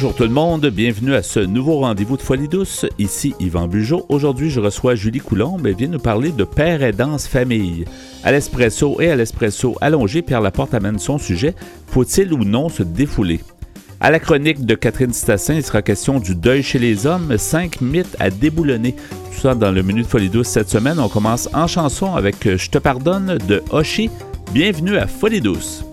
Bonjour 0.00 0.16
tout 0.16 0.22
le 0.22 0.30
monde, 0.30 0.64
bienvenue 0.68 1.12
à 1.12 1.22
ce 1.22 1.40
nouveau 1.40 1.80
rendez-vous 1.80 2.16
de 2.16 2.22
Folie 2.22 2.48
douce. 2.48 2.86
Ici 2.98 3.34
Yvan 3.38 3.68
Bugeaud. 3.68 4.06
Aujourd'hui, 4.08 4.48
je 4.48 4.58
reçois 4.58 4.94
Julie 4.94 5.18
Coulombe 5.18 5.66
et 5.66 5.74
vient 5.74 5.88
nous 5.88 5.98
parler 5.98 6.32
de 6.32 6.44
père 6.44 6.82
et 6.82 6.92
danse 6.92 7.26
famille. 7.26 7.84
À 8.24 8.32
l'espresso 8.32 8.98
et 8.98 9.10
à 9.10 9.16
l'espresso 9.16 9.76
allongé, 9.82 10.22
Pierre 10.22 10.40
Laporte 10.40 10.72
amène 10.72 10.98
son 10.98 11.18
sujet 11.18 11.54
Faut-il 11.88 12.32
ou 12.32 12.44
non 12.44 12.70
se 12.70 12.82
défouler? 12.82 13.40
À 14.00 14.10
la 14.10 14.20
chronique 14.20 14.64
de 14.64 14.74
Catherine 14.74 15.12
Stassin, 15.12 15.56
il 15.56 15.62
sera 15.62 15.82
question 15.82 16.18
du 16.18 16.34
deuil 16.34 16.62
chez 16.62 16.78
les 16.78 17.06
hommes, 17.06 17.36
cinq 17.36 17.82
mythes 17.82 18.16
à 18.18 18.30
déboulonner. 18.30 18.94
Tout 19.34 19.40
ça 19.42 19.54
dans 19.54 19.70
le 19.70 19.82
menu 19.82 20.00
de 20.00 20.06
Folie 20.06 20.30
douce 20.30 20.48
cette 20.48 20.70
semaine. 20.70 20.98
On 20.98 21.10
commence 21.10 21.50
en 21.52 21.66
chanson 21.66 22.14
avec 22.14 22.36
Je 22.56 22.70
te 22.70 22.78
pardonne 22.78 23.36
de 23.46 23.62
Hoshi. 23.68 24.08
Bienvenue 24.54 24.96
à 24.96 25.06
Folie 25.06 25.42
douce. 25.42 25.84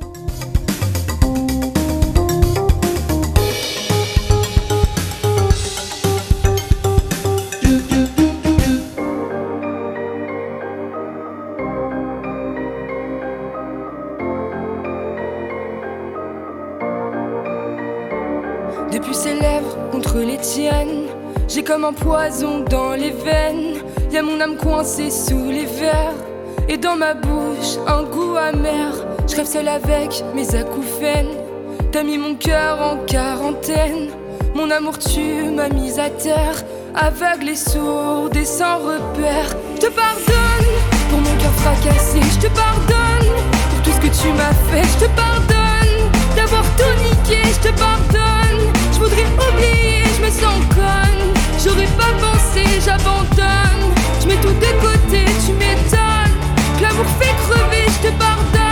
Poison 21.99 22.63
dans 22.69 22.91
les 22.91 23.11
veines. 23.11 23.75
Y 24.11 24.17
a 24.17 24.23
mon 24.23 24.39
âme 24.39 24.57
coincée 24.57 25.11
sous 25.11 25.49
les 25.49 25.65
verres. 25.65 26.15
Et 26.69 26.77
dans 26.77 26.95
ma 26.95 27.13
bouche, 27.13 27.77
un 27.87 28.03
goût 28.03 28.35
amer. 28.35 28.93
Je 29.27 29.35
rêve 29.35 29.45
seul 29.45 29.67
avec 29.67 30.23
mes 30.35 30.55
acouphènes. 30.55 31.35
T'as 31.91 32.03
mis 32.03 32.17
mon 32.17 32.35
cœur 32.35 32.81
en 32.81 32.97
quarantaine. 33.05 34.09
Mon 34.55 34.69
amour, 34.71 34.97
tu 34.97 35.49
m'as 35.55 35.69
mise 35.69 35.99
à 35.99 36.09
terre. 36.09 36.63
Aveugle 36.95 37.49
et 37.49 37.55
sourde 37.55 38.35
et 38.35 38.45
sans 38.45 38.77
repère. 38.79 39.49
Je 39.75 39.81
te 39.87 39.91
pardonne 39.91 40.71
pour 41.09 41.19
mon 41.19 41.35
cœur 41.37 41.53
fracassé. 41.63 42.19
Je 42.21 42.47
te 42.47 42.53
pardonne 42.53 43.29
pour 43.69 43.81
tout 43.83 43.91
ce 43.91 43.99
que 44.07 44.21
tu 44.21 44.29
m'as 44.33 44.57
fait. 44.69 44.83
Je 44.83 45.05
te 45.05 45.11
pardonne 45.15 46.11
d'avoir 46.35 46.63
tout. 46.75 46.83
Je 47.29 47.69
te 47.69 47.79
pardonne. 47.79 48.71
Je 48.93 48.99
voudrais 48.99 49.25
oublier, 49.25 50.03
je 50.15 50.21
me 50.25 50.29
sens 50.29 50.59
conne. 50.73 51.36
J'aurais 51.63 51.91
pas 51.97 52.13
pensé, 52.21 52.63
j'abandonne. 52.83 53.93
Je 54.21 54.27
mets 54.27 54.35
tout 54.35 54.49
de 54.49 54.71
côté, 54.81 55.25
tu 55.45 55.53
m'étonnes. 55.53 56.35
L'amour 56.81 57.05
fait 57.19 57.33
crever, 57.43 57.85
je 57.87 58.07
te 58.07 58.13
pardonne. 58.17 58.66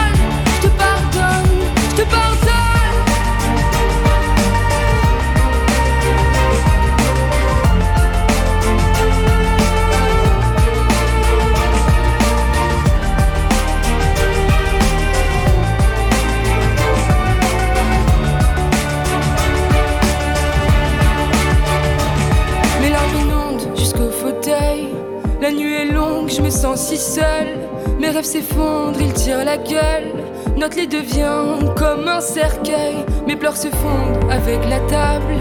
Se 33.55 33.69
fondent 33.69 34.29
avec 34.29 34.59
la 34.67 34.79
table. 34.81 35.35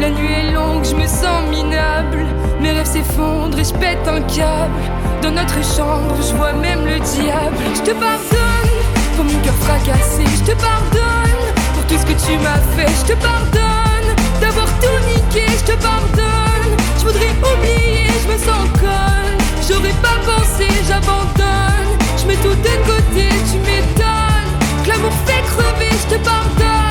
La 0.00 0.10
nuit 0.10 0.32
est 0.32 0.52
longue, 0.52 0.84
je 0.84 0.94
me 0.94 1.06
sens 1.06 1.40
minable. 1.50 2.26
Mes 2.60 2.72
rêves 2.72 2.86
s'effondrent 2.86 3.58
et 3.58 3.64
je 3.64 3.72
pète 3.74 4.06
un 4.08 4.20
câble. 4.22 4.82
Dans 5.22 5.30
notre 5.30 5.62
chambre, 5.62 6.16
je 6.18 6.34
vois 6.34 6.52
même 6.52 6.84
le 6.84 6.98
diable. 6.98 7.56
Je 7.74 7.82
te 7.82 7.92
pardonne 7.92 8.74
pour 9.14 9.24
mon 9.24 9.38
cœur 9.40 9.54
fracassé. 9.60 10.24
Je 10.38 10.52
te 10.52 10.56
pardonne 10.60 11.44
pour 11.74 11.86
tout 11.86 11.98
ce 11.98 12.06
que 12.06 12.18
tu 12.26 12.36
m'as 12.38 12.62
fait. 12.74 12.90
Je 13.02 13.12
te 13.12 13.18
pardonne 13.22 14.08
d'avoir 14.40 14.66
tout 14.80 14.98
niqué. 15.14 15.46
Je 15.46 15.72
te 15.72 15.76
pardonne. 15.82 16.74
Je 16.98 17.04
voudrais 17.04 17.34
oublier, 17.54 18.10
je 18.22 18.32
me 18.32 18.38
sens 18.38 18.66
conne. 18.80 19.38
J'aurais 19.68 19.96
pas 20.02 20.18
pensé, 20.26 20.66
j'abandonne. 20.88 21.90
Je 22.18 22.26
mets 22.26 22.40
tout 22.42 22.56
de 22.68 22.74
côté, 22.90 23.28
tu 23.50 23.58
m'étonnes. 23.58 24.50
Que 24.84 24.88
l'amour 24.88 25.12
fait 25.26 25.42
crever, 25.52 25.92
je 25.92 26.16
te 26.16 26.24
pardonne, 26.24 26.89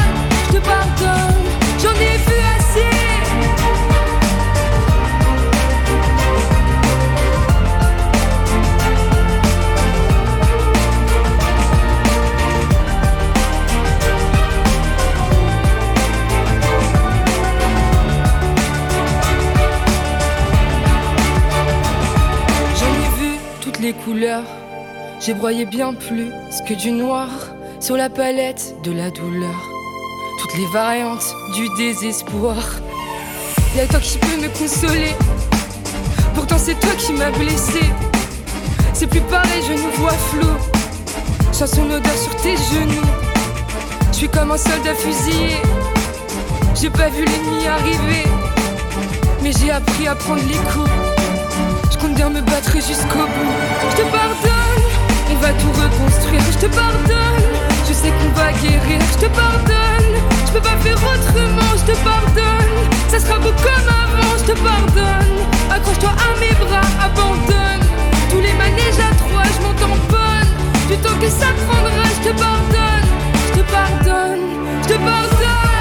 te 0.52 0.60
pardonne. 0.60 1.46
J'en 1.82 1.94
ai 1.94 2.18
vu 2.18 2.36
assez. 2.58 3.00
les 23.82 23.94
couleurs. 23.94 24.44
J'ai 25.20 25.34
broyé 25.34 25.66
bien 25.66 25.94
plus 25.94 26.32
que 26.68 26.74
du 26.74 26.92
noir 26.92 27.30
sur 27.80 27.96
la 27.96 28.10
palette 28.10 28.76
de 28.84 28.92
la 28.92 29.10
douleur. 29.10 29.69
Les 30.56 30.66
variantes 30.68 31.36
du 31.54 31.70
désespoir. 31.78 32.56
Y'a 33.76 33.88
toi 33.88 34.00
qui 34.00 34.18
peux 34.18 34.42
me 34.42 34.50
consoler. 34.50 35.16
Pourtant 36.36 36.58
c'est 36.58 36.80
toi 36.80 36.92
qui 36.98 37.14
m'as 37.14 37.32
blessé. 37.32 37.82
C'est 38.94 39.08
plus 39.08 39.22
pareil, 39.22 39.64
je 39.68 39.74
nous 39.74 39.92
vois 39.98 40.12
flou. 40.12 40.48
Sens 41.52 41.72
son 41.72 41.90
odeur 41.90 42.18
sur 42.18 42.36
tes 42.38 42.56
genoux. 42.56 43.08
Je 44.12 44.18
suis 44.18 44.30
comme 44.30 44.52
un 44.52 44.58
soldat 44.58 44.96
fusillé. 44.96 45.58
J'ai 46.80 46.90
pas 46.90 47.10
vu 47.10 47.26
l'ennemi 47.26 47.68
arriver. 47.68 48.24
Mais 49.42 49.52
j'ai 49.52 49.72
appris 49.72 50.08
à 50.08 50.16
prendre 50.16 50.42
les 50.48 50.58
coups 50.72 50.90
compte 52.00 52.14
bien 52.14 52.30
me 52.30 52.42
battre 52.42 52.74
jusqu'au 52.76 53.26
bout. 53.36 53.56
Je 53.92 53.96
te 53.98 54.06
pardonne, 54.10 54.84
on 55.32 55.36
va 55.36 55.50
tout 55.50 55.72
reconstruire. 55.72 56.42
Je 56.52 56.68
te 56.68 56.74
pardonne, 56.74 57.44
je 57.88 57.94
sais 57.94 58.10
qu'on 58.10 58.32
va 58.40 58.52
guérir. 58.54 59.00
Je 59.14 59.26
te 59.26 59.30
pardonne, 59.36 59.99
je 60.50 60.54
peux 60.54 60.62
pas 60.62 60.78
faire 60.78 60.98
autrement. 60.98 61.72
Je 61.78 61.92
te 61.92 61.98
pardonne, 62.04 62.74
ça 63.08 63.20
sera 63.20 63.40
beau 63.40 63.52
comme 63.52 63.88
avant. 63.88 64.38
Je 64.38 64.52
te 64.52 64.58
pardonne, 64.60 65.38
accroche-toi 65.70 66.10
à 66.10 66.40
mes 66.40 66.54
bras, 66.56 66.88
abandonne. 67.06 67.86
Tous 68.30 68.42
les 68.42 68.54
manèges 68.54 69.00
à 69.00 69.14
trois, 69.16 69.44
je 69.44 69.62
m'en 69.62 69.74
tamponne. 69.74 70.50
Du 70.88 70.98
temps 70.98 71.18
que 71.22 71.30
ça 71.30 71.48
prendra, 71.66 72.04
je 72.16 72.30
te 72.30 72.34
pardonne, 72.40 73.10
je 73.48 73.60
te 73.60 73.72
pardonne, 73.72 74.42
je 74.84 74.88
te 74.88 74.94
pardonne. 74.94 75.79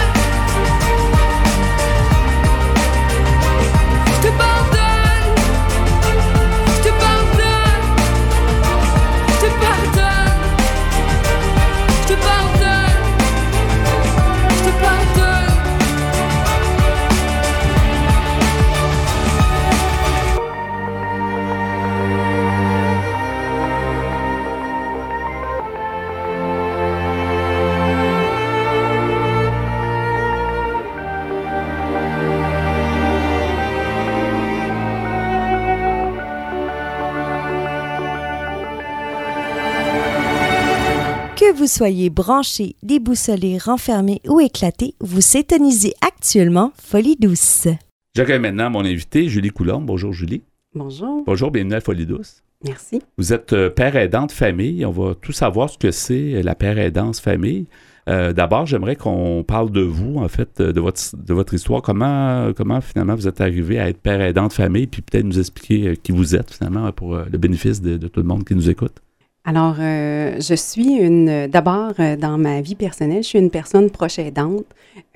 Que 41.48 41.54
vous 41.54 41.66
soyez 41.66 42.10
branché, 42.10 42.76
déboussolé, 42.82 43.56
renfermé 43.56 44.20
ou 44.28 44.38
éclaté, 44.38 44.92
vous 45.00 45.22
s'étonisez 45.22 45.94
actuellement 46.06 46.72
Folie 46.76 47.16
douce. 47.18 47.68
J'accueille 48.14 48.38
maintenant 48.38 48.68
mon 48.68 48.84
invité, 48.84 49.30
Julie 49.30 49.48
Coulombe. 49.48 49.86
Bonjour 49.86 50.12
Julie. 50.12 50.42
Bonjour. 50.74 51.22
Bonjour, 51.24 51.50
bienvenue 51.50 51.72
à 51.72 51.80
Folie 51.80 52.04
douce. 52.04 52.42
Merci. 52.66 53.00
Vous 53.16 53.32
êtes 53.32 53.54
euh, 53.54 53.70
père 53.70 53.96
aidant 53.96 54.26
de 54.26 54.32
famille. 54.32 54.84
On 54.84 54.90
va 54.90 55.14
tout 55.14 55.32
savoir 55.32 55.70
ce 55.70 55.78
que 55.78 55.90
c'est 55.90 56.34
euh, 56.34 56.42
la 56.42 56.54
père 56.54 56.78
aidance 56.78 57.18
famille. 57.18 57.64
Euh, 58.10 58.34
d'abord, 58.34 58.66
j'aimerais 58.66 58.96
qu'on 58.96 59.42
parle 59.42 59.70
de 59.70 59.80
vous, 59.80 60.16
en 60.18 60.28
fait, 60.28 60.60
de 60.60 60.80
votre, 60.80 61.00
de 61.16 61.32
votre 61.32 61.54
histoire. 61.54 61.80
Comment, 61.80 62.52
comment 62.54 62.82
finalement 62.82 63.14
vous 63.14 63.26
êtes 63.26 63.40
arrivé 63.40 63.78
à 63.78 63.88
être 63.88 64.02
père 64.02 64.20
aidant 64.20 64.48
de 64.48 64.52
famille, 64.52 64.86
puis 64.86 65.00
peut-être 65.00 65.24
nous 65.24 65.38
expliquer 65.38 65.96
qui 65.96 66.12
vous 66.12 66.36
êtes 66.36 66.52
finalement 66.52 66.92
pour 66.92 67.16
le 67.16 67.38
bénéfice 67.38 67.80
de, 67.80 67.96
de 67.96 68.08
tout 68.08 68.20
le 68.20 68.26
monde 68.26 68.44
qui 68.44 68.54
nous 68.54 68.68
écoute. 68.68 69.00
Alors, 69.48 69.76
euh, 69.80 70.34
je 70.40 70.52
suis 70.54 70.96
une, 70.96 71.46
d'abord, 71.46 71.94
euh, 72.00 72.16
dans 72.16 72.36
ma 72.36 72.60
vie 72.60 72.74
personnelle, 72.74 73.22
je 73.22 73.28
suis 73.28 73.38
une 73.38 73.48
personne 73.50 73.88
proche 73.88 74.18
aidante 74.18 74.66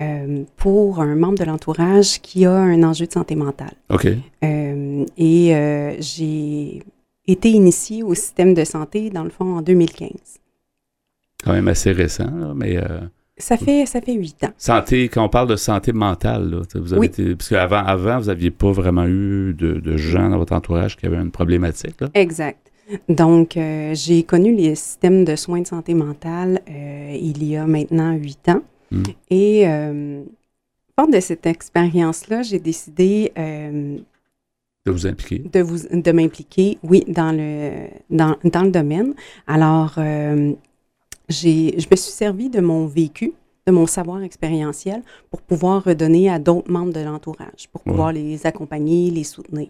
euh, 0.01 0.41
pour 0.57 1.01
un 1.01 1.15
membre 1.15 1.37
de 1.37 1.43
l'entourage 1.43 2.19
qui 2.19 2.43
a 2.47 2.51
un 2.51 2.81
enjeu 2.81 3.05
de 3.05 3.11
santé 3.11 3.35
mentale. 3.35 3.75
OK. 3.91 4.07
Euh, 4.43 5.05
et 5.19 5.95
j'ai 5.99 6.81
été 7.27 7.49
initiée 7.51 8.01
au 8.01 8.15
système 8.15 8.55
de 8.55 8.63
santé, 8.63 9.11
dans 9.11 9.23
le 9.23 9.29
fond, 9.29 9.57
en 9.57 9.61
2015. 9.61 10.09
Quand 11.43 11.51
même 11.53 11.67
assez 11.67 11.91
récent, 11.91 12.31
là, 12.35 12.53
mais 12.55 12.77
euh, 12.77 13.01
Ça 13.37 13.55
fait, 13.55 13.85
ça 13.85 14.01
fait 14.01 14.13
huit 14.13 14.43
ans. 14.45 14.53
santé, 14.57 15.09
quand 15.09 15.23
on 15.23 15.29
parle 15.29 15.49
de 15.49 15.57
santé 15.57 15.93
mentale, 15.93 16.49
là, 16.49 16.61
vous 16.73 16.93
avez 16.93 16.99
Oui. 17.01 17.05
été, 17.07 17.35
parce 17.35 17.49
qu'avant, 17.49 17.83
avant, 17.85 18.17
vous 18.17 18.27
n'aviez 18.27 18.49
pas 18.49 18.71
vraiment 18.71 19.05
eu 19.05 19.53
de, 19.55 19.73
de 19.73 19.95
gens 19.97 20.29
dans 20.29 20.39
votre 20.39 20.53
entourage 20.53 20.97
qui 20.97 21.05
avaient 21.05 21.17
une 21.17 21.29
problématique. 21.31 22.01
Là. 22.01 22.07
Exact. 22.15 22.71
Donc, 23.09 23.57
euh, 23.57 23.93
j'ai 23.95 24.23
connu 24.23 24.53
les 24.55 24.75
systèmes 24.75 25.23
de 25.25 25.35
soins 25.35 25.61
de 25.61 25.67
santé 25.67 25.93
mentale 25.93 26.61
euh, 26.69 27.17
il 27.19 27.43
y 27.43 27.55
a 27.55 27.65
maintenant 27.65 28.13
huit 28.13 28.49
ans. 28.49 28.61
Mm. 28.91 29.03
Et 29.29 29.67
euh, 29.67 30.23
fort 30.97 31.07
de 31.07 31.19
cette 31.19 31.45
expérience-là, 31.45 32.41
j'ai 32.41 32.59
décidé 32.59 33.31
euh, 33.37 33.97
de 34.85 34.91
vous 34.91 35.07
impliquer. 35.07 35.39
de, 35.39 35.61
vous, 35.61 35.77
de 35.91 36.11
m'impliquer, 36.11 36.77
oui, 36.83 37.03
dans 37.07 37.31
le, 37.31 37.87
dans, 38.09 38.35
dans 38.43 38.63
le 38.63 38.71
domaine. 38.71 39.13
Alors, 39.47 39.97
j'ai, 41.29 41.79
je 41.79 41.87
me 41.89 41.95
suis 41.95 42.11
servi 42.11 42.49
de 42.49 42.59
mon 42.59 42.85
vécu, 42.85 43.33
de 43.65 43.71
mon 43.71 43.87
savoir 43.87 44.21
expérientiel 44.23 45.01
pour 45.31 45.41
pouvoir 45.41 45.85
redonner 45.85 46.29
à 46.29 46.37
d'autres 46.37 46.69
membres 46.69 46.91
de 46.91 46.99
l'entourage, 46.99 47.69
pour 47.71 47.81
pouvoir 47.81 48.11
les 48.11 48.45
accompagner, 48.45 49.09
les 49.09 49.23
soutenir. 49.23 49.69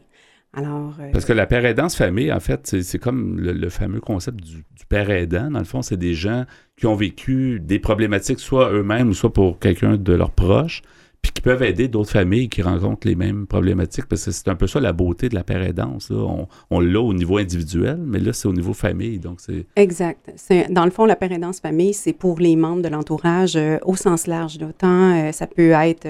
Alors, 0.56 0.94
euh, 1.00 1.10
Parce 1.12 1.26
que 1.26 1.34
la 1.34 1.48
père 1.48 1.66
aidance 1.66 1.96
famille, 1.96 2.32
en 2.32 2.40
fait, 2.40 2.76
c'est 2.82 3.00
comme 3.00 3.40
le, 3.40 3.54
le 3.54 3.70
fameux 3.70 4.00
concept 4.00 4.40
du, 4.44 4.58
du 4.58 4.86
père 4.88 5.10
aidant. 5.10 5.50
Dans 5.50 5.60
le 5.60 5.66
fond, 5.66 5.82
c'est 5.82 5.98
des 5.98 6.14
gens 6.14 6.46
qui 6.78 6.86
ont 6.86 6.96
vécu 6.96 7.60
des 7.60 7.80
problématiques, 7.80 8.40
soit 8.40 8.72
eux-mêmes 8.72 9.10
ou 9.10 9.14
soit 9.14 9.34
pour 9.34 9.58
quelqu'un 9.58 9.98
de 9.98 10.14
leurs 10.14 10.32
proches, 10.32 10.84
puis 11.24 11.32
qui 11.32 11.42
peuvent 11.42 11.64
aider 11.64 11.88
d'autres 11.88 12.12
familles 12.12 12.50
qui 12.50 12.62
rencontrent 12.62 13.08
les 13.08 13.16
mêmes 13.16 13.48
problématiques. 13.48 14.06
Parce 14.06 14.26
que 14.26 14.32
c'est 14.32 14.48
un 14.50 14.56
peu 14.56 14.68
ça 14.68 14.80
la 14.80 14.92
beauté 14.94 15.30
de 15.30 15.36
la 15.36 15.44
père 15.44 15.64
aidance. 15.64 16.12
là. 16.12 16.18
On, 16.18 16.48
on 16.70 16.80
l'a 16.82 17.00
au 17.02 17.14
niveau 17.14 17.38
individuel, 17.38 17.98
mais 18.06 18.20
là, 18.20 18.32
c'est 18.34 18.48
au 18.48 18.54
niveau 18.54 18.74
famille. 18.74 19.18
Donc, 19.20 19.40
c'est. 19.40 19.66
Exact. 19.76 20.32
C'est, 20.36 20.72
dans 20.72 20.86
le 20.86 20.92
fond, 20.92 21.06
la 21.06 21.16
pérédance 21.16 21.62
famille, 21.62 21.94
c'est 21.94 22.14
pour 22.14 22.40
les 22.40 22.56
membres 22.56 22.82
de 22.84 22.90
l'entourage 22.90 23.56
euh, 23.56 23.78
au 23.86 23.96
sens 23.96 24.28
large. 24.28 24.60
là. 24.60 24.68
Tant 24.78 25.16
euh, 25.16 25.32
ça 25.32 25.48
peut 25.48 25.72
être 25.72 26.06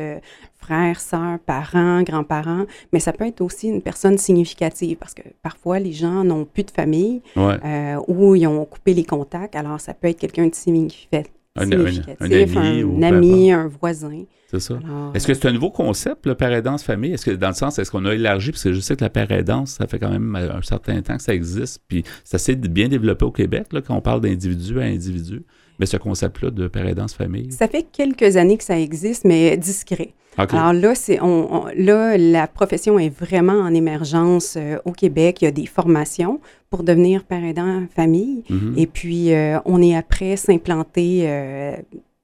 frères, 0.63 0.99
sœurs, 0.99 1.39
parents, 1.45 2.01
grands-parents, 2.03 2.65
mais 2.91 2.99
ça 2.99 3.11
peut 3.13 3.25
être 3.27 3.41
aussi 3.41 3.67
une 3.67 3.81
personne 3.81 4.17
significative 4.17 4.97
parce 4.97 5.13
que 5.13 5.21
parfois, 5.41 5.79
les 5.79 5.91
gens 5.93 6.23
n'ont 6.23 6.45
plus 6.45 6.63
de 6.63 6.71
famille 6.71 7.21
Ouais. 7.35 7.57
euh, 7.65 7.95
ou 8.07 8.35
ils 8.35 8.47
ont 8.47 8.65
coupé 8.65 8.93
les 8.93 9.03
contacts. 9.03 9.55
Alors, 9.55 9.79
ça 9.79 9.93
peut 9.93 10.07
être 10.07 10.19
quelqu'un 10.19 10.47
de 10.47 10.55
significa- 10.55 11.23
Un- 11.55 11.71
un- 11.71 11.81
un 11.85 11.87
significatif, 11.91 12.57
ami 12.57 12.81
un, 12.81 13.03
ami, 13.03 13.51
un 13.51 13.67
voisin. 13.67 14.23
C'est 14.49 14.59
ça. 14.59 14.79
Est-ce 15.15 15.25
que 15.27 15.33
c'est 15.33 15.47
un 15.47 15.51
nouveau 15.51 15.69
concept, 15.71 16.25
le 16.27 16.35
père 16.35 16.51
aidance 16.53 16.83
famille? 16.83 17.13
Est-ce 17.13 17.25
que, 17.25 17.31
dans 17.31 17.47
le 17.49 17.53
sens, 17.55 17.77
est-ce 17.79 17.89
qu'on 17.91 18.05
a 18.05 18.13
élargi? 18.13 18.51
Parce 18.51 18.63
que 18.63 18.71
je 18.73 18.79
sais 18.79 18.95
que 18.95 19.03
la 19.03 19.09
père 19.09 19.31
aidance, 19.31 19.71
ça 19.71 19.87
fait 19.87 19.97
quand 19.99 20.09
même 20.11 20.35
un 20.35 20.61
certain 20.61 21.01
temps 21.01 21.17
que 21.17 21.23
ça 21.23 21.33
existe, 21.33 21.81
puis 21.87 22.03
ça 22.23 22.37
s'est 22.37 22.55
bien 22.55 22.87
développé 22.87 23.25
au 23.25 23.31
Québec, 23.31 23.67
là, 23.73 23.81
quand 23.81 23.95
on 23.95 24.01
parle 24.01 24.21
d'individu 24.21 24.79
à 24.79 24.83
individu. 24.83 25.43
Mais 25.79 25.85
ce 25.85 25.97
concept-là 25.97 26.51
de 26.51 26.67
père 26.67 26.87
aidance 26.87 27.13
famille? 27.13 27.51
ça 27.51 27.67
fait 27.67 27.85
quelques 27.91 28.37
années 28.37 28.57
que 28.57 28.63
ça 28.63 28.79
existe, 28.79 29.25
mais 29.25 29.57
discret. 29.57 30.13
Alors 30.35 30.73
là, 30.73 30.95
c'est, 30.95 31.21
on, 31.21 31.65
on- 31.65 31.65
là, 31.75 32.17
la 32.17 32.47
profession 32.47 32.97
est 32.97 33.09
vraiment 33.15 33.53
en 33.53 33.71
émergence 33.73 34.55
euh, 34.57 34.77
au 34.83 34.91
Québec. 34.91 35.41
Il 35.41 35.45
y 35.45 35.47
a 35.47 35.51
des 35.51 35.67
formations 35.67 36.39
pour 36.71 36.81
devenir 36.83 37.23
père 37.23 37.43
aidant 37.43 37.83
famille. 37.95 38.43
Mhm. 38.49 38.73
Et 38.75 38.87
puis, 38.87 39.31
euh, 39.31 39.59
on 39.65 39.79
est 39.81 39.95
après 39.95 40.35
s'implanter. 40.35 41.25
euh, 41.27 41.75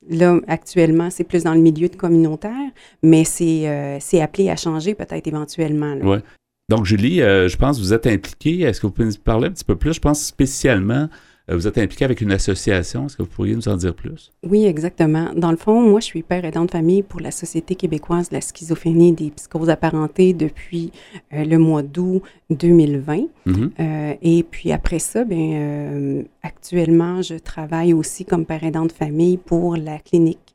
là, 0.10 0.40
actuellement, 0.48 1.12
c'est 1.12 1.24
plus 1.24 1.44
dans 1.44 1.54
le 1.54 1.62
milieu 1.62 1.88
de 1.88 1.96
communautaire, 1.96 2.72
mais 3.04 3.24
c'est, 3.24 4.00
c'est 4.00 4.22
appelé 4.22 4.50
à 4.50 4.56
changer 4.56 4.96
peut-être 4.96 5.28
éventuellement. 5.28 5.94
là. 5.94 6.04
Ouais. 6.04 6.20
Donc, 6.68 6.86
Julie, 6.86 7.18
je 7.20 7.56
pense 7.58 7.78
que 7.78 7.84
vous 7.84 7.94
êtes 7.94 8.08
impliquée. 8.08 8.62
Est-ce 8.62 8.82
que 8.82 8.88
vous 8.88 8.94
pouvez 8.94 9.08
nous 9.08 9.14
parler 9.24 9.48
un 9.48 9.52
petit 9.52 9.64
peu 9.64 9.76
plus? 9.76 9.94
Je 9.94 10.00
pense 10.00 10.22
spécialement, 10.24 11.10
vous 11.56 11.68
êtes 11.68 11.78
impliquée 11.78 12.06
avec 12.06 12.22
une 12.22 12.32
association. 12.32 13.06
Est-ce 13.06 13.18
que 13.18 13.24
vous 13.24 13.30
pourriez 13.30 13.56
nous 13.56 13.68
en 13.68 13.78
dire 13.78 13.94
plus? 13.94 14.32
Oui, 14.44 14.66
exactement. 14.66 15.30
Dans 15.36 15.52
le 15.52 15.58
fond, 15.58 15.82
moi, 15.82 16.00
je 16.00 16.06
suis 16.06 16.24
père 16.24 16.46
aidant 16.46 16.66
de 16.66 16.72
famille 16.72 17.04
pour 17.04 17.20
la 17.20 17.32
Société 17.32 17.76
québécoise 17.76 18.30
de 18.30 18.36
la 18.36 18.42
schizophrénie 18.42 19.10
et 19.10 19.14
des 19.14 19.32
psychoses 19.32 19.70
apparentées 19.70 20.34
depuis 20.34 20.92
euh, 21.34 21.44
le 21.44 21.58
mois 21.58 21.84
d'août 21.84 22.22
2020. 22.50 23.28
Mhm. 23.46 23.72
Euh, 23.80 24.14
et 24.22 24.44
puis 24.44 24.72
après 24.72 25.00
ça, 25.00 25.24
euh, 25.30 26.24
actuellement, 26.44 27.22
je 27.22 27.36
travaille 27.36 27.94
aussi 27.94 28.26
comme 28.26 28.46
père 28.46 28.64
aidant 28.64 28.86
de 28.86 28.92
famille 28.92 29.38
pour 29.38 29.76
la 29.76 30.00
clinique 30.00 30.50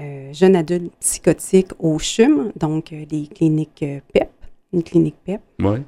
euh, 0.00 0.32
jeune 0.32 0.56
adulte 0.56 0.92
psychotique 1.00 1.68
au 1.78 1.98
CHUM, 1.98 2.52
donc 2.56 2.92
euh, 2.92 3.04
les 3.10 3.26
cliniques 3.26 3.82
euh, 3.82 4.00
PEP, 4.12 4.30
une 4.72 4.82
clinique 4.82 5.16
PEP. 5.24 5.40
Oui. 5.60 5.78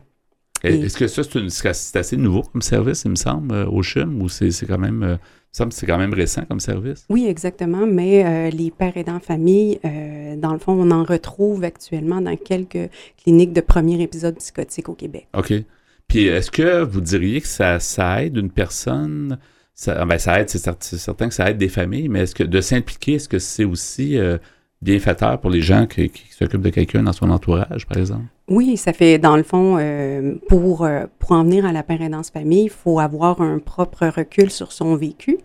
Et- 0.64 0.80
Est-ce 0.80 0.96
que 0.98 1.06
ça, 1.06 1.22
c'est, 1.22 1.38
une- 1.38 1.48
c'est 1.50 1.96
assez 1.96 2.16
nouveau 2.16 2.42
comme 2.42 2.62
service, 2.62 3.02
il 3.04 3.10
me 3.12 3.16
semble, 3.16 3.54
euh, 3.54 3.66
au 3.66 3.82
CHUM, 3.82 4.20
ou 4.22 4.28
c'est, 4.28 4.50
c'est 4.50 4.66
quand 4.66 4.78
même, 4.78 5.02
euh, 5.02 5.06
il 5.14 5.14
me 5.14 5.18
semble 5.52 5.70
que 5.70 5.74
c'est 5.76 5.86
quand 5.86 5.98
même 5.98 6.12
récent 6.14 6.42
comme 6.48 6.60
service? 6.60 7.06
Oui, 7.08 7.26
exactement, 7.26 7.86
mais 7.86 8.24
euh, 8.24 8.50
les 8.50 8.70
pères 8.70 8.96
aidants 8.96 9.20
famille, 9.20 9.80
euh, 9.84 10.36
dans 10.36 10.52
le 10.52 10.58
fond, 10.58 10.72
on 10.72 10.90
en 10.90 11.02
retrouve 11.04 11.64
actuellement 11.64 12.20
dans 12.20 12.36
quelques 12.36 12.90
cliniques 13.22 13.52
de 13.52 13.60
premier 13.62 14.00
épisode 14.02 14.36
psychotique 14.36 14.88
au 14.88 14.94
Québec. 14.94 15.28
OK. 15.36 15.52
Puis 16.08 16.26
est-ce 16.26 16.50
que 16.50 16.82
vous 16.82 17.00
diriez 17.00 17.40
que 17.40 17.46
ça, 17.48 17.78
ça 17.80 18.22
aide 18.24 18.36
une 18.36 18.50
personne, 18.50 19.38
ça, 19.74 19.96
ah 19.98 20.04
ben, 20.04 20.18
ça 20.18 20.40
aide, 20.40 20.50
c'est, 20.50 20.58
cer- 20.58 20.76
c'est 20.80 20.98
certain 20.98 21.28
que 21.28 21.34
ça 21.34 21.48
aide 21.50 21.56
des 21.58 21.68
familles, 21.68 22.08
mais 22.08 22.20
est-ce 22.22 22.34
que 22.34 22.42
de 22.44 22.60
s'impliquer, 22.60 23.14
est-ce 23.14 23.28
que 23.28 23.38
c'est 23.38 23.64
aussi 23.64 24.18
bienfaiteur 24.90 25.38
pour 25.40 25.50
les 25.50 25.60
gens 25.60 25.86
qui, 25.86 26.08
qui 26.08 26.32
s'occupent 26.32 26.62
de 26.62 26.70
quelqu'un 26.70 27.02
dans 27.02 27.12
son 27.12 27.30
entourage, 27.30 27.86
par 27.86 27.98
exemple? 27.98 28.24
Oui, 28.48 28.76
ça 28.76 28.92
fait, 28.92 29.18
dans 29.18 29.36
le 29.36 29.42
fond, 29.42 29.76
euh, 29.78 30.34
pour, 30.48 30.84
euh, 30.84 31.04
pour 31.18 31.32
en 31.32 31.44
venir 31.44 31.66
à 31.66 31.72
la 31.72 31.82
père-aidance 31.82 32.30
famille, 32.30 32.64
il 32.64 32.70
faut 32.70 32.98
avoir 32.98 33.40
un 33.42 33.58
propre 33.58 34.06
recul 34.06 34.50
sur 34.50 34.72
son 34.72 34.96
vécu. 34.96 35.38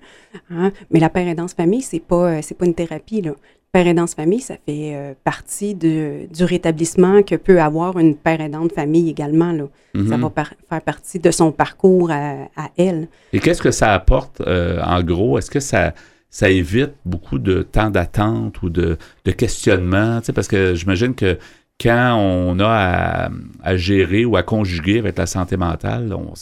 hein. 0.50 0.72
Mais 0.90 1.00
la 1.00 1.10
père-aidance 1.10 1.54
famille, 1.54 1.82
c'est 1.82 2.00
pas, 2.00 2.38
euh, 2.38 2.40
c'est 2.42 2.58
pas 2.58 2.66
une 2.66 2.74
thérapie, 2.74 3.22
là. 3.22 3.34
Père-aidance 3.74 4.14
famille, 4.16 4.40
ça 4.40 4.56
fait 4.66 4.96
euh, 4.96 5.14
partie 5.26 5.76
de, 5.76 6.28
du 6.34 6.46
rétablissement 6.46 7.22
que 7.24 7.36
peut 7.36 7.60
avoir 7.62 8.00
une 8.00 8.16
père-aidante 8.16 8.72
famille 8.72 9.10
également, 9.10 9.52
là. 9.52 9.66
Ça 9.94 10.00
Mhm. 10.18 10.22
va 10.22 10.30
par- 10.30 10.54
faire 10.70 10.82
partie 10.82 11.20
de 11.20 11.30
son 11.30 11.52
parcours 11.52 12.10
à, 12.10 12.46
à 12.56 12.70
elle. 12.78 13.10
Et 13.34 13.40
qu'est-ce 13.40 13.62
que 13.62 13.72
ça 13.72 13.94
apporte, 13.94 14.42
en 14.42 15.04
gros? 15.04 15.38
Est-ce 15.38 15.52
que 15.52 15.60
ça, 15.60 15.94
ça 16.36 16.50
évite 16.50 16.92
beaucoup 17.06 17.40
de 17.40 17.62
temps 17.62 17.90
d'attente 17.90 18.62
ou 18.62 18.70
de, 18.70 18.98
questionnement? 19.38 20.20
Parce 20.36 20.50
que 20.50 20.76
j'imagine 20.76 21.16
que 21.16 21.38
quand 21.80 22.18
on 22.20 22.60
a 22.60 23.30
à, 23.64 23.78
gérer 23.78 24.26
ou 24.26 24.36
à 24.36 24.44
conjuguer 24.44 25.00
avec 25.00 25.18
la 25.18 25.28
santé 25.28 25.56
mentale, 25.56 26.14
on, 26.14 26.34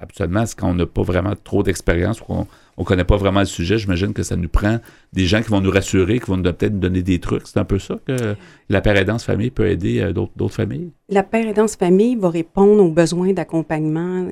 habituellement, 0.00 0.46
c'est 0.46 0.56
quand 0.56 0.70
on 0.70 0.74
n'a 0.74 0.86
pas 0.86 1.02
vraiment 1.02 1.32
trop 1.42 1.64
d'expérience 1.64 2.20
ou 2.20 2.24
qu'on 2.26 2.46
ne 2.78 2.84
connaît 2.84 3.02
pas 3.02 3.16
vraiment 3.16 3.40
le 3.40 3.46
sujet, 3.46 3.76
j'imagine 3.76 4.12
que 4.12 4.22
ça 4.22 4.36
nous 4.36 4.48
prend 4.48 4.78
des 5.12 5.26
gens 5.26 5.42
qui 5.42 5.48
vont 5.48 5.60
nous 5.60 5.72
rassurer, 5.72 6.20
qui 6.20 6.30
vont 6.30 6.40
peut-être 6.40 6.74
nous 6.74 6.78
donner 6.78 7.02
des 7.02 7.18
trucs. 7.18 7.48
C'est 7.48 7.58
un 7.58 7.64
peu 7.64 7.80
ça 7.80 7.96
que 8.06 8.36
la 8.68 8.80
père-aidance 8.82 9.24
famille 9.24 9.50
peut 9.50 9.66
aider 9.66 9.98
euh, 9.98 10.12
d'autres 10.12 10.54
familles? 10.54 10.92
La 11.08 11.24
père-aidance 11.24 11.74
famille 11.74 12.14
va 12.14 12.30
répondre 12.30 12.84
aux 12.84 12.92
besoins 12.92 13.32
d'accompagnement 13.32 14.28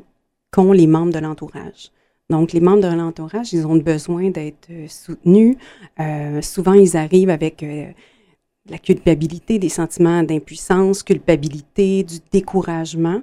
qu'ont 0.52 0.71
les 0.71 0.87
membres 0.87 1.12
de 1.12 1.18
l'entourage. 1.18 1.90
Donc, 2.33 2.55
les 2.55 2.61
membres 2.61 2.81
de 2.89 2.97
l'entourage, 2.97 3.53
ils 3.53 3.67
ont 3.67 3.77
besoin 3.77 4.31
d'être 4.31 4.69
euh, 4.71 4.87
soutenus. 4.89 5.59
Euh, 6.01 6.41
souvent, 6.41 6.73
ils 6.73 6.97
arrivent 6.97 7.29
avec 7.29 7.62
euh, 7.62 7.89
la 8.71 8.79
culpabilité, 8.79 9.59
des 9.59 9.69
sentiments 9.69 10.23
d'impuissance, 10.23 11.03
culpabilité, 11.03 12.05
du 12.05 12.21
découragement. 12.33 13.21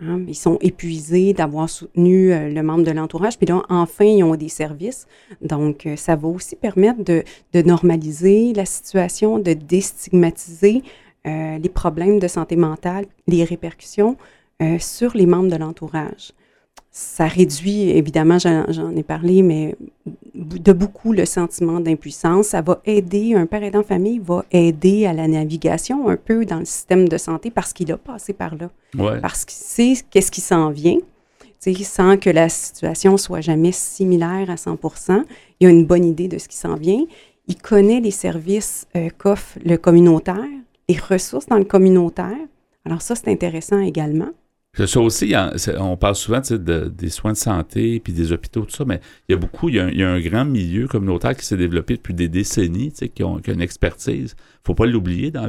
hein. 0.00 0.20
Ils 0.28 0.36
sont 0.36 0.58
épuisés 0.60 1.32
d'avoir 1.32 1.68
soutenu 1.68 2.28
le 2.30 2.62
membre 2.62 2.84
de 2.84 2.92
l'entourage. 2.92 3.36
Puis 3.36 3.48
là, 3.48 3.64
enfin, 3.68 4.04
ils 4.04 4.22
ont 4.22 4.36
des 4.36 4.48
services. 4.48 5.08
Donc, 5.40 5.88
ça 5.96 6.14
va 6.14 6.28
aussi 6.28 6.54
permettre 6.54 7.02
de, 7.02 7.62
normaliser 7.62 8.52
la 8.52 8.64
situation, 8.64 9.40
de 9.40 9.54
déstigmatiser 9.54 10.82
les 11.24 11.70
problèmes 11.72 12.18
de 12.20 12.28
santé 12.28 12.54
mentale, 12.54 13.06
les 13.26 13.42
répercussions 13.44 14.16
sur 14.78 15.16
les 15.16 15.26
membres 15.26 15.50
de 15.50 15.56
l'entourage. 15.56 16.32
Ça 16.94 17.26
réduit, 17.26 17.88
évidemment, 17.88 18.38
j'en 18.38 18.94
ai 18.94 19.02
parlé, 19.02 19.40
mais 19.42 19.74
de 20.34 20.72
beaucoup 20.74 21.14
le 21.14 21.24
sentiment 21.24 21.80
d'impuissance. 21.80 22.48
Ça 22.48 22.60
va 22.60 22.82
aider, 22.84 23.34
un 23.34 23.46
père 23.46 23.62
aidant 23.62 23.82
famille 23.82 24.18
va 24.22 24.44
aider 24.50 25.06
à 25.06 25.14
la 25.14 25.26
navigation 25.26 26.08
un 26.10 26.16
peu 26.18 26.44
dans 26.44 26.58
le 26.58 26.66
système 26.66 27.08
de 27.08 27.16
santé 27.16 27.50
parce 27.50 27.72
qu'il 27.72 27.90
a 27.92 27.96
passé 27.96 28.34
par 28.34 28.54
là, 28.56 28.68
Ouais. 28.98 29.18
parce 29.22 29.46
qu'il 29.46 29.56
sait 29.56 30.04
qu'est-ce 30.10 30.30
qui 30.30 30.42
s'en 30.42 30.68
vient. 30.70 30.98
Sans 31.84 32.16
que 32.18 32.28
la 32.28 32.48
situation 32.48 33.16
soit 33.16 33.40
jamais 33.40 33.70
similaire 33.72 34.50
à 34.50 34.56
100% 34.56 35.24
il 35.60 35.68
a 35.68 35.70
une 35.70 35.86
bonne 35.86 36.04
idée 36.04 36.26
de 36.28 36.36
ce 36.36 36.48
qui 36.48 36.56
s'en 36.56 36.74
vient. 36.74 37.04
Il 37.46 37.56
connaît 37.56 38.00
les 38.00 38.10
services 38.10 38.86
euh, 38.96 39.08
qu'offre 39.16 39.58
le 39.64 39.76
communautaire, 39.76 40.44
les 40.88 40.98
ressources 40.98 41.46
dans 41.46 41.58
le 41.58 41.64
communautaire. 41.64 42.36
Alors 42.84 43.00
ça, 43.00 43.14
c'est 43.14 43.28
intéressant 43.28 43.78
également. 43.78 44.30
Ça 44.74 45.00
aussi, 45.00 45.34
on 45.78 45.98
parle 45.98 46.14
souvent 46.14 46.40
des 46.40 47.10
soins 47.10 47.32
de 47.32 47.36
santé 47.36 48.00
puis 48.00 48.14
des 48.14 48.32
hôpitaux, 48.32 48.62
tout 48.62 48.74
ça, 48.74 48.86
mais 48.86 49.00
il 49.28 49.32
y 49.32 49.34
a 49.34 49.38
beaucoup, 49.38 49.68
il 49.68 49.74
y 49.74 50.02
a 50.02 50.10
un, 50.10 50.20
grand 50.20 50.46
milieu 50.46 50.88
communautaire 50.88 51.36
qui 51.36 51.44
s'est 51.44 51.58
développé 51.58 51.96
depuis 51.96 52.14
des 52.14 52.28
décennies, 52.28 52.90
qui, 52.90 53.22
ont, 53.22 53.36
qui 53.38 53.50
a 53.50 53.52
une 53.52 53.60
expertise. 53.60 54.34
Il 54.38 54.62
ne 54.62 54.66
faut 54.66 54.74
pas 54.74 54.86
l'oublier 54.86 55.30
dans, 55.30 55.46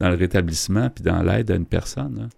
dans 0.00 0.10
le 0.10 0.16
rétablissement 0.16 0.90
puis 0.90 1.04
dans 1.04 1.22
l'aide 1.22 1.52
à 1.52 1.54
une 1.54 1.64
personne. 1.64 2.22
Hein. 2.24 2.28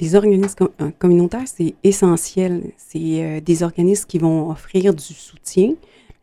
Les 0.00 0.14
organismes 0.14 0.68
euh, 0.80 0.90
communautaires, 0.98 1.46
c'est 1.46 1.74
essentiel. 1.84 2.72
C'est 2.78 3.24
euh, 3.24 3.40
des 3.40 3.62
organismes 3.62 4.06
qui 4.06 4.18
vont 4.18 4.50
offrir 4.50 4.94
du 4.94 5.02
soutien. 5.02 5.74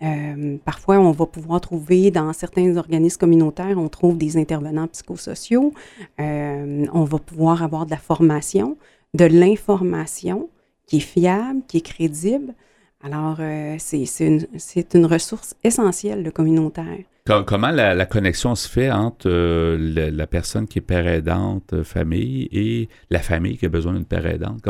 Euh, 0.01 0.58
parfois, 0.65 1.00
on 1.00 1.12
va 1.12 1.25
pouvoir 1.27 1.62
trouver 1.62 2.10
dans 2.10 2.34
certains 2.34 2.77
organismes 2.77 3.20
communautaires, 3.20 3.77
on 3.77 3.89
trouve 3.89 4.18
des 4.18 4.38
intervenants 4.38 4.88
psychosociaux. 4.88 5.74
on 6.18 7.03
va 7.03 7.20
pouvoir 7.20 7.63
avoir 7.63 7.86
de 7.86 7.91
la 7.91 7.98
formation 7.98 8.77
de 9.13 9.25
l'information 9.25 10.49
qui 10.85 10.97
est 10.97 11.01
fiable, 11.01 11.61
qui 11.67 11.77
est 11.77 11.81
crédible. 11.81 12.53
Alors, 13.01 13.37
euh, 13.39 13.75
c'est 13.79 14.05
une, 14.19 14.45
une, 14.93 15.05
ressource 15.05 15.55
essentielle, 15.63 16.23
le 16.23 16.31
communautaire. 16.31 16.99
Comment 17.45 17.69
la, 17.69 18.05
connexion 18.07 18.55
se 18.55 18.67
fait 18.67 18.89
entre 18.89 19.29
euh, 19.29 20.11
la, 20.11 20.27
personne 20.27 20.67
qui 20.67 20.79
est 20.79 20.81
père 20.81 21.07
aidante, 21.07 21.73
euh, 21.73 21.83
famille, 21.83 22.49
et 22.51 22.89
la 23.11 23.19
famille 23.19 23.55
qui 23.57 23.67
a 23.67 23.69
besoin 23.69 23.93
d'une 23.93 24.05
père 24.05 24.25
aidante? 24.25 24.61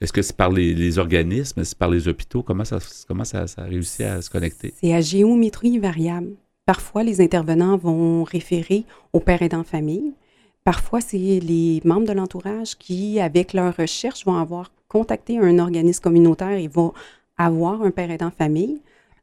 Est-ce 0.00 0.12
que 0.12 0.22
c'est 0.22 0.36
par 0.36 0.52
les, 0.52 0.98
organismes, 0.98 1.64
c'est 1.64 1.76
par 1.76 1.90
les 1.90 2.06
hôpitaux? 2.06 2.42
Comment 2.42 2.64
ça, 2.64 2.78
comment 3.08 3.24
ça, 3.24 3.46
ça 3.48 3.62
réussit 3.62 4.02
à 4.02 4.22
se 4.22 4.30
connecter? 4.30 4.72
C'est 4.80 4.94
à 4.94 5.00
géométrie 5.00 5.78
variable. 5.78 6.28
Parfois, 6.64 7.02
les 7.02 7.20
intervenants 7.20 7.76
vont 7.76 8.24
référer 8.24 8.84
au 9.12 9.20
père 9.20 9.42
aidant 9.42 9.64
famille. 9.64 10.12
Parfois, 10.66 11.00
c'est 11.00 11.16
les 11.16 11.80
membres 11.84 12.08
de 12.08 12.12
l'entourage 12.12 12.76
qui, 12.76 13.20
avec 13.20 13.52
leur 13.52 13.76
recherche, 13.76 14.26
vont 14.26 14.34
avoir 14.34 14.72
contacté 14.88 15.38
un 15.38 15.60
organisme 15.60 16.02
communautaire 16.02 16.58
et 16.58 16.66
vont 16.66 16.92
avoir 17.38 17.82
un 17.82 17.92
père 17.92 18.10
aidant 18.10 18.32
famille. 18.36 18.80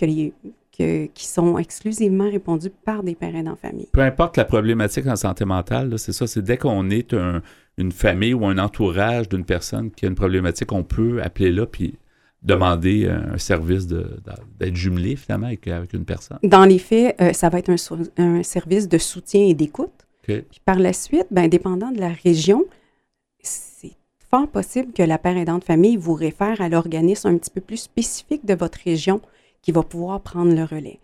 qui 0.73 1.27
sont 1.27 1.59
exclusivement 1.59 2.29
répondues 2.29 2.71
par 2.85 3.03
des 3.03 3.15
parents 3.15 3.47
en 3.47 3.57
famille. 3.57 3.89
Peu 3.93 4.03
importe 4.03 4.37
la 4.37 4.45
problématique 4.45 5.07
en 5.07 5.17
santé 5.17 5.45
mentale, 5.45 5.99
c'est 5.99 6.13
ça, 6.13 6.27
c'est 6.27 6.43
dès 6.43 6.57
qu'on 6.57 6.91
est 6.91 7.15
une 7.79 7.93
famille 7.93 8.35
ou 8.35 8.45
un 8.47 8.59
entourage 8.59 9.29
d'une 9.29 9.45
personne 9.45 9.91
qui 9.91 10.05
a 10.05 10.09
une 10.09 10.15
problématique, 10.15 10.73
on 10.73 10.83
peut 10.83 11.23
appeler 11.23 11.53
là 11.53 11.67
puis 11.67 11.95
demander 12.43 13.09
un 13.09 13.39
service 13.39 13.87
d'être 13.87 14.77
jumelé 14.77 15.17
finalement 15.17 15.49
avec, 15.49 15.67
une 15.93 16.05
personne. 16.05 16.39
Dans 16.43 16.65
les 16.65 16.79
faits, 16.79 17.17
euh, 17.21 17.33
ça 17.33 17.49
va 17.49 17.59
être 17.59 17.71
un, 18.19 18.43
service 18.43 18.89
de 18.89 18.99
soutien 18.99 19.45
et 19.45 19.55
d'écoute. 19.55 19.93
Puis 20.23 20.45
par 20.65 20.79
la 20.79 20.93
suite, 20.93 21.27
ben, 21.31 21.49
dépendant 21.49 21.93
de 21.93 22.01
la 22.01 22.09
région, 22.09 22.65
fort 24.37 24.49
possible 24.49 24.93
que 24.93 25.03
la 25.03 25.17
père 25.17 25.37
aidante 25.37 25.65
famille 25.65 25.97
vous 25.97 26.13
réfère 26.13 26.61
à 26.61 26.69
l'organisme 26.69 27.29
un 27.29 27.39
petit 27.39 27.51
peu 27.51 27.63
plus 27.63 27.79
spécifique 27.79 28.45
de 28.45 28.55
votre 28.55 28.79
région 28.85 29.23
qui 29.63 29.73
va 29.73 29.83
pouvoir 29.83 30.21
prendre 30.21 30.55
le 30.55 30.65
relais. 30.65 30.99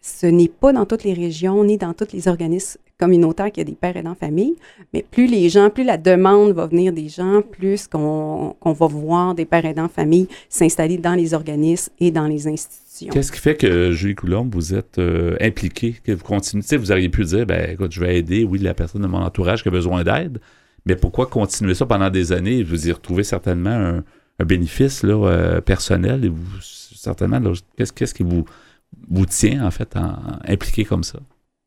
Ce 0.00 0.26
n'est 0.26 0.48
pas 0.48 0.72
dans 0.72 0.86
toutes 0.86 1.02
les 1.02 1.12
régions 1.12 1.64
ni 1.64 1.76
dans 1.76 1.92
tous 1.92 2.12
les 2.12 2.28
organismes 2.28 2.78
communautaires 3.00 3.50
qu'il 3.50 3.62
y 3.62 3.66
a 3.66 3.70
des 3.70 3.74
pères 3.74 3.96
aidants 3.96 4.14
famille, 4.14 4.54
mais 4.94 5.04
plus 5.08 5.26
les 5.26 5.48
gens, 5.48 5.70
plus 5.70 5.82
la 5.82 5.96
demande 5.96 6.52
va 6.52 6.66
venir 6.66 6.92
des 6.92 7.08
gens, 7.08 7.42
plus 7.42 7.88
qu'on 7.88 8.54
va 8.62 8.86
voir 8.86 9.34
des 9.34 9.44
pères 9.44 9.64
aidants 9.64 9.88
famille 9.88 10.28
s'installer 10.48 10.98
dans 10.98 11.14
les 11.14 11.34
organismes 11.34 11.92
et 11.98 12.12
dans 12.12 12.28
les 12.28 12.46
institutions. 12.46 13.12
Qu'est-ce 13.12 13.32
qui 13.32 13.40
fait 13.40 13.56
que, 13.56 13.90
Julie 13.90 14.14
Coulombe, 14.14 14.54
vous 14.54 14.74
êtes 14.74 14.98
euh, 14.98 15.36
impliqué, 15.40 15.96
que 16.04 16.12
vous 16.12 16.24
continuez? 16.24 16.76
vous 16.76 16.92
auriez 16.92 17.08
pu 17.08 17.24
dire, 17.24 17.44
ben, 17.44 17.72
écoute, 17.72 17.90
je 17.90 18.00
vais 18.00 18.18
aider, 18.18 18.44
oui, 18.44 18.60
la 18.60 18.74
personne 18.74 19.02
de 19.02 19.08
mon 19.08 19.18
entourage 19.18 19.62
qui 19.62 19.68
a 19.68 19.72
besoin 19.72 20.04
d'aide, 20.04 20.38
mais 20.88 20.96
pourquoi 20.96 21.26
continuer 21.26 21.74
ça 21.74 21.84
pendant 21.84 22.08
des 22.08 22.32
années? 22.32 22.62
Vous 22.62 22.88
y 22.88 22.92
retrouvez 22.92 23.22
certainement 23.22 24.00
un, 24.38 24.44
bénéfice 24.44 25.02
là, 25.02 25.14
euh, 25.14 25.60
personnel 25.60 26.24
et 26.24 26.28
vous, 26.28 26.60
certainement, 26.60 27.40
qu'est-ce, 27.76 28.14
qui 28.14 28.22
vous, 28.22 29.26
tient 29.26 29.66
en 29.66 29.70
fait 29.70 29.94
à, 29.96 30.38
impliquer 30.46 30.84
comme 30.84 31.04
ça? 31.04 31.18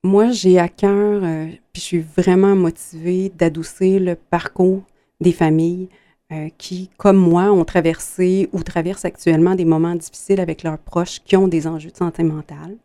Moi, 0.03 0.31
j'ai 0.31 0.57
à 0.57 0.67
cœur, 0.67 1.21
euh, 1.23 1.47
puis 1.71 1.81
je 1.81 1.85
suis 1.85 1.99
vraiment 2.17 2.55
motivée 2.55 3.31
d'adoucir 3.37 4.01
le 4.01 4.15
parcours 4.15 4.81
des 5.19 5.33
familles 5.33 5.89
euh, 6.31 6.49
qui, 6.57 6.89
comme 6.97 7.17
moi, 7.17 7.51
ont 7.51 7.65
traversé 7.65 8.49
ou 8.53 8.63
traversent 8.63 9.05
actuellement 9.05 9.53
des 9.53 9.65
moments 9.65 9.93
difficiles 9.93 10.39
avec 10.39 10.63
leurs 10.63 10.79
proches 10.79 11.19
qui 11.23 11.35
ont 11.35 11.47
des 11.47 11.67
enjeux 11.67 11.91
de 11.91 11.97
santé 11.97 12.23
mentale. 12.23 12.75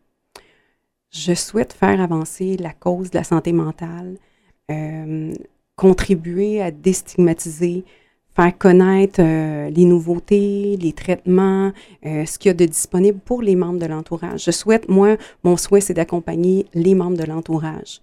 Je 1.12 1.32
souhaite 1.32 1.72
faire 1.72 1.98
avancer 2.02 2.58
la 2.58 2.74
cause 2.74 3.10
de 3.10 3.16
la 3.16 3.24
santé 3.24 3.52
mentale, 3.52 4.18
contribuer 5.76 6.62
à 6.62 6.70
déstigmatiser, 6.70 7.84
faire 8.34 8.58
connaître 8.58 9.20
euh, 9.20 9.70
les 9.70 9.84
nouveautés, 9.84 10.76
les 10.80 10.92
traitements, 10.92 11.72
euh, 12.04 12.26
ce 12.26 12.38
qu'il 12.38 12.48
y 12.48 12.50
a 12.50 12.54
de 12.54 12.64
disponible 12.64 13.18
pour 13.24 13.42
les 13.42 13.56
membres 13.56 13.78
de 13.78 13.86
l'entourage. 13.86 14.44
Je 14.44 14.50
souhaite, 14.50 14.88
moi, 14.88 15.16
mon 15.44 15.56
souhait, 15.56 15.80
c'est 15.80 15.94
d'accompagner 15.94 16.66
les 16.74 16.94
membres 16.94 17.16
de 17.16 17.24
l'entourage 17.24 18.00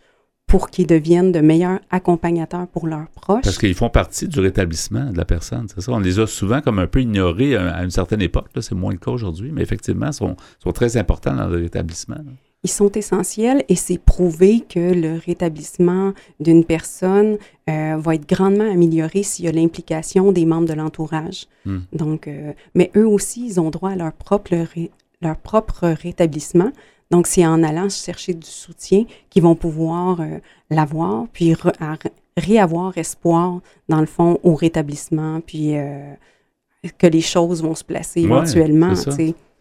pour 0.48 0.70
qu'ils 0.70 0.86
deviennent 0.86 1.32
de 1.32 1.40
meilleurs 1.40 1.80
accompagnateurs 1.90 2.68
pour 2.68 2.86
leurs 2.86 3.08
proches. 3.10 3.44
Parce 3.44 3.58
qu'ils 3.58 3.74
font 3.74 3.90
partie 3.90 4.28
du 4.28 4.40
rétablissement 4.40 5.12
de 5.12 5.18
la 5.18 5.26
personne, 5.26 5.68
c'est 5.74 5.82
ça? 5.82 5.92
On 5.92 6.00
les 6.00 6.20
a 6.20 6.28
souvent 6.28 6.62
comme 6.62 6.80
un 6.80 6.86
peu 6.86 7.02
ignorés 7.02 7.56
à 7.56 7.84
une 7.84 7.90
certaine 7.90 8.22
époque, 8.22 8.50
c'est 8.60 8.76
moins 8.76 8.92
le 8.92 9.00
cas 9.00 9.12
aujourd'hui, 9.12 9.52
mais 9.52 9.62
effectivement, 9.62 10.08
ils 10.08 10.14
sont, 10.14 10.36
très 10.74 10.98
importants 10.98 11.36
dans 11.36 11.48
le 11.48 11.58
rétablissement 11.58 12.18
ils 12.64 12.70
sont 12.70 12.92
essentiels 12.94 13.64
et 13.68 13.76
c'est 13.76 13.98
prouvé 13.98 14.62
que 14.62 14.80
le 14.80 15.20
rétablissement 15.24 16.14
d'une 16.40 16.64
personne 16.64 17.38
euh, 17.70 17.98
va 17.98 18.16
être 18.16 18.28
grandement 18.28 18.70
amélioré 18.72 19.24
s'il 19.24 19.46
y 19.46 19.48
a 19.50 19.52
l'implication 19.52 20.32
des 20.32 20.46
membres 20.46 20.68
de 20.68 20.74
l'entourage. 20.74 21.48
Hmm. 21.66 21.80
Donc, 21.92 22.28
euh, 22.28 22.54
mais 22.74 22.90
eux 22.96 23.08
aussi, 23.08 23.46
ils 23.46 23.60
ont 23.60 23.70
droit 23.70 23.92
à 23.92 23.96
leur 23.96 24.14
propre, 24.14 24.56
leur 25.22 25.38
propre 25.38 25.90
rétablissement. 25.90 26.72
Donc, 27.12 27.28
c'est 27.28 27.46
en 27.46 27.64
allant 27.64 27.90
chercher 27.90 28.34
du 28.34 28.50
soutien 28.50 29.04
qu'ils 29.30 29.44
vont 29.44 29.56
pouvoir 29.56 30.22
euh, 30.22 30.40
l'avoir, 30.70 31.28
puis 31.34 31.54
réavoir 32.38 32.98
espoir, 32.98 33.60
dans 33.90 34.00
le 34.00 34.08
fond, 34.08 34.40
au 34.42 34.56
rétablissement, 34.56 35.42
puis 35.42 35.76
que 36.98 37.08
les 37.08 37.22
choses 37.22 37.62
vont 37.62 37.76
se 37.76 37.84
placer 37.84 38.22
éventuellement. 38.22 38.94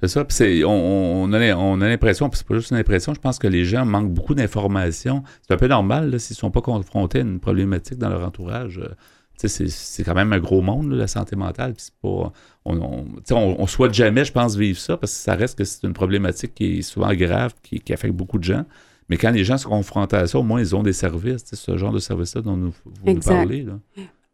C'est 0.03 0.09
ça. 0.09 0.25
Puis 0.25 0.65
on, 0.65 1.23
on, 1.23 1.33
a, 1.33 1.55
on 1.55 1.81
a 1.81 1.89
l'impression, 1.89 2.29
puis 2.29 2.39
c'est 2.39 2.47
pas 2.47 2.57
juste 2.57 2.73
une 2.73 2.77
impression, 2.77 3.15
je 3.15 3.21
pense 3.21 3.39
que 3.39 3.47
les 3.47 3.65
gens 3.65 3.87
manquent 3.87 4.13
beaucoup 4.13 4.35
d'informations. 4.35 5.23
C'est 5.43 5.55
un 5.55 5.57
peu 5.57 5.69
normal 5.69 6.19
s'ils 6.19 6.35
ne 6.35 6.39
sont 6.39 6.51
pas 6.51 6.61
confrontés 6.61 7.19
à 7.19 7.23
une 7.23 7.39
problématique 7.39 7.99
dans 7.99 8.09
leur 8.09 8.25
entourage. 8.27 8.79
Euh, 8.79 8.89
c'est 9.37 10.05
quand 10.05 10.15
même 10.15 10.33
un 10.33 10.39
gros 10.39 10.61
monde, 10.61 10.93
la 10.93 11.07
santé 11.07 11.37
mentale. 11.37 11.75
Puis 11.75 11.87
pas, 12.03 12.33
on, 12.65 13.07
on, 13.31 13.67
souhaite 13.67 13.95
jamais, 13.95 14.25
je 14.25 14.33
pense, 14.33 14.57
vivre 14.57 14.79
ça, 14.79 14.97
parce 14.97 15.13
que 15.13 15.19
ça 15.19 15.35
reste 15.35 15.59
que 15.59 15.65
c'est 15.65 15.85
une 15.85 15.93
problématique 15.95 16.55
qui 16.55 16.79
est 16.79 16.83
souvent 16.83 17.13
grave, 17.15 17.55
qui, 17.63 17.81
qui, 17.81 17.93
affecte 17.93 18.15
beaucoup 18.15 18.39
de 18.39 18.45
gens. 18.45 18.65
Mais 19.09 19.17
quand 19.17 19.31
les 19.31 19.45
gens 19.45 19.59
sont 19.59 19.71
confrontés 19.71 20.17
à 20.17 20.27
ça, 20.27 20.39
au 20.39 20.43
moins, 20.43 20.61
ils 20.61 20.77
ont 20.77 20.83
des 20.83 20.93
services, 20.93 21.45
ce 21.53 21.77
genre 21.77 21.93
de 21.93 21.99
services-là 21.99 22.43
dont 22.43 22.57
vous, 22.57 22.73
vous 23.05 23.21
parlez. 23.21 23.63
Là. 23.63 23.79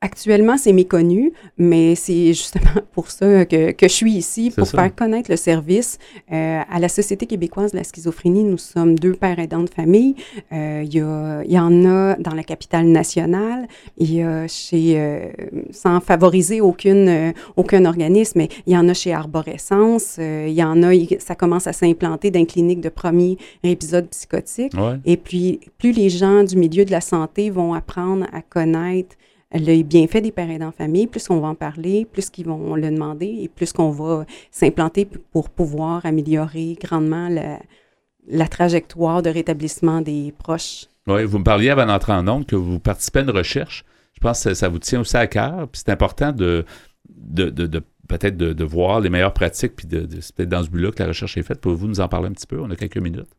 Actuellement, 0.00 0.56
c'est 0.56 0.72
méconnu, 0.72 1.32
mais 1.56 1.96
c'est 1.96 2.28
justement 2.28 2.70
pour 2.92 3.10
ça 3.10 3.44
que, 3.44 3.72
que, 3.72 3.88
je 3.88 3.92
suis 3.92 4.12
ici, 4.12 4.52
pour 4.56 4.68
faire 4.68 4.94
connaître 4.94 5.28
le 5.28 5.36
service. 5.36 5.98
Euh, 6.30 6.60
à 6.70 6.78
la 6.78 6.88
Société 6.88 7.26
québécoise 7.26 7.72
de 7.72 7.78
la 7.78 7.82
schizophrénie, 7.82 8.44
nous 8.44 8.58
sommes 8.58 8.96
deux 8.96 9.14
pères 9.14 9.40
aidants 9.40 9.64
de 9.64 9.70
famille. 9.70 10.14
Euh, 10.52 10.82
il, 10.84 10.94
y 10.94 11.00
a, 11.00 11.42
y 11.44 11.58
en 11.58 11.84
a 11.84 12.14
dans 12.14 12.34
la 12.34 12.44
capitale 12.44 12.86
nationale. 12.86 13.66
Il 13.96 14.14
y 14.14 14.22
a 14.22 14.46
chez, 14.46 15.00
euh, 15.00 15.30
sans 15.72 15.98
favoriser 15.98 16.60
aucune, 16.60 17.34
aucun 17.56 17.84
organisme, 17.84 18.38
mais 18.38 18.48
il 18.68 18.74
y 18.74 18.76
en 18.76 18.88
a 18.88 18.94
chez 18.94 19.12
Arborescence. 19.12 20.18
Il 20.18 20.52
y 20.52 20.62
en 20.62 20.80
a, 20.84 20.92
ça 21.18 21.34
commence 21.34 21.66
à 21.66 21.72
s'implanter 21.72 22.30
dans 22.30 22.38
une 22.38 22.46
clinique 22.46 22.80
de 22.80 22.88
premier 22.88 23.36
épisode 23.64 24.08
psychotique. 24.10 24.74
Et 25.04 25.16
puis, 25.16 25.58
plus 25.76 25.90
les 25.90 26.08
gens 26.08 26.44
du 26.44 26.56
milieu 26.56 26.84
de 26.84 26.92
la 26.92 27.00
santé 27.00 27.50
vont 27.50 27.74
apprendre 27.74 28.26
à 28.32 28.42
connaître 28.42 29.16
le 29.52 29.82
bienfait 29.82 30.20
des 30.20 30.32
parents 30.32 30.60
en 30.60 30.72
famille, 30.72 31.06
plus 31.06 31.30
on 31.30 31.40
va 31.40 31.48
en 31.48 31.54
parler, 31.54 32.06
plus 32.10 32.28
qu'ils 32.30 32.46
vont 32.46 32.74
le 32.74 32.90
demander 32.90 33.26
et 33.26 33.48
plus 33.48 33.72
qu'on 33.72 33.90
va 33.90 34.26
s'implanter 34.50 35.06
pour 35.32 35.48
pouvoir 35.48 36.04
améliorer 36.04 36.76
grandement 36.80 37.28
la, 37.28 38.48
trajectoire 38.48 39.22
de 39.22 39.30
rétablissement 39.30 40.02
des 40.02 40.34
proches. 40.38 40.86
Oui, 41.06 41.24
vous 41.24 41.38
me 41.38 41.44
parliez 41.44 41.70
avant 41.70 41.86
d'entrer 41.86 42.12
en 42.12 42.22
nombre 42.22 42.44
que 42.44 42.56
vous 42.56 42.78
participez 42.78 43.20
à 43.20 43.22
une 43.22 43.30
recherche. 43.30 43.84
Je 44.14 44.20
pense 44.20 44.44
que 44.44 44.52
ça, 44.52 44.68
vous 44.68 44.78
tient 44.78 45.00
aussi 45.00 45.16
à 45.16 45.26
cœur. 45.26 45.68
C'est 45.72 45.88
important 45.88 46.32
de, 46.32 46.66
de, 47.08 47.48
de, 47.48 47.82
peut-être 48.08 48.36
de, 48.36 48.64
voir 48.64 49.00
les 49.00 49.08
meilleures 49.08 49.32
pratiques. 49.32 49.76
Puis 49.76 49.86
c'est 50.20 50.34
peut-être 50.34 50.48
dans 50.50 50.62
ce 50.62 50.68
but-là 50.68 50.90
que 50.90 51.02
la 51.02 51.08
recherche 51.08 51.38
est 51.38 51.42
faite. 51.42 51.60
Pouvez-vous 51.60 51.86
nous 51.86 52.00
en 52.00 52.08
parler 52.08 52.28
un 52.28 52.32
petit 52.32 52.46
peu? 52.46 52.60
On 52.60 52.70
a 52.70 52.76
quelques 52.76 52.98
minutes. 52.98 53.30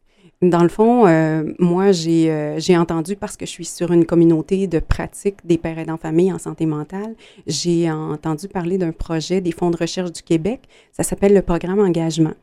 Dans 0.41 0.63
le 0.63 0.69
fond, 0.69 1.05
euh, 1.05 1.43
moi, 1.59 1.91
j'ai 1.91 2.31
euh, 2.31 2.59
j'ai 2.59 2.77
entendu, 2.77 3.17
parce 3.17 3.35
que 3.35 3.45
je 3.45 3.51
suis 3.51 3.65
sur 3.65 3.91
une 3.91 4.05
communauté 4.05 4.67
de 4.67 4.79
pratique 4.79 5.35
des 5.43 5.57
pères 5.57 5.77
aidants 5.77 5.97
famille 5.97 6.31
en 6.31 6.39
santé 6.39 6.65
mentale, 6.65 7.15
j'ai 7.45 7.91
entendu 7.91 8.47
parler 8.47 8.77
d'un 8.77 8.93
projet 8.93 9.41
des 9.41 9.51
fonds 9.51 9.69
de 9.69 9.75
recherche 9.75 10.13
du 10.13 10.21
Québec. 10.23 10.61
Ça 10.93 11.03
s'appelle 11.03 11.33
le 11.33 11.41
programme 11.41 11.79
Engagement, 11.79 12.35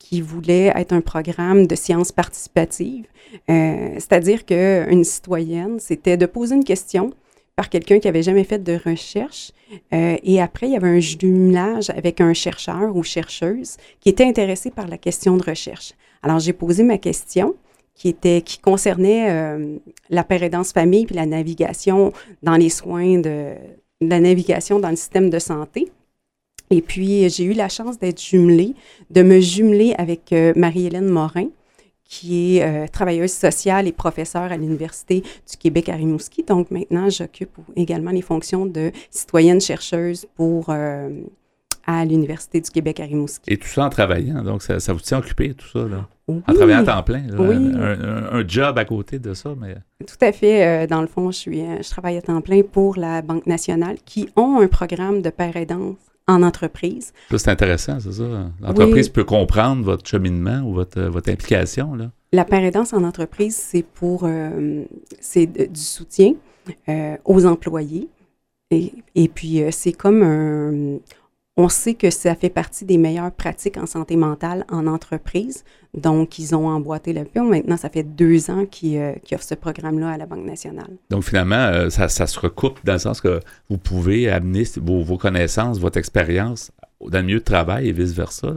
qui 0.00 0.20
voulait 0.20 0.72
être 0.74 0.92
un 0.92 1.00
programme 1.00 1.68
de 1.68 1.76
sciences 1.76 2.10
participatives. 2.10 3.06
Euh, 3.48 3.90
C'est-à-dire 3.94 4.44
qu'une 4.44 5.04
citoyenne, 5.04 5.78
c'était 5.78 6.16
de 6.16 6.26
poser 6.26 6.56
une 6.56 6.64
question 6.64 7.12
par 7.54 7.68
quelqu'un 7.68 8.00
qui 8.00 8.08
avait 8.08 8.22
jamais 8.22 8.44
fait 8.44 8.62
de 8.62 8.78
recherche. 8.84 9.52
Euh, 9.92 10.16
et 10.22 10.40
après, 10.40 10.66
il 10.66 10.72
y 10.72 10.76
avait 10.76 10.88
un 10.88 11.00
jumelage 11.00 11.90
avec 11.90 12.20
un 12.20 12.32
chercheur 12.34 12.96
ou 12.96 13.04
chercheuse 13.04 13.76
qui 14.00 14.08
était 14.08 14.24
intéressé 14.24 14.72
par 14.72 14.88
la 14.88 14.98
question 14.98 15.36
de 15.36 15.44
recherche. 15.44 15.92
Alors, 16.24 16.38
j'ai 16.38 16.54
posé 16.54 16.82
ma 16.82 16.96
question 16.96 17.54
qui, 17.94 18.08
était, 18.08 18.40
qui 18.40 18.58
concernait 18.58 19.30
euh, 19.30 19.76
la 20.08 20.24
pérédance 20.24 20.72
famille 20.72 21.04
puis 21.04 21.14
la 21.14 21.26
navigation 21.26 22.12
dans 22.42 22.56
les 22.56 22.70
soins 22.70 23.18
de, 23.18 23.52
la 24.00 24.20
navigation 24.20 24.80
dans 24.80 24.88
le 24.88 24.96
système 24.96 25.28
de 25.28 25.38
santé. 25.38 25.92
Et 26.70 26.80
puis, 26.80 27.28
j'ai 27.28 27.44
eu 27.44 27.52
la 27.52 27.68
chance 27.68 27.98
d'être 27.98 28.20
jumelée, 28.20 28.74
de 29.10 29.22
me 29.22 29.38
jumeler 29.38 29.94
avec 29.98 30.32
euh, 30.32 30.54
Marie-Hélène 30.56 31.08
Morin, 31.08 31.48
qui 32.06 32.56
est 32.56 32.64
euh, 32.64 32.86
travailleuse 32.88 33.32
sociale 33.32 33.86
et 33.86 33.92
professeure 33.92 34.50
à 34.50 34.56
l'Université 34.56 35.20
du 35.20 35.56
Québec 35.58 35.90
à 35.90 35.94
Rimouski. 35.94 36.42
Donc, 36.42 36.70
maintenant, 36.70 37.10
j'occupe 37.10 37.58
également 37.76 38.12
les 38.12 38.22
fonctions 38.22 38.64
de 38.64 38.92
citoyenne 39.10 39.60
chercheuse 39.60 40.26
pour 40.36 40.70
à 41.86 42.04
l'Université 42.04 42.60
du 42.60 42.70
Québec 42.70 43.00
à 43.00 43.04
Rimouski. 43.04 43.52
Et 43.52 43.58
tout 43.58 43.68
ça 43.68 43.84
en 43.84 43.90
travaillant, 43.90 44.42
donc 44.42 44.62
ça, 44.62 44.78
vous 44.92 45.00
tient 45.00 45.18
occupé, 45.18 45.54
tout 45.54 45.68
ça, 45.68 45.86
là? 45.86 46.08
Oui. 46.26 46.40
En 46.46 46.54
travaillant 46.54 46.80
à 46.80 46.84
temps 46.84 47.02
plein, 47.02 47.22
oui. 47.38 47.72
un, 47.76 48.46
job 48.48 48.78
à 48.78 48.84
côté 48.84 49.18
de 49.18 49.34
ça, 49.34 49.54
mais... 49.60 49.76
Tout 50.06 50.16
à 50.22 50.32
fait. 50.32 50.66
Euh, 50.66 50.86
dans 50.86 51.02
le 51.02 51.06
fond, 51.06 51.30
je, 51.30 51.36
suis, 51.36 51.60
euh, 51.60 51.82
je 51.82 51.90
travaille 51.90 52.16
à 52.16 52.22
temps 52.22 52.40
plein 52.40 52.62
pour 52.62 52.96
la 52.96 53.20
Banque 53.20 53.46
nationale 53.46 53.96
qui 54.06 54.28
ont 54.34 54.60
un 54.60 54.68
programme 54.68 55.20
de 55.20 55.28
père 55.28 55.54
aidance 55.56 55.96
en 56.26 56.42
entreprise. 56.42 57.12
c'est 57.30 57.48
intéressant, 57.48 58.00
c'est 58.00 58.12
ça? 58.12 58.24
L'entreprise 58.62 59.10
peut 59.10 59.24
comprendre 59.24 59.84
votre 59.84 60.08
cheminement 60.08 60.62
ou 60.62 60.72
votre, 60.72 61.02
votre 61.02 61.30
implication, 61.30 61.94
là? 61.94 62.10
La 62.32 62.46
aidance 62.62 62.94
en 62.94 63.04
entreprise, 63.04 63.56
c'est 63.56 63.84
pour... 63.84 64.24
Euh, 64.24 64.84
c'est 65.20 65.46
du 65.46 65.80
soutien 65.80 66.32
aux 67.24 67.44
employés. 67.44 68.08
Et, 68.70 68.94
et 69.14 69.28
puis, 69.28 69.62
c'est 69.70 69.92
comme 69.92 70.22
un 70.22 70.98
on 71.56 71.68
sait 71.68 71.94
que 71.94 72.10
ça 72.10 72.34
fait 72.34 72.50
partie 72.50 72.84
des 72.84 72.98
meilleures 72.98 73.30
pratiques 73.30 73.76
en 73.76 73.86
santé 73.86 74.16
mentale 74.16 74.64
en 74.68 74.88
entreprise. 74.88 75.64
Donc, 75.94 76.40
ils 76.40 76.56
ont 76.56 76.66
emboîté 76.66 77.12
le 77.12 77.24
pion. 77.24 77.48
Maintenant, 77.48 77.76
ça 77.76 77.88
fait 77.88 78.02
deux 78.02 78.50
ans 78.50 78.66
qu'ils 78.66 78.98
euh, 78.98 79.12
offrent 79.32 79.44
ce 79.44 79.54
programme-là 79.54 80.10
à 80.10 80.18
la 80.18 80.26
Banque 80.26 80.44
nationale. 80.44 80.90
Donc, 81.10 81.22
finalement, 81.22 81.54
euh, 81.54 81.90
ça, 81.90 82.08
se 82.08 82.40
recoupe 82.40 82.80
dans 82.84 82.94
le 82.94 82.98
sens 82.98 83.20
que 83.20 83.38
vous 83.70 83.78
pouvez 83.78 84.28
amener 84.28 84.64
vos, 84.78 85.16
connaissances, 85.16 85.78
votre 85.78 85.96
expérience 85.96 86.72
dans 87.00 87.18
le 87.18 87.24
milieu 87.24 87.38
de 87.38 87.44
travail 87.44 87.88
et 87.88 87.92
vice-versa. 87.92 88.54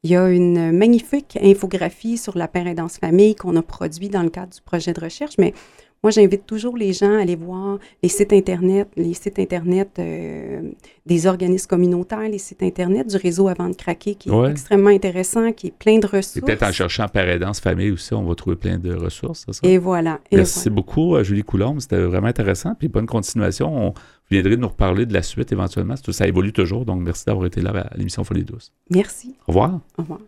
Il 0.08 0.12
y 0.12 0.16
a 0.16 0.30
une 0.30 0.72
magnifique 0.72 1.38
infographie 1.42 2.18
sur 2.18 2.38
la 2.38 2.48
pérédance 2.48 2.98
famille 2.98 3.36
qu'on 3.36 3.58
a 3.58 3.62
produit 3.62 4.08
dans 4.08 4.24
le 4.24 4.30
cadre 4.30 4.54
du 4.54 4.62
projet 4.62 4.94
de 4.94 5.02
recherche, 5.02 5.34
mais 5.38 5.54
moi, 6.02 6.12
j'invite 6.12 6.46
toujours 6.46 6.78
les 6.78 6.94
gens 6.94 7.18
à 7.18 7.24
aller 7.24 7.36
voir 7.36 7.80
les 8.02 8.08
sites 8.08 8.32
Internet, 8.32 8.88
les 8.96 9.14
sites 9.14 9.40
Internet 9.40 9.90
euh, 10.00 10.62
des 11.06 11.26
organismes 11.26 11.68
communautaires, 11.68 12.30
les 12.30 12.38
sites 12.38 12.64
Internet 12.64 13.08
du 13.08 13.18
réseau 13.18 13.50
Avant 13.50 13.68
de 13.68 13.76
craquer, 13.76 14.16
qui 14.16 14.30
est 14.30 14.50
extrêmement 14.50 14.92
intéressant, 14.92 15.52
qui 15.52 15.68
est 15.68 15.78
plein 15.78 15.98
de 15.98 16.06
ressources. 16.06 16.40
peut-être 16.40 16.64
en 16.64 16.72
cherchant 16.72 17.08
Pérédance 17.10 17.60
Famille 17.60 17.92
aussi, 17.92 18.14
on 18.14 18.24
va 18.24 18.36
trouver 18.36 18.56
plein 18.56 18.78
de 18.78 18.94
ressources, 18.94 19.46
ça? 19.52 19.68
Et 19.68 19.78
voilà. 19.78 20.20
Merci 20.32 20.70
beaucoup, 20.70 21.16
euh, 21.16 21.24
Julie 21.24 21.44
Coulombe. 21.44 21.82
C'était 21.82 22.00
vraiment 22.00 22.28
intéressant. 22.28 22.76
Puis 22.76 22.88
bonne 22.88 23.08
continuation. 23.08 23.88
On 23.88 23.94
viendrait 24.30 24.58
nous 24.58 24.68
reparler 24.68 25.06
de 25.06 25.14
la 25.14 25.22
suite 25.24 25.52
éventuellement. 25.52 25.96
Ça 25.96 26.28
évolue 26.28 26.54
toujours. 26.54 26.86
Donc, 26.86 27.02
merci 27.02 27.26
d'avoir 27.26 27.46
été 27.46 27.62
là 27.62 27.72
à 27.92 27.98
l'émission 27.98 28.24
Folie 28.24 28.44
douce. 28.44 28.72
Merci. 28.90 29.36
Au 29.48 29.52
revoir. 29.52 29.80
Au 29.98 30.02
revoir. 30.02 30.20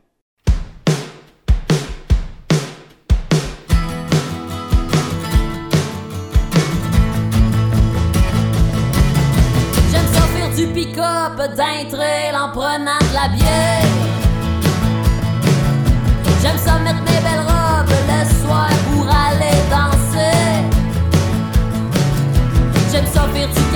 du 10.60 10.68
pick-up 10.74 11.38
d'un 11.56 11.86
trail 11.90 12.36
en 12.36 12.50
prenant 12.52 13.00
de 13.00 13.14
la 13.14 13.30
bière. 13.30 14.10
J'aime 16.42 16.58
ça 16.58 16.80
mettre 16.80 17.00
mes 17.00 17.22
belles 17.26 17.46
robes 17.48 17.94
le 18.12 18.22
soir 18.42 18.70
pour 18.92 19.08
aller 19.08 19.58
danser. 19.70 20.50
J'aime 22.92 23.06
ça 23.06 23.22
faire 23.30 23.48
du 23.48 23.69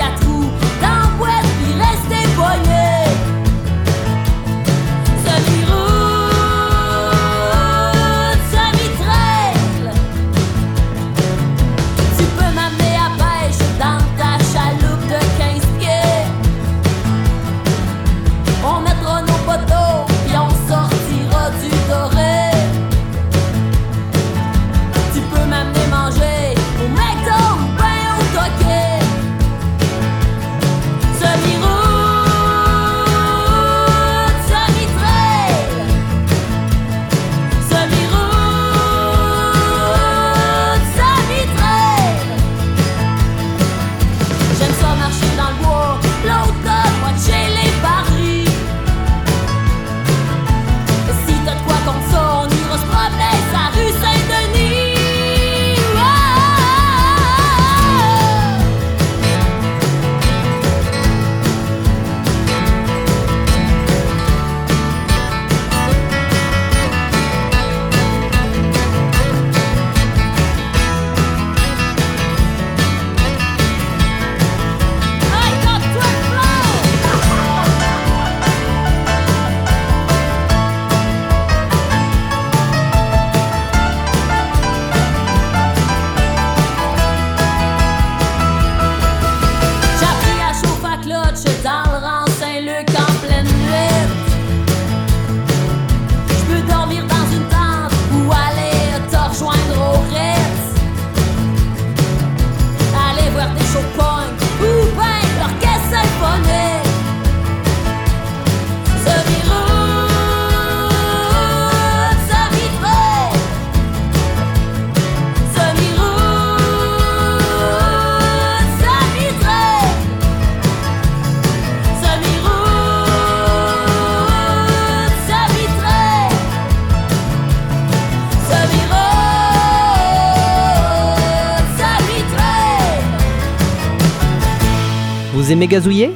aimez 135.54 135.68
gazouiller 135.68 136.10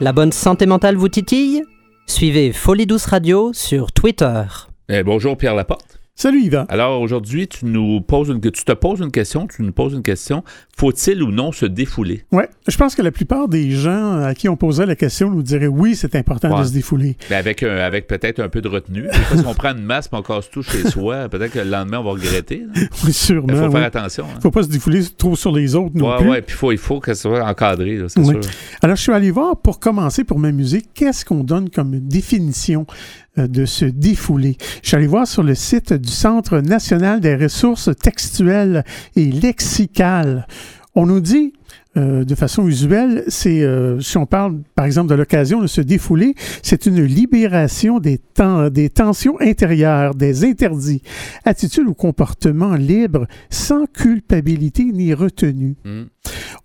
La 0.00 0.12
bonne 0.12 0.32
santé 0.32 0.66
mentale 0.66 0.96
vous 0.96 1.08
titille? 1.08 1.62
Suivez 2.06 2.52
Folie 2.52 2.84
Douce 2.84 3.06
Radio 3.06 3.50
sur 3.54 3.90
Twitter. 3.90 4.42
Eh, 4.90 5.02
bonjour 5.02 5.38
Pierre 5.38 5.54
Laporte. 5.54 5.91
Salut 6.22 6.42
Yvan. 6.42 6.66
Alors 6.68 7.00
aujourd'hui, 7.00 7.48
tu 7.48 7.64
nous 7.66 8.00
poses 8.00 8.28
une, 8.28 8.40
tu 8.40 8.52
te 8.64 8.70
poses 8.70 9.00
une 9.00 9.10
question, 9.10 9.48
tu 9.48 9.60
nous 9.64 9.72
poses 9.72 9.92
une 9.94 10.04
question. 10.04 10.44
Faut-il 10.76 11.20
ou 11.20 11.32
non 11.32 11.50
se 11.50 11.66
défouler? 11.66 12.22
Oui, 12.30 12.44
je 12.68 12.76
pense 12.76 12.94
que 12.94 13.02
la 13.02 13.10
plupart 13.10 13.48
des 13.48 13.72
gens 13.72 14.18
à 14.22 14.32
qui 14.32 14.48
on 14.48 14.54
posait 14.56 14.86
la 14.86 14.94
question 14.94 15.30
nous 15.30 15.42
diraient 15.42 15.66
oui, 15.66 15.96
c'est 15.96 16.14
important 16.14 16.54
Ouais. 16.54 16.60
de 16.62 16.68
se 16.68 16.72
défouler. 16.72 17.16
Ben, 17.28 17.38
avec 17.38 17.64
un- 17.64 17.74
avec 17.76 18.06
peut-être 18.06 18.38
un 18.38 18.48
peu 18.48 18.60
de 18.60 18.68
retenue. 18.68 19.02
Des 19.02 19.12
fois, 19.18 19.36
si 19.36 19.44
on 19.44 19.52
prend 19.54 19.70
une 19.76 19.82
masse 19.82 20.06
et 20.12 20.14
on 20.16 20.22
casse 20.22 20.48
tout 20.48 20.62
chez 20.62 20.88
soi, 20.88 21.28
peut-être 21.28 21.54
que 21.54 21.58
le 21.58 21.68
lendemain, 21.70 21.98
on 21.98 22.04
va 22.04 22.10
regretter. 22.12 22.66
Il 22.72 22.82
Oui, 22.82 22.88
faut 22.92 23.10
sûrement. 23.10 23.48
faire 23.56 23.72
oui. 23.74 23.80
attention. 23.82 24.24
hein. 24.32 24.38
faut 24.40 24.52
pas 24.52 24.62
se 24.62 24.68
défouler 24.68 25.02
trop 25.18 25.34
sur 25.34 25.50
les 25.52 25.74
autres 25.74 25.96
non 25.96 26.08
Ouais, 26.08 26.18
plus. 26.18 26.30
ouais, 26.30 26.42
puis 26.42 26.54
faut, 26.54 26.70
il 26.70 26.78
faut 26.78 27.00
que 27.00 27.14
ce 27.14 27.22
soit 27.22 27.44
encadré, 27.44 27.96
là, 27.96 28.04
c'est 28.08 28.20
Oui. 28.20 28.26
sûr. 28.40 28.52
Alors, 28.80 28.94
je 28.94 29.02
suis 29.02 29.12
allé 29.12 29.32
voir, 29.32 29.56
pour 29.56 29.80
commencer, 29.80 30.22
pour 30.22 30.38
m'amuser, 30.38 30.84
qu'est-ce 30.94 31.24
qu'on 31.24 31.42
donne 31.42 31.68
comme 31.68 31.98
définition 31.98 32.86
euh, 32.88 33.21
de 33.36 33.64
se 33.64 33.84
défouler. 33.86 34.56
Allé 34.92 35.06
voir 35.06 35.26
sur 35.26 35.42
le 35.42 35.54
site 35.54 35.92
du 35.94 36.10
Centre 36.10 36.58
national 36.58 37.20
des 37.20 37.34
ressources 37.34 37.88
textuelles 38.02 38.84
et 39.16 39.30
lexicales. 39.32 40.46
On 40.94 41.06
nous 41.06 41.20
dit, 41.20 41.54
euh, 41.96 42.24
de 42.24 42.34
façon 42.34 42.66
usuelle, 42.68 43.24
c'est, 43.28 43.62
euh, 43.62 43.98
si 44.00 44.18
on 44.18 44.26
parle, 44.26 44.60
par 44.74 44.84
exemple, 44.84 45.08
de 45.08 45.14
l'occasion 45.14 45.60
de 45.62 45.66
se 45.66 45.80
défouler, 45.80 46.34
c'est 46.62 46.84
une 46.84 47.02
libération 47.02 47.98
des, 47.98 48.18
ten- 48.18 48.68
des 48.68 48.90
tensions 48.90 49.40
intérieures, 49.40 50.14
des 50.14 50.44
interdits, 50.44 51.02
attitudes 51.46 51.86
ou 51.88 51.94
comportements 51.94 52.74
libres, 52.74 53.26
sans 53.48 53.86
culpabilité 53.86 54.84
ni 54.84 55.14
retenue. 55.14 55.76
Mm. 55.86 56.02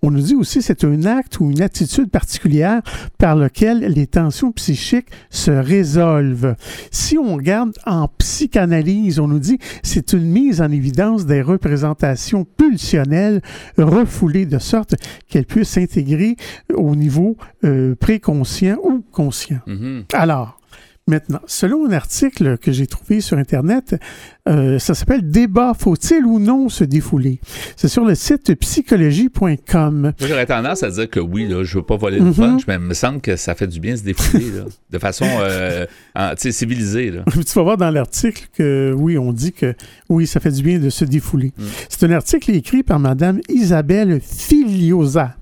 On 0.01 0.11
nous 0.11 0.21
dit 0.21 0.35
aussi 0.35 0.61
c'est 0.61 0.83
un 0.83 1.05
acte 1.05 1.39
ou 1.39 1.49
une 1.49 1.61
attitude 1.61 2.09
particulière 2.09 2.81
par 3.17 3.35
lequel 3.35 3.79
les 3.79 4.07
tensions 4.07 4.51
psychiques 4.51 5.09
se 5.29 5.51
résolvent. 5.51 6.55
Si 6.91 7.17
on 7.17 7.35
regarde 7.35 7.73
en 7.85 8.07
psychanalyse, 8.17 9.19
on 9.19 9.27
nous 9.27 9.39
dit 9.39 9.57
c'est 9.83 10.13
une 10.13 10.29
mise 10.29 10.61
en 10.61 10.71
évidence 10.71 11.25
des 11.25 11.41
représentations 11.41 12.45
pulsionnelles 12.45 13.41
refoulées 13.77 14.45
de 14.45 14.59
sorte 14.59 14.95
qu'elles 15.27 15.45
puissent 15.45 15.69
s'intégrer 15.69 16.35
au 16.73 16.95
niveau 16.95 17.37
euh, 17.63 17.95
préconscient 17.95 18.77
ou 18.83 19.03
conscient. 19.11 19.59
Mhm. 19.65 20.03
Alors, 20.13 20.59
maintenant, 21.07 21.39
selon 21.47 21.85
un 21.87 21.91
article 21.93 22.57
que 22.57 22.71
j'ai 22.71 22.87
trouvé 22.87 23.21
sur 23.21 23.37
Internet, 23.37 23.95
euh, 24.47 24.77
ça 24.79 24.93
s'appelle 24.93 25.29
Débat 25.29 25.73
faut-il 25.77 26.25
ou 26.25 26.39
non 26.39 26.69
se 26.69 26.83
défouler? 26.83 27.39
C'est 27.75 27.87
sur 27.87 28.05
le 28.05 28.15
site 28.15 28.53
psychologie.com. 28.55 30.13
J'aurais 30.19 30.45
tendance 30.45 30.83
à 30.83 30.89
dire 30.89 31.09
que 31.09 31.19
oui, 31.19 31.47
là, 31.47 31.63
je 31.63 31.77
veux 31.77 31.83
pas 31.83 31.97
voler 31.97 32.19
le 32.19 32.25
Mhm. 32.25 32.33
punch, 32.35 32.67
mais 32.67 32.75
il 32.75 32.79
me 32.81 32.93
semble 32.93 33.21
que 33.21 33.35
ça 33.35 33.55
fait 33.55 33.67
du 33.67 33.79
bien 33.79 33.93
de 33.93 33.97
se 33.99 34.03
défouler, 34.03 34.51
là, 34.51 34.63
de 34.89 34.99
façon 34.99 35.25
euh, 35.41 35.85
en- 36.15 36.31
civilisée. 36.37 37.11
Là. 37.11 37.23
tu 37.31 37.53
vas 37.55 37.63
voir 37.63 37.77
dans 37.77 37.89
l'article 37.89 38.47
que 38.53 38.93
oui, 38.97 39.17
on 39.17 39.31
dit 39.33 39.53
que 39.53 39.73
oui, 40.09 40.27
ça 40.27 40.39
fait 40.39 40.51
du 40.51 40.63
bien 40.63 40.79
de 40.79 40.89
se 40.89 41.05
défouler. 41.05 41.53
Mm. 41.57 41.63
C'est 41.89 42.03
un 42.05 42.11
article 42.11 42.51
écrit 42.51 42.83
par 42.83 42.99
Madame 42.99 43.39
Isabelle 43.49 44.19
Filiosa. 44.21 45.35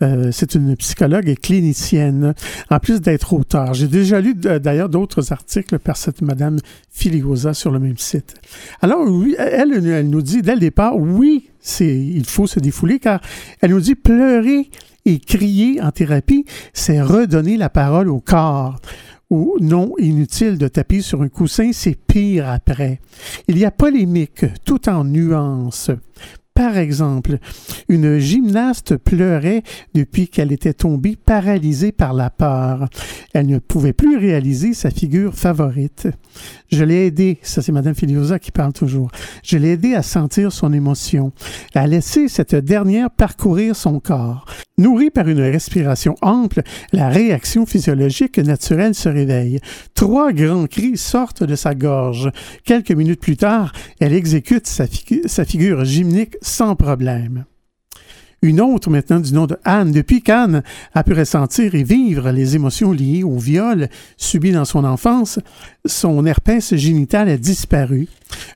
Euh, 0.00 0.30
c'est 0.30 0.54
une 0.54 0.76
psychologue 0.76 1.28
et 1.28 1.34
clinicienne, 1.34 2.32
en 2.70 2.78
plus 2.78 3.00
d'être 3.00 3.32
auteur. 3.32 3.74
J'ai 3.74 3.88
déjà 3.88 4.20
lu 4.20 4.34
d- 4.34 4.60
d'ailleurs 4.60 4.88
d'autres 4.88 5.32
articles 5.32 5.78
par 5.80 5.96
cette 5.96 6.22
Madame 6.22 6.58
Filiosa 6.90 7.52
sur 7.52 7.72
le 7.72 7.80
même 7.80 7.98
site. 7.98 8.34
Alors 8.80 9.08
oui, 9.08 9.34
elle, 9.38 9.72
elle, 9.74 9.86
elle 9.88 10.08
nous 10.08 10.22
dit 10.22 10.40
dès 10.40 10.54
le 10.54 10.60
départ, 10.60 10.96
oui, 10.96 11.50
c'est, 11.60 11.98
il 11.98 12.24
faut 12.26 12.46
se 12.46 12.60
défouler, 12.60 13.00
car 13.00 13.20
elle 13.60 13.70
nous 13.72 13.80
dit 13.80 13.96
pleurer 13.96 14.70
et 15.04 15.18
crier 15.18 15.80
en 15.82 15.90
thérapie, 15.90 16.44
c'est 16.72 17.02
redonner 17.02 17.56
la 17.56 17.68
parole 17.68 18.08
au 18.08 18.20
corps 18.20 18.76
ou 19.30 19.56
non 19.60 19.94
inutile 19.98 20.58
de 20.58 20.68
taper 20.68 21.00
sur 21.02 21.22
un 21.22 21.28
coussin, 21.28 21.70
c'est 21.72 21.96
pire 21.96 22.48
après. 22.48 23.00
Il 23.48 23.58
y 23.58 23.64
a 23.64 23.70
polémique, 23.72 24.46
tout 24.64 24.88
en 24.88 25.02
nuances. 25.04 25.90
Par 26.58 26.76
exemple, 26.76 27.38
une 27.88 28.18
gymnaste 28.18 28.96
pleurait 28.96 29.62
depuis 29.94 30.26
qu'elle 30.26 30.50
était 30.50 30.72
tombée 30.72 31.14
paralysée 31.14 31.92
par 31.92 32.14
la 32.14 32.30
peur. 32.30 32.88
Elle 33.32 33.46
ne 33.46 33.60
pouvait 33.60 33.92
plus 33.92 34.16
réaliser 34.16 34.74
sa 34.74 34.90
figure 34.90 35.36
favorite. 35.36 36.08
Je 36.72 36.82
l'ai 36.82 37.06
aidée, 37.06 37.38
ça 37.42 37.62
c'est 37.62 37.70
Madame 37.70 37.94
Filiosa 37.94 38.40
qui 38.40 38.50
parle 38.50 38.72
toujours, 38.72 39.10
je 39.44 39.56
l'ai 39.56 39.70
aidée 39.70 39.94
à 39.94 40.02
sentir 40.02 40.50
son 40.50 40.72
émotion, 40.72 41.32
à 41.74 41.86
laisser 41.86 42.26
cette 42.26 42.56
dernière 42.56 43.10
parcourir 43.10 43.76
son 43.76 44.00
corps. 44.00 44.44
Nourrie 44.78 45.10
par 45.10 45.28
une 45.28 45.40
respiration 45.40 46.14
ample, 46.22 46.62
la 46.92 47.08
réaction 47.08 47.66
physiologique 47.66 48.38
naturelle 48.38 48.94
se 48.94 49.08
réveille. 49.08 49.60
Trois 49.94 50.32
grands 50.32 50.66
cris 50.66 50.96
sortent 50.96 51.42
de 51.42 51.56
sa 51.56 51.74
gorge. 51.74 52.30
Quelques 52.64 52.92
minutes 52.92 53.20
plus 53.20 53.36
tard, 53.36 53.72
elle 53.98 54.12
exécute 54.12 54.66
sa, 54.66 54.86
figu- 54.86 55.26
sa 55.26 55.44
figure 55.44 55.84
gymnique 55.84 56.36
sans 56.48 56.74
problème. 56.74 57.44
Une 58.42 58.60
autre 58.60 58.88
maintenant 58.90 59.18
du 59.20 59.32
nom 59.32 59.46
de 59.46 59.56
Anne. 59.64 59.90
Depuis 59.90 60.22
qu'Anne 60.22 60.62
a 60.94 61.02
pu 61.02 61.12
ressentir 61.12 61.74
et 61.74 61.82
vivre 61.82 62.30
les 62.30 62.54
émotions 62.54 62.92
liées 62.92 63.24
au 63.24 63.36
viol 63.36 63.88
subi 64.16 64.52
dans 64.52 64.64
son 64.64 64.84
enfance, 64.84 65.40
son 65.84 66.24
herpès 66.24 66.74
génital 66.76 67.28
a 67.28 67.36
disparu. 67.36 68.06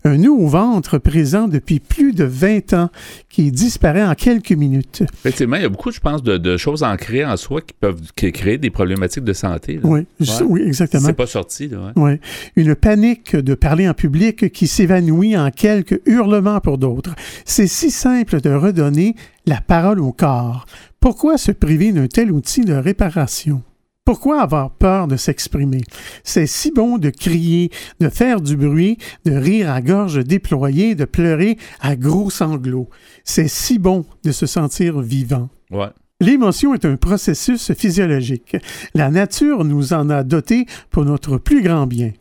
Un 0.05 0.19
nœud 0.19 0.31
au 0.31 0.47
ventre 0.49 0.99
présent 0.99 1.49
depuis 1.49 1.81
plus 1.81 2.13
de 2.13 2.25
20 2.25 2.75
ans 2.75 2.91
qui 3.31 3.51
disparaît 3.51 4.05
en 4.05 4.15
quelques 4.15 4.53
minutes. 4.53 5.03
Effectivement, 5.25 5.57
il 5.57 5.63
y 5.63 5.65
a 5.65 5.69
beaucoup, 5.71 5.91
je 5.91 5.99
pense, 6.01 6.23
de, 6.23 6.37
de 6.37 6.57
choses 6.59 6.83
ancrées 6.83 7.25
en 7.25 7.37
soi 7.39 7.63
qui 7.63 7.73
peuvent 7.81 8.01
qui 8.15 8.31
créer 8.33 8.59
des 8.59 8.69
problématiques 8.71 9.25
de 9.25 9.33
santé. 9.33 9.75
là. 9.75 9.81
Oui, 9.85 10.01
Ouais. 10.21 10.27
oui 10.47 10.63
exactement. 10.67 11.07
C'est 11.07 11.13
pas 11.15 11.27
sorti, 11.27 11.69
là. 11.69 11.93
ouais. 11.97 12.21
Une 12.55 12.75
panique 12.75 13.35
de 13.35 13.55
parler 13.55 13.89
en 13.89 13.95
public 13.95 14.53
qui 14.53 14.67
s'évanouit 14.67 15.37
en 15.39 15.51
quelques 15.51 16.01
hurlements 16.07 16.61
pour 16.61 16.77
d'autres. 16.77 17.15
C'est 17.47 17.67
si 17.67 17.91
simple 17.91 18.43
de 18.43 18.51
redonner 18.51 19.15
la 19.47 19.61
parole 19.61 20.01
au 20.01 20.13
corps. 20.13 20.67
Pourquoi 21.01 21.39
se 21.39 21.53
priver 21.53 21.93
d'un 21.93 22.07
tel 22.07 22.31
outil 22.31 22.63
de 22.63 22.75
réparation? 22.75 23.63
Pourquoi 24.05 24.43
avoir 24.43 24.71
peur 24.71 25.07
de 25.07 25.17
s'exprimer? 25.17 25.83
C'est 26.25 26.47
si 26.47 26.73
bon 26.73 26.99
de 26.99 27.11
crier, 27.11 27.71
de 28.01 28.09
faire 28.09 28.41
du 28.41 28.57
bruit, 28.57 28.99
de 29.25 29.33
rire 29.33 29.71
à 29.71 29.81
gorge 29.81 30.25
déployée, 30.25 30.97
de 30.97 31.05
pleurer 31.05 31.57
à 31.81 31.95
gros 31.95 32.29
sanglots. 32.29 32.89
C'est 33.25 33.49
si 33.49 33.79
bon 33.79 34.05
de 34.25 34.33
se 34.33 34.47
sentir 34.47 35.01
vivant. 35.01 35.49
Ouais. 35.71 35.91
L'émotion 36.21 36.75
est 36.75 36.85
un 36.85 36.97
processus 36.97 37.73
physiologique. 37.75 38.57
La 38.95 39.11
nature 39.11 39.65
nous 39.65 39.93
en 39.93 40.11
a 40.11 40.25
doté 40.25 40.67
pour 40.91 41.05
notre 41.05 41.39
plus 41.39 41.63
grand 41.63 41.87
bien. 41.87 42.13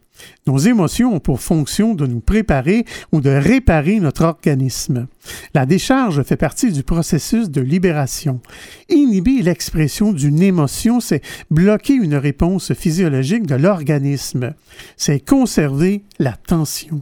Nos 0.47 0.57
émotions 0.57 1.15
ont 1.15 1.19
pour 1.19 1.41
fonction 1.41 1.93
de 1.93 2.05
nous 2.05 2.19
préparer 2.19 2.85
ou 3.11 3.21
de 3.21 3.29
réparer 3.29 3.99
notre 3.99 4.23
organisme. 4.23 5.07
La 5.53 5.65
décharge 5.65 6.23
fait 6.23 6.37
partie 6.37 6.71
du 6.71 6.83
processus 6.83 7.49
de 7.49 7.61
libération. 7.61 8.41
Inhiber 8.89 9.41
l'expression 9.41 10.13
d'une 10.13 10.41
émotion, 10.41 10.99
c'est 10.99 11.21
bloquer 11.49 11.93
une 11.93 12.15
réponse 12.15 12.73
physiologique 12.73 13.45
de 13.45 13.55
l'organisme. 13.55 14.53
C'est 14.97 15.19
conserver 15.19 16.03
la 16.19 16.33
tension. 16.33 17.01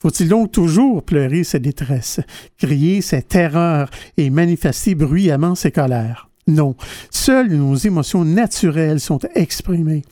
Faut-il 0.00 0.28
donc 0.28 0.52
toujours 0.52 1.02
pleurer 1.02 1.44
ses 1.44 1.60
détresses, 1.60 2.20
crier 2.58 3.00
ses 3.00 3.22
terreurs 3.22 3.88
et 4.18 4.28
manifester 4.28 4.94
bruyamment 4.94 5.54
ses 5.54 5.72
colères? 5.72 6.28
Non, 6.46 6.76
seules 7.10 7.48
nos 7.48 7.74
émotions 7.74 8.24
naturelles 8.24 9.00
sont 9.00 9.20
exprimées. 9.34 10.02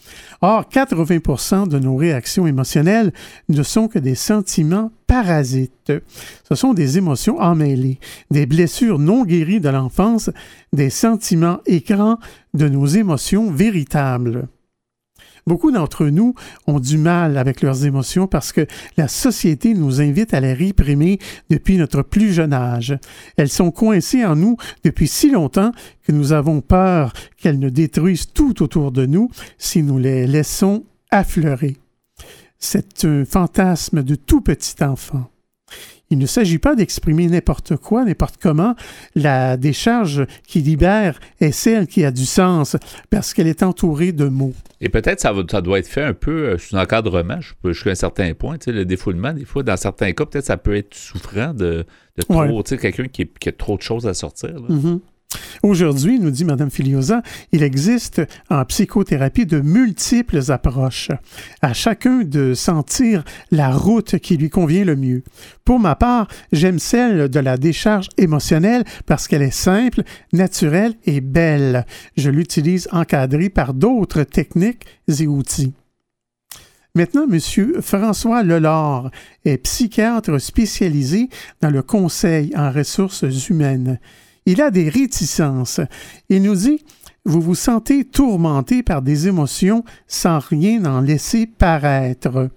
Or, 0.41 0.65
80% 0.73 1.69
de 1.69 1.79
nos 1.79 1.95
réactions 1.95 2.47
émotionnelles 2.47 3.13
ne 3.51 3.63
sont 3.63 3.87
que 3.87 3.99
des 3.99 4.15
sentiments 4.15 4.91
parasites. 5.07 5.93
Ce 6.49 6.55
sont 6.55 6.73
des 6.73 6.97
émotions 6.97 7.39
emmêlées, 7.39 8.01
des 8.31 8.47
blessures 8.47 8.99
non 8.99 9.25
guéries 9.25 9.61
de 9.61 9.69
l'enfance, 9.69 10.31
des 10.73 10.89
sentiments 10.89 11.61
écrans 11.67 12.19
de 12.55 12.67
nos 12.67 12.87
émotions 12.87 13.51
véritables. 13.51 14.49
Beaucoup 15.47 15.73
d'entre 15.73 16.07
nous 16.07 16.35
ont 16.67 16.79
du 16.79 16.99
mal 16.99 17.37
avec 17.37 17.63
leurs 17.63 17.85
émotions 17.85 18.27
parce 18.27 18.53
que 18.53 18.67
la 18.97 19.09
société 19.09 19.75
nous 19.75 20.01
invite 20.01 20.35
à 20.35 20.41
les 20.41 20.53
réprimer 20.53 21.19
depuis 21.51 21.77
notre 21.77 22.03
plus 22.03 22.33
jeune 22.33 22.53
âge. 22.53 22.97
Elles 23.37 23.49
sont 23.49 23.73
coincées 23.73 24.25
en 24.25 24.37
nous 24.37 24.57
depuis 24.85 25.09
si 25.09 25.31
longtemps 25.31 25.73
que 26.05 26.13
nous 26.13 26.33
avons 26.33 26.61
peur 26.61 27.13
qu'elles 27.37 27.59
ne 27.59 27.71
détruisent 27.71 28.33
tout 28.33 28.63
autour 28.63 28.93
de 28.93 29.07
nous 29.07 29.31
si 29.59 29.83
nous 29.83 29.99
les 29.99 30.27
laissons 30.27 30.85
affleurer. 31.11 31.77
C'est 32.59 33.05
un 33.05 33.25
fantasme 33.25 34.05
de 34.05 34.15
tout 34.15 34.41
petit 34.41 34.83
enfant. 34.85 35.32
Il 36.13 36.19
ne 36.19 36.27
s'agit 36.27 36.59
pas 36.59 36.75
d'exprimer 36.75 37.27
n'importe 37.27 37.77
quoi, 37.77 38.05
n'importe 38.05 38.37
comment. 38.41 38.75
La 39.15 39.57
décharge 39.57 40.27
qui 40.47 40.61
libère 40.61 41.19
est 41.41 41.53
celle 41.53 41.87
qui 41.87 42.05
a 42.05 42.11
du 42.11 42.27
sens 42.27 42.77
parce 43.09 43.33
qu'elle 43.33 43.47
est 43.47 43.63
entourée 43.63 44.13
de 44.13 44.27
mots. 44.27 44.53
Et 44.83 44.91
peut-être 44.91 45.21
ça, 45.21 45.33
doit 45.63 45.79
être 45.79 45.89
fait 45.89 46.03
un 46.03 46.13
peu 46.13 46.49
euh, 46.51 46.59
sous 46.59 46.77
encadrement, 46.77 47.41
je 47.41 47.55
peux- 47.63 47.73
jusqu'à 47.73 47.93
un 47.93 47.95
certain 47.95 48.35
point. 48.35 48.59
Tu 48.59 48.67
sais, 48.67 48.73
le 48.73 48.85
défoulement, 48.85 49.33
des 49.33 49.47
fois, 49.47 49.63
dans 49.63 49.79
certains 49.79 50.13
cas, 50.13 50.27
peut-être 50.27 50.45
ça 50.45 50.59
peut 50.59 50.77
être 50.77 50.95
souffrant 50.95 51.55
de, 51.55 51.87
de 52.19 52.23
trop, 52.23 52.41
Ouais. 52.43 52.63
tu 52.63 52.69
sais, 52.71 52.77
quelqu'un 52.79 53.09
qui, 53.09 53.27
qui 53.41 53.49
a 53.49 53.53
trop 53.53 53.79
de 53.79 53.83
choses 53.83 54.07
à 54.07 54.13
sortir. 54.13 54.51
là. 54.53 54.67
Mhm. 54.69 55.01
Aujourd'hui, 55.63 56.19
nous 56.19 56.31
dit 56.31 56.45
Mme 56.45 56.71
Filiosa, 56.71 57.23
il 57.53 57.63
existe 57.63 58.23
en 58.51 58.65
psychothérapie 58.65 59.47
de 59.47 59.61
multiples 59.61 60.51
approches, 60.51 61.11
à 61.61 61.73
chacun 61.73 62.23
de 62.25 62.55
sentir 62.55 63.25
la 63.51 63.71
route 63.71 64.19
qui 64.19 64.37
lui 64.37 64.51
convient 64.51 64.85
le 64.85 64.97
mieux. 64.97 65.23
Pour 65.65 65.79
ma 65.79 65.95
part, 65.95 66.29
j'aime 66.51 66.79
celle 66.79 67.29
de 67.29 67.41
la 67.41 67.57
décharge 67.57 68.09
émotionnelle 68.19 68.85
parce 69.07 69.29
qu'elle 69.29 69.43
est 69.43 69.51
simple, 69.51 70.03
naturelle 70.33 70.95
et 71.05 71.21
belle. 71.21 71.87
Je 72.17 72.31
l'utilise 72.31 72.89
encadrée 72.93 73.49
par 73.49 73.75
d'autres 73.75 74.25
techniques 74.25 74.87
et 75.21 75.27
outils. 75.27 75.73
Maintenant, 76.95 77.25
M. 77.31 77.81
François 77.81 78.43
Lelard 78.43 79.11
est 79.47 79.57
psychiatre 79.57 80.39
spécialisé 80.39 81.31
dans 81.63 81.71
le 81.71 81.83
conseil 81.83 82.53
en 82.55 82.71
ressources 82.71 83.25
humaines. 83.49 83.99
Il 84.47 84.61
a 84.61 84.71
des 84.71 84.89
réticences. 84.89 85.81
Il 86.29 86.43
nous 86.43 86.57
dit 86.57 86.85
Vous 87.25 87.41
vous 87.41 87.55
sentez 87.55 88.05
tourmenté 88.05 88.83
par 88.83 89.03
des 89.03 89.29
émotions 89.29 89.85
sans 90.07 90.39
rien 90.39 90.85
en 90.85 91.01
laisser 91.01 91.47
paraître. 91.47 92.51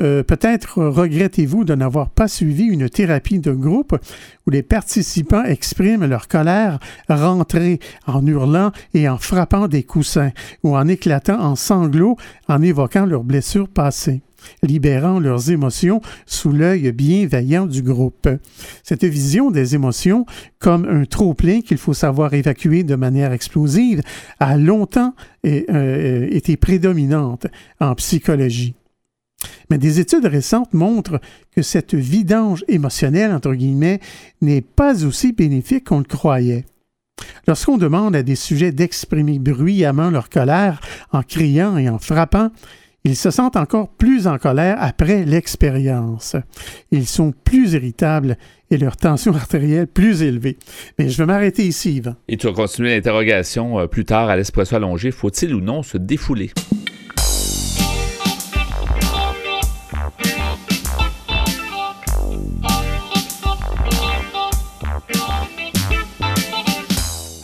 Euh, 0.00 0.24
peut-être 0.24 0.82
regrettez-vous 0.82 1.64
de 1.64 1.74
n'avoir 1.74 2.10
pas 2.10 2.26
suivi 2.26 2.64
une 2.64 2.88
thérapie 2.88 3.38
de 3.38 3.52
groupe 3.52 3.96
où 4.44 4.50
les 4.50 4.64
participants 4.64 5.44
expriment 5.44 6.06
leur 6.06 6.26
colère 6.26 6.80
rentrée 7.08 7.78
en 8.06 8.26
hurlant 8.26 8.72
et 8.92 9.08
en 9.08 9.18
frappant 9.18 9.68
des 9.68 9.84
coussins 9.84 10.32
ou 10.64 10.76
en 10.76 10.88
éclatant 10.88 11.40
en 11.40 11.54
sanglots 11.54 12.16
en 12.48 12.60
évoquant 12.60 13.06
leurs 13.06 13.22
blessures 13.22 13.68
passées 13.68 14.22
libérant 14.62 15.20
leurs 15.20 15.50
émotions 15.50 16.00
sous 16.26 16.52
l'œil 16.52 16.92
bienveillant 16.92 17.66
du 17.66 17.82
groupe. 17.82 18.28
Cette 18.82 19.04
vision 19.04 19.50
des 19.50 19.74
émotions 19.74 20.26
comme 20.58 20.86
un 20.86 21.04
trop-plein 21.04 21.60
qu'il 21.60 21.78
faut 21.78 21.94
savoir 21.94 22.34
évacuer 22.34 22.84
de 22.84 22.96
manière 22.96 23.32
explosive 23.32 24.02
a 24.40 24.56
longtemps 24.56 25.14
euh, 25.46 26.26
été 26.30 26.56
prédominante 26.56 27.46
en 27.80 27.94
psychologie. 27.94 28.74
Mais 29.70 29.78
des 29.78 30.00
études 30.00 30.26
récentes 30.26 30.72
montrent 30.72 31.20
que 31.54 31.62
cette 31.62 31.94
vidange 31.94 32.64
émotionnelle, 32.68 33.32
entre 33.32 33.54
guillemets, 33.54 34.00
n'est 34.40 34.62
pas 34.62 35.04
aussi 35.04 35.32
bénéfique 35.32 35.84
qu'on 35.84 35.98
le 35.98 36.04
croyait. 36.04 36.64
Lorsqu'on 37.46 37.76
demande 37.76 38.16
à 38.16 38.22
des 38.22 38.36
sujets 38.36 38.72
d'exprimer 38.72 39.38
bruyamment 39.38 40.10
leur 40.10 40.28
colère 40.28 40.80
en 41.12 41.22
criant 41.22 41.76
et 41.76 41.88
en 41.88 41.98
frappant, 41.98 42.50
ils 43.04 43.16
se 43.16 43.30
sentent 43.30 43.56
encore 43.56 43.88
plus 43.88 44.26
en 44.26 44.38
colère 44.38 44.76
après 44.80 45.24
l'expérience. 45.24 46.36
Ils 46.90 47.06
sont 47.06 47.32
plus 47.44 47.74
irritables 47.74 48.38
et 48.70 48.78
leur 48.78 48.96
tension 48.96 49.32
artérielle 49.34 49.86
plus 49.86 50.22
élevée. 50.22 50.56
Mais 50.98 51.08
je 51.08 51.18
vais 51.18 51.26
m'arrêter 51.26 51.64
ici, 51.64 51.96
Yvan. 51.96 52.16
Et 52.28 52.36
tu 52.36 52.46
vas 52.46 52.54
continuer 52.54 52.94
l'interrogation 52.94 53.78
euh, 53.78 53.86
plus 53.86 54.04
tard 54.04 54.28
à 54.28 54.36
l'espresso 54.36 54.74
allongé. 54.74 55.10
Faut-il 55.10 55.54
ou 55.54 55.60
non 55.60 55.82
se 55.82 55.98
défouler? 55.98 56.50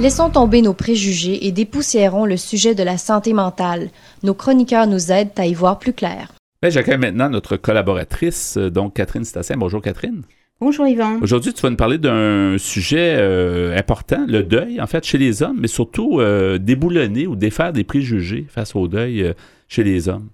Laissons 0.06 0.30
tomber 0.30 0.62
nos 0.62 0.72
préjugés 0.72 1.48
et 1.48 1.50
dépoussiérons 1.50 2.26
le 2.26 2.36
sujet 2.36 2.76
de 2.76 2.84
la 2.84 2.96
santé 2.96 3.32
mentale. 3.32 3.88
Nos 4.22 4.34
chroniqueurs 4.34 4.86
nous 4.86 5.10
aident 5.10 5.32
à 5.36 5.46
y 5.46 5.52
voir 5.52 5.80
plus 5.80 5.92
clair. 5.92 6.32
Ben, 6.62 6.70
J'accueille 6.70 6.96
maintenant 6.96 7.28
notre 7.28 7.56
collaboratrice, 7.56 8.56
euh, 8.56 8.70
donc 8.70 8.94
Catherine 8.94 9.24
Stassin. 9.24 9.56
Bonjour 9.56 9.82
Catherine. 9.82 10.22
Bonjour 10.60 10.86
Yvan. 10.86 11.18
Aujourd'hui, 11.22 11.52
tu 11.52 11.60
vas 11.60 11.70
nous 11.70 11.76
parler 11.76 11.98
d'un 11.98 12.56
sujet 12.56 13.16
euh, 13.18 13.76
important, 13.76 14.24
le 14.28 14.44
deuil, 14.44 14.80
en 14.80 14.86
fait, 14.86 15.04
chez 15.04 15.18
les 15.18 15.42
hommes, 15.42 15.58
mais 15.60 15.66
surtout 15.66 16.20
euh, 16.20 16.58
déboulonner 16.58 17.26
ou 17.26 17.34
défaire 17.34 17.72
des 17.72 17.82
préjugés 17.82 18.46
face 18.48 18.76
au 18.76 18.86
deuil 18.86 19.24
euh, 19.24 19.32
chez 19.66 19.82
les 19.82 20.08
hommes. 20.08 20.28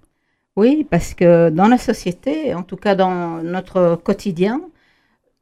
Oui, 0.55 0.85
parce 0.87 1.15
que 1.15 1.49
dans 1.49 1.67
la 1.67 1.79
société, 1.79 2.53
en 2.53 2.61
tout 2.61 2.77
cas 2.77 2.93
dans 2.93 3.41
notre 3.41 3.95
quotidien, 3.95 4.61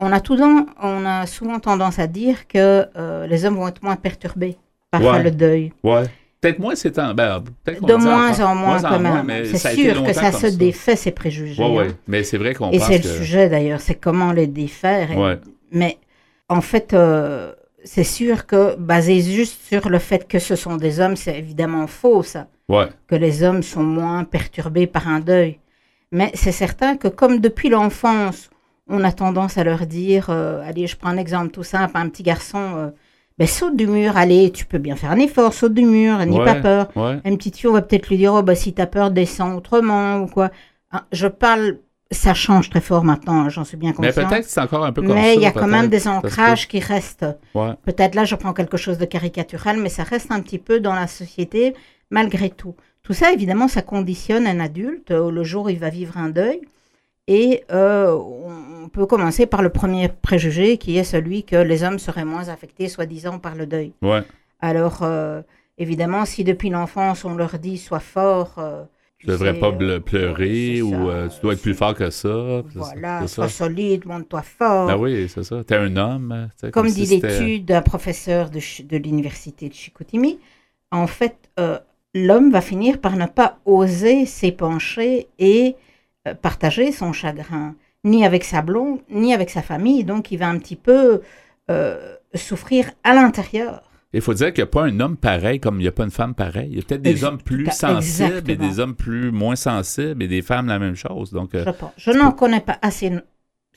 on 0.02 0.12
a, 0.12 0.20
tout 0.20 0.36
dans- 0.36 0.66
on 0.82 1.06
a 1.06 1.26
souvent 1.28 1.60
tendance 1.60 2.00
à 2.00 2.08
dire 2.08 2.48
que 2.48 2.86
euh, 2.98 3.28
les 3.28 3.46
hommes 3.46 3.56
vont 3.56 3.68
être 3.68 3.82
moins 3.84 3.96
perturbés 3.96 4.58
par 4.90 5.02
Ouais. 5.02 5.24
le 5.24 5.32
deuil. 5.32 5.72
Ouais. 5.84 6.04
Peut-être 6.42 6.60
moins 6.60 6.74
c'est 6.76 6.98
en. 6.98 7.14
Ben, 7.14 7.44
De 7.66 7.96
moins 7.96 8.40
en 8.40 8.56
moins 8.56 8.82
quand 8.82 9.00
même. 9.00 9.46
C'est 9.46 9.76
sûr 9.76 10.04
que 10.04 10.12
ça 10.14 10.32
se 10.32 10.48
défait 10.48 10.96
ces 10.96 11.12
préjugés. 11.12 11.64
Ouais. 11.64 11.88
hein. 11.90 11.94
Mais 12.08 12.24
c'est 12.24 12.38
vrai 12.38 12.56
qu'on 12.56 12.72
Et 12.72 12.80
c'est 12.80 12.98
le 12.98 13.04
sujet 13.10 13.48
d'ailleurs, 13.48 13.80
c'est 13.80 13.96
comment 13.96 14.32
les 14.32 14.48
défaire. 14.48 15.12
et- 15.12 15.18
Ouais. 15.18 15.38
Mais 15.72 15.98
en 16.50 16.62
fait, 16.62 16.94
euh, 16.94 17.54
c'est 17.84 18.04
sûr 18.04 18.46
que 18.48 18.76
basé 18.76 19.22
juste 19.22 19.62
sur 19.68 19.88
le 19.90 20.00
fait 20.00 20.28
que 20.28 20.40
ce 20.40 20.56
sont 20.56 20.78
des 20.78 21.00
hommes, 21.00 21.16
c'est 21.16 21.38
évidemment 21.38 21.86
faux 21.88 22.24
ça. 22.24 22.48
Ouais. 22.70 22.88
que 23.08 23.16
les 23.16 23.44
hommes 23.44 23.64
sont 23.64 23.84
moins 23.84 24.24
perturbés 24.24 24.88
par 24.88 25.08
un 25.10 25.20
deuil. 25.20 25.60
Mais 26.14 26.32
c'est 26.36 26.54
certain 26.54 26.96
que 26.96 27.10
comme 27.10 27.40
depuis 27.40 27.68
l'enfance, 27.70 28.50
on 28.92 29.04
a 29.04 29.12
tendance 29.12 29.58
à 29.58 29.64
leur 29.64 29.86
dire, 29.88 30.28
euh, 30.30 30.62
allez, 30.66 30.86
je 30.88 30.96
prends 30.98 31.10
un 31.10 31.18
exemple 31.18 31.52
tout 31.52 31.64
simple, 31.64 31.92
un 31.96 32.10
petit 32.10 32.24
garçon, 32.24 32.60
euh, 32.76 32.90
ben, 33.38 33.48
saute 33.48 33.76
du 33.76 33.88
mur, 33.88 34.18
allez, 34.18 34.52
tu 34.52 34.66
peux 34.66 34.78
bien 34.78 34.96
faire 34.96 35.12
un 35.12 35.18
effort, 35.18 35.54
saute 35.54 35.74
du 35.74 35.86
mur, 35.86 36.18
n'aie 36.20 36.38
Ouais, 36.38 36.46
pas 36.46 36.56
peur. 36.56 36.92
ouais. 36.96 37.20
Un 37.26 37.36
petit 37.38 37.52
fille, 37.52 37.68
on 37.70 37.74
va 37.74 37.82
peut-être 37.82 38.08
lui 38.10 38.18
dire, 38.18 38.34
oh, 38.34 38.44
bah, 38.44 38.56
si 38.56 38.74
t'as 38.74 38.86
peur, 38.86 39.10
descends 39.12 39.56
autrement 39.56 40.20
ou 40.20 40.28
quoi. 40.28 40.52
Hein, 40.92 41.02
je 41.12 41.28
parle, 41.28 41.78
ça 42.12 42.34
change 42.34 42.70
très 42.70 42.82
fort 42.82 43.04
maintenant, 43.06 43.42
hein, 43.46 43.50
j'en 43.50 43.64
suis 43.64 43.78
bien 43.78 43.94
Mais 43.98 44.08
consciente. 44.10 44.30
peut-être 44.30 44.46
c'est 44.46 44.60
encore 44.60 44.84
un 44.86 44.92
peu 44.92 45.02
comme. 45.02 45.14
Mais 45.16 45.36
il 45.36 45.42
y 45.42 45.46
a 45.46 45.52
quand 45.52 45.68
même 45.68 45.88
des 45.88 46.08
ancrages 46.10 46.68
qui 46.68 46.80
restent. 46.80 47.26
Ouais. 47.56 47.72
Peut-être 47.86 48.16
là, 48.16 48.26
je 48.26 48.36
prends 48.36 48.52
quelque 48.54 48.76
chose 48.78 48.98
de 48.98 49.06
caricatural, 49.06 49.78
mais 49.78 49.90
ça 49.90 50.04
reste 50.04 50.32
un 50.32 50.42
petit 50.42 50.60
peu 50.60 50.80
dans 50.82 50.94
la 50.94 51.08
société 51.08 51.74
malgré 52.10 52.50
tout. 52.50 52.76
Tout 53.04 53.14
ça, 53.14 53.32
évidemment, 53.32 53.68
ça 53.70 53.82
conditionne 53.82 54.46
un 54.46 54.60
adulte 54.60 55.10
le 55.12 55.44
jour 55.44 55.66
où 55.66 55.70
il 55.70 55.80
va 55.80 55.90
vivre 55.90 56.18
un 56.18 56.30
deuil. 56.30 56.60
Et 57.28 57.64
euh, 57.72 58.12
on 58.14 58.90
peut 58.90 59.06
commencer 59.06 59.46
par 59.46 59.62
le 59.62 59.70
premier 59.70 60.10
préjugé 60.10 60.78
qui 60.78 60.98
est 60.98 61.04
celui 61.04 61.44
que 61.44 61.56
les 61.56 61.84
hommes 61.84 62.00
seraient 62.00 62.26
moins 62.26 62.50
affectés, 62.50 62.88
soi-disant, 62.90 63.40
par 63.40 63.56
le 63.56 63.66
deuil. 63.66 63.94
Ouais. 64.02 64.24
Alors, 64.60 65.00
euh, 65.04 65.42
évidemment, 65.78 66.26
si 66.26 66.44
depuis 66.44 66.70
l'enfance 66.70 67.26
on 67.26 67.36
leur 67.36 67.58
dit 67.58 67.78
sois 67.78 68.00
fort, 68.00 68.56
euh, 68.58 68.84
Tu 69.18 69.28
devrais 69.28 69.54
sais, 69.54 69.60
pas 69.60 69.72
euh, 69.72 70.00
pleurer 70.00 70.82
ou 70.82 70.92
ça, 71.10 71.28
tu 71.30 71.42
dois 71.42 71.54
être 71.54 71.62
plus 71.62 71.74
fort 71.74 71.94
que 71.94 72.10
ça. 72.10 72.64
voilà, 72.76 73.28
sois 73.28 73.50
solide, 73.50 74.06
montre-toi 74.06 74.42
fort. 74.42 74.90
Ah 74.90 74.98
oui, 74.98 75.30
c'est 75.30 75.44
ça. 75.44 75.64
T'es 75.64 75.76
un 75.76 75.96
homme. 75.96 76.50
tu 76.62 76.72
Comme 76.72 76.90
dit 76.90 77.06
l'étude 77.06 77.66
d'un 77.66 77.82
professeur 77.82 78.50
de, 78.50 78.60
de 78.84 78.98
l'université 78.98 79.70
de 79.70 79.74
Chicoutimi, 79.74 80.40
en 80.92 81.08
fait, 81.08 81.38
l'homme 82.14 82.52
va 82.52 82.62
finir 82.62 83.00
par 83.00 83.16
ne 83.16 83.26
pas 83.26 83.60
oser 83.66 84.26
s'épancher 84.26 85.28
et 85.40 85.76
partager 86.42 86.92
son 86.92 87.14
chagrin, 87.14 87.76
ni 88.04 88.26
avec 88.26 88.44
sa 88.44 88.62
blonde, 88.62 89.00
ni 89.10 89.34
avec 89.34 89.50
sa 89.50 89.62
famille. 89.62 90.04
Donc, 90.04 90.32
il 90.32 90.38
va 90.38 90.48
un 90.50 90.58
petit 90.58 90.76
peu 90.76 91.22
euh, 91.70 92.16
souffrir 92.36 92.92
à 93.04 93.14
l'intérieur. 93.14 93.84
Il 94.14 94.20
faut 94.22 94.34
dire 94.34 94.48
qu'il 94.54 94.62
n'y 94.64 94.68
a 94.70 94.72
pas 94.72 94.84
un 94.84 95.00
homme 95.00 95.16
pareil 95.16 95.60
comme 95.62 95.76
il 95.80 95.84
n'y 95.84 95.88
a 95.88 95.92
pas 95.94 96.04
une 96.04 96.12
femme 96.12 96.36
pareille. 96.36 96.68
Il 96.72 96.76
y 96.78 96.80
a 96.80 96.84
peut-être 96.84 97.02
des 97.02 97.12
Ex- 97.12 97.24
hommes 97.24 97.38
plus 97.42 97.66
sensibles 97.72 98.50
et 98.52 98.58
des 98.58 98.80
hommes 98.80 98.96
plus 98.96 99.32
moins 99.32 99.56
sensibles 99.56 100.22
et 100.22 100.28
des 100.28 100.42
femmes 100.42 100.68
la 100.68 100.80
même 100.80 100.96
chose. 100.96 101.32
Donc, 101.32 101.56
euh, 101.56 101.64
Je 101.98 102.12
n'en 102.12 102.32
connais 102.32 102.60
pas 102.60 102.78
assez 102.82 103.12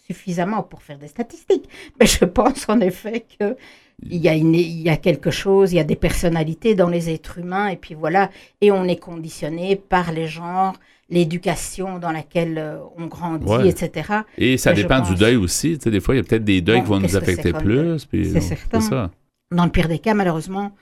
suffisamment 0.07 0.63
pour 0.63 0.83
faire 0.83 0.99
des 0.99 1.09
statistiques, 1.09 1.69
mais 2.01 2.07
je 2.07 2.25
pense 2.25 2.69
en 2.69 2.81
effet 2.81 3.25
que 3.39 3.57
il 4.03 4.17
y, 4.21 4.29
a 4.29 4.35
une- 4.35 4.55
il 4.57 4.83
y 4.83 4.91
a 4.91 4.97
quelque 4.97 5.31
chose, 5.31 5.73
il 5.73 5.77
y 5.77 5.81
a 5.81 5.85
des 5.85 5.95
personnalités 5.97 6.75
dans 6.75 6.89
les 6.89 7.11
êtres 7.11 7.39
humains, 7.39 7.69
et 7.69 7.77
puis 7.77 7.95
voilà, 7.95 8.29
et 8.61 8.73
on 8.73 8.85
est 8.85 8.97
conditionné 8.99 9.77
par 9.77 10.11
les 10.13 10.27
genres, 10.27 10.75
l'éducation 11.11 11.99
dans 11.99 12.13
laquelle 12.13 12.59
euh, 12.59 12.79
on 12.97 13.07
grandit, 13.07 13.47
Ouais. 13.47 13.69
etc. 13.69 14.21
et 14.39 14.57
ça 14.57 14.71
Mais 14.71 14.77
dépend 14.83 15.01
du 15.01 15.15
deuil 15.15 15.37
aussi. 15.37 15.77
Tu 15.79 15.85
sais, 15.85 15.91
des 15.91 16.01
fois, 16.01 16.15
il 16.15 16.19
y 16.19 16.21
a 16.21 16.25
peut-être 16.25 16.45
des 16.45 16.61
deuils 16.61 16.79
Bon, 16.79 16.85
qui 16.85 16.91
vont 16.91 17.01
nous 17.01 17.17
affecter 17.17 17.53
plus. 17.53 17.99
C'est 18.11 18.41
certain. 18.41 18.81
ça. 18.81 19.11
Dans 19.51 19.65
le 19.65 19.71
pire 19.71 19.89
des 19.89 19.99
cas, 19.99 20.15
malheureusement, 20.15 20.73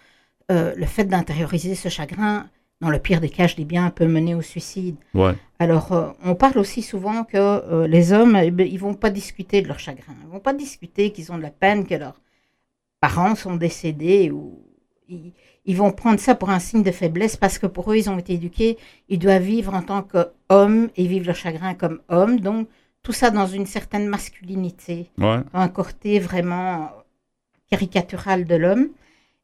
euh, 0.50 0.72
le 0.76 0.86
fait 0.86 1.04
d'intérioriser 1.04 1.74
ce 1.74 1.88
chagrin, 1.88 2.48
dans 2.80 2.90
le 2.90 2.98
pire 2.98 3.20
des 3.20 3.28
cas, 3.28 3.46
je 3.46 3.54
dis 3.56 3.64
bien, 3.64 3.90
peut 3.90 4.06
mener 4.06 4.34
au 4.34 4.42
suicide. 4.42 4.96
Ouais. 5.14 5.34
Alors, 5.58 5.92
euh, 5.92 6.08
on 6.24 6.34
parle 6.34 6.58
aussi 6.58 6.82
souvent 6.82 7.24
que 7.24 7.86
les 7.86 8.12
hommes, 8.12 8.36
eh 8.42 8.50
ben, 8.50 8.66
ils 8.66 8.78
vont 8.78 8.94
pas 8.94 9.10
discuter 9.10 9.62
de 9.62 9.68
leur 9.68 9.78
chagrin. 9.78 10.14
Ils 10.24 10.30
vont 10.30 10.40
pas 10.40 10.52
discuter 10.54 11.10
qu'ils 11.12 11.30
ont 11.32 11.36
de 11.38 11.42
la 11.42 11.50
peine, 11.50 11.86
que 11.86 11.94
leurs 11.94 12.20
parents 13.00 13.34
sont 13.34 13.56
décédés 13.56 14.30
ou 14.30 14.64
ils, 15.08 15.32
ils 15.64 15.76
vont 15.76 15.92
prendre 15.92 16.18
ça 16.20 16.34
pour 16.34 16.50
un 16.50 16.58
signe 16.58 16.82
de 16.82 16.90
faiblesse 16.90 17.36
parce 17.36 17.58
que 17.58 17.66
pour 17.66 17.90
eux, 17.92 17.96
ils 17.96 18.10
ont 18.10 18.18
été 18.18 18.34
éduqués, 18.34 18.78
ils 19.08 19.18
doivent 19.18 19.42
vivre 19.42 19.74
en 19.74 19.82
tant 19.82 20.02
qu'hommes 20.02 20.88
et 20.96 21.06
vivre 21.06 21.26
leur 21.26 21.36
chagrin 21.36 21.74
comme 21.74 22.00
hommes. 22.08 22.40
Donc, 22.40 22.68
tout 23.02 23.12
ça 23.12 23.30
dans 23.30 23.46
une 23.46 23.66
certaine 23.66 24.06
masculinité 24.06 25.10
Ouais. 25.18 25.40
un 25.54 25.68
côté 25.68 26.18
vraiment 26.20 26.90
caricatural 27.70 28.44
de 28.44 28.54
l'homme. 28.54 28.88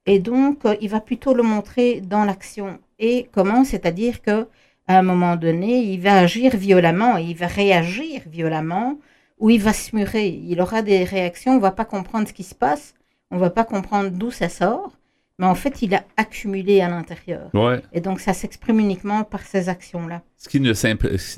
Et 0.07 0.19
donc, 0.19 0.65
euh, 0.65 0.77
il 0.81 0.89
va 0.91 1.01
plutôt 1.01 1.35
le 1.35 1.43
montrer 1.43 2.01
dans 2.01 2.25
l'action. 2.25 2.79
Et 2.99 3.29
comment? 3.33 3.65
C'est-à-dire 3.65 4.23
que 4.23 4.47
à 4.87 4.99
un 4.99 5.03
moment 5.03 5.37
donné, 5.37 5.81
il 5.93 6.01
va 6.01 6.19
agir 6.19 6.57
violemment, 6.57 7.19
il 7.19 7.37
va 7.37 7.47
réagir 7.47 8.23
violemment, 8.27 8.99
ou 9.39 9.51
il 9.51 9.61
va 9.61 9.75
se 9.75 9.95
murer. 9.95 10.29
Il 10.29 10.61
aura 10.63 10.81
des 10.81 11.05
réactions, 11.05 11.53
on 11.57 11.59
va 11.59 11.73
pas 11.73 11.85
comprendre 11.85 12.27
ce 12.27 12.33
qui 12.33 12.43
se 12.43 12.55
passe, 12.55 12.95
on 13.31 13.37
va 13.37 13.51
pas 13.51 13.65
comprendre 13.65 14.11
d'où 14.11 14.31
ça 14.31 14.49
sort, 14.49 14.93
mais 15.39 15.47
en 15.47 15.55
fait, 15.55 15.83
il 15.83 15.95
a 15.95 16.03
accumulé 16.17 16.81
à 16.81 16.89
l'intérieur. 16.89 17.51
Ouais. 17.55 17.81
Et 17.93 18.01
donc, 18.01 18.21
ça 18.21 18.33
s'exprime 18.33 18.81
uniquement 18.81 19.25
par 19.25 19.43
ces 19.43 19.69
actions-là. 19.69 20.23
Ce 20.37 20.49
qui 20.49 20.61
ne 20.61 20.73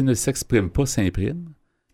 ne 0.03 0.15
s'exprime 0.15 0.71
pas 0.71 0.87
s'imprime, 0.87 1.47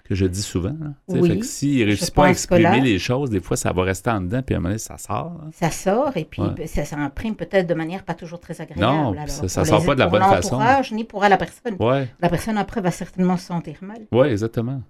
que 0.05 0.15
je 0.15 0.25
dis 0.27 0.43
souvent. 0.43 0.77
sais, 1.09 1.19
Oui, 1.19 1.29
fait 1.31 1.39
que 1.41 1.45
s'il 1.45 1.81
ne 1.81 1.85
réussit 1.87 2.15
pas 2.15 2.27
à 2.27 2.31
exprimer 2.31 2.63
là- 2.63 2.79
les 2.79 3.01
choses, 3.01 3.29
des 3.29 3.41
fois, 3.41 3.57
ça 3.57 3.73
va 3.73 3.83
rester 3.83 4.09
en 4.11 4.21
dedans, 4.21 4.41
puis 4.41 4.55
à 4.55 4.59
un 4.59 4.61
moment 4.61 4.69
donné, 4.69 4.79
ça 4.79 4.99
sort. 4.99 5.41
Ça 5.53 5.73
sort 5.73 6.17
et 6.17 6.25
puis 6.25 6.43
Ouais. 6.43 6.51
ben, 6.57 6.67
ça, 6.69 6.85
ça 6.85 6.97
imprime 6.97 7.35
peut-être 7.35 7.67
de 7.67 7.75
manière 7.75 8.05
pas 8.05 8.15
toujours 8.15 8.39
très 8.39 8.61
agréable. 8.61 8.81
Non, 8.83 9.13
alors, 9.13 9.29
ça- 9.29 9.41
pour 9.63 9.67
sort 9.67 9.81
les- 9.81 9.87
pas 9.87 9.95
de 9.95 9.99
la 9.99 10.07
bonne 10.07 10.23
façon. 10.23 10.59
ni 10.93 11.03
pour 11.03 11.23
la 11.23 11.37
personne. 11.37 11.75
Ouais, 11.81 12.09
La 12.21 12.29
personne 12.29 12.57
après 12.57 12.81
va 12.81 12.93
certainement 12.93 13.37
se 13.37 13.47
sentir 13.47 13.79
mal. 13.83 14.07
ouais, 14.13 14.31
exactement. 14.31 14.81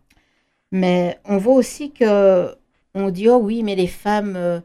Mais 0.72 1.18
on 1.24 1.38
voit 1.38 1.54
aussi 1.54 1.92
que 1.92 2.54
on 2.94 3.08
dit 3.10 3.28
oh 3.30 3.38
oui, 3.42 3.62
mais 3.62 3.74
les 3.74 3.86
femmes, 3.86 4.34
euh, 4.36 4.60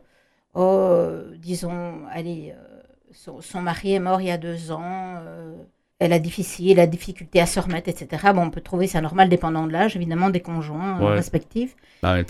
oh, 0.53 0.61
euh, 0.61 1.35
disons, 1.37 2.01
allez, 2.11 2.53
euh, 2.57 2.81
son, 3.13 3.41
son 3.41 3.61
mari 3.61 3.93
est 3.93 3.99
mort 3.99 4.21
il 4.21 4.27
y 4.27 4.31
a 4.31 4.37
deux 4.37 4.71
ans, 4.71 5.15
euh, 5.25 5.55
elle 5.99 6.13
a 6.13 6.19
difficile, 6.19 6.77
la 6.77 6.87
difficulté 6.87 7.39
à 7.41 7.45
se 7.45 7.59
remettre, 7.59 7.89
etc. 7.89 8.31
Bon, 8.33 8.43
on 8.43 8.49
peut 8.49 8.61
trouver 8.61 8.87
ça 8.87 9.01
normal, 9.01 9.29
dépendant 9.29 9.67
de 9.67 9.71
l'âge, 9.71 9.95
évidemment, 9.95 10.29
des 10.29 10.41
conjoints 10.41 10.99
Ouais. 10.99 11.13
respectifs. 11.15 11.75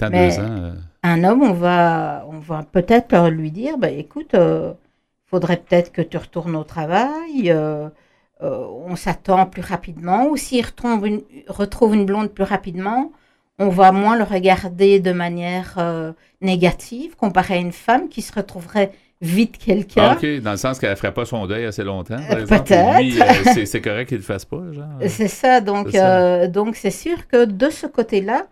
Mais- 0.10 0.30
deux 0.30 0.40
ans. 0.40 0.44
euh, 0.64 0.74
Un 1.04 1.24
homme, 1.24 1.42
on 1.44 1.54
va, 1.54 2.26
on 2.30 2.40
va 2.40 2.64
peut-être 2.64 3.30
lui 3.30 3.52
dire, 3.52 3.78
bah, 3.78 3.90
écoute, 3.90 4.34
euh, 4.36 4.74
faudrait 5.26 5.58
peut-être 5.58 5.92
que 5.92 6.02
tu 6.02 6.18
retournes 6.18 6.56
au 6.56 6.64
travail. 6.64 7.52
euh, 7.52 7.90
on 8.42 8.96
s'attend 8.96 9.46
plus 9.46 9.62
rapidement. 9.62 10.26
Ou 10.28 10.36
s'il 10.38 10.66
retrouve 10.66 11.06
une, 11.08 11.22
retrouve 11.48 11.94
une 11.96 12.06
blonde 12.06 12.30
plus 12.32 12.44
rapidement, 12.44 13.12
on 13.60 13.70
va 13.70 13.92
moins 13.92 14.18
le 14.18 14.24
regarder 14.24 15.00
de 15.00 15.12
manière 15.12 15.76
euh, 15.78 16.12
négative 16.42 17.16
comparé 17.16 17.56
à 17.56 17.58
une 17.58 17.72
femme 17.72 18.10
qui 18.10 18.22
se 18.22 18.34
retrouverait 18.34 18.92
vite 19.22 19.58
quelqu'un. 19.60 20.14
Ah, 20.14 20.18
OK, 20.20 20.42
dans 20.42 20.52
le 20.52 20.58
sens 20.58 20.80
qu'elle 20.80 20.90
ne 20.90 20.96
ferait 20.96 21.14
pas 21.14 21.26
son 21.26 21.46
deuil 21.46 21.66
assez 21.66 21.84
longtemps, 21.84 22.16
Euh, 22.32 22.46
peut-être. 22.48 22.72
euh, 22.72 23.64
c'est- 23.66 23.82
correct 23.82 24.08
qu'il 24.08 24.18
ne 24.18 24.22
le 24.22 24.26
fasse 24.26 24.46
pas. 24.46 24.62
C'est 25.08 25.28
ça, 25.28 25.62
donc 25.62 25.90
C'est 25.92 25.98
ça. 26.00 26.22
euh, 26.22 26.48
donc 26.48 26.76
c'est 26.76 26.90
sûr 26.92 27.28
que 27.28 27.46
de 27.46 27.70
ce 27.70 27.86
côté-là, 27.86 28.48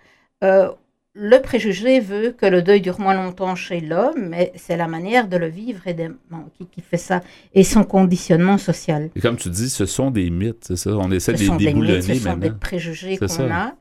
le 1.15 1.39
préjugé 1.41 1.99
veut 1.99 2.31
que 2.38 2.45
le 2.45 2.62
deuil 2.62 2.81
dure 2.81 2.99
moins 2.99 3.15
longtemps 3.15 3.55
chez 3.55 3.81
l'homme, 3.81 4.27
mais 4.29 4.53
c'est 4.55 4.77
la 4.77 4.88
manière 4.88 5.27
de 5.27 5.38
le 5.38 5.47
vivre 5.47 5.85
et 5.88 5.93
de- 5.95 6.15
bon, 6.29 6.43
qui, 6.55 6.67
qui 6.67 6.81
fait 6.81 6.97
ça, 6.97 7.21
et 7.53 7.63
son 7.63 7.83
conditionnement 7.83 8.57
social. 8.59 9.09
Et 9.15 9.19
comme 9.19 9.35
tu 9.35 9.49
dis, 9.49 9.69
ce 9.69 9.85
sont 9.88 10.12
des 10.12 10.29
mythes, 10.29 10.65
c'est 10.67 10.75
ça. 10.77 10.91
On 10.91 11.09
essaie 11.12 11.31
Ce 11.31 11.38
de 11.38 11.41
les 11.41 11.45
sont 11.47 11.55
des 11.55 11.65
déboulonner 11.65 11.95
mythes, 11.97 12.05
ce 12.23 12.29
sont 12.29 12.38
des 12.38 12.51
préjugés 12.51 13.17
qu'on 13.17 13.51
a 13.51 13.73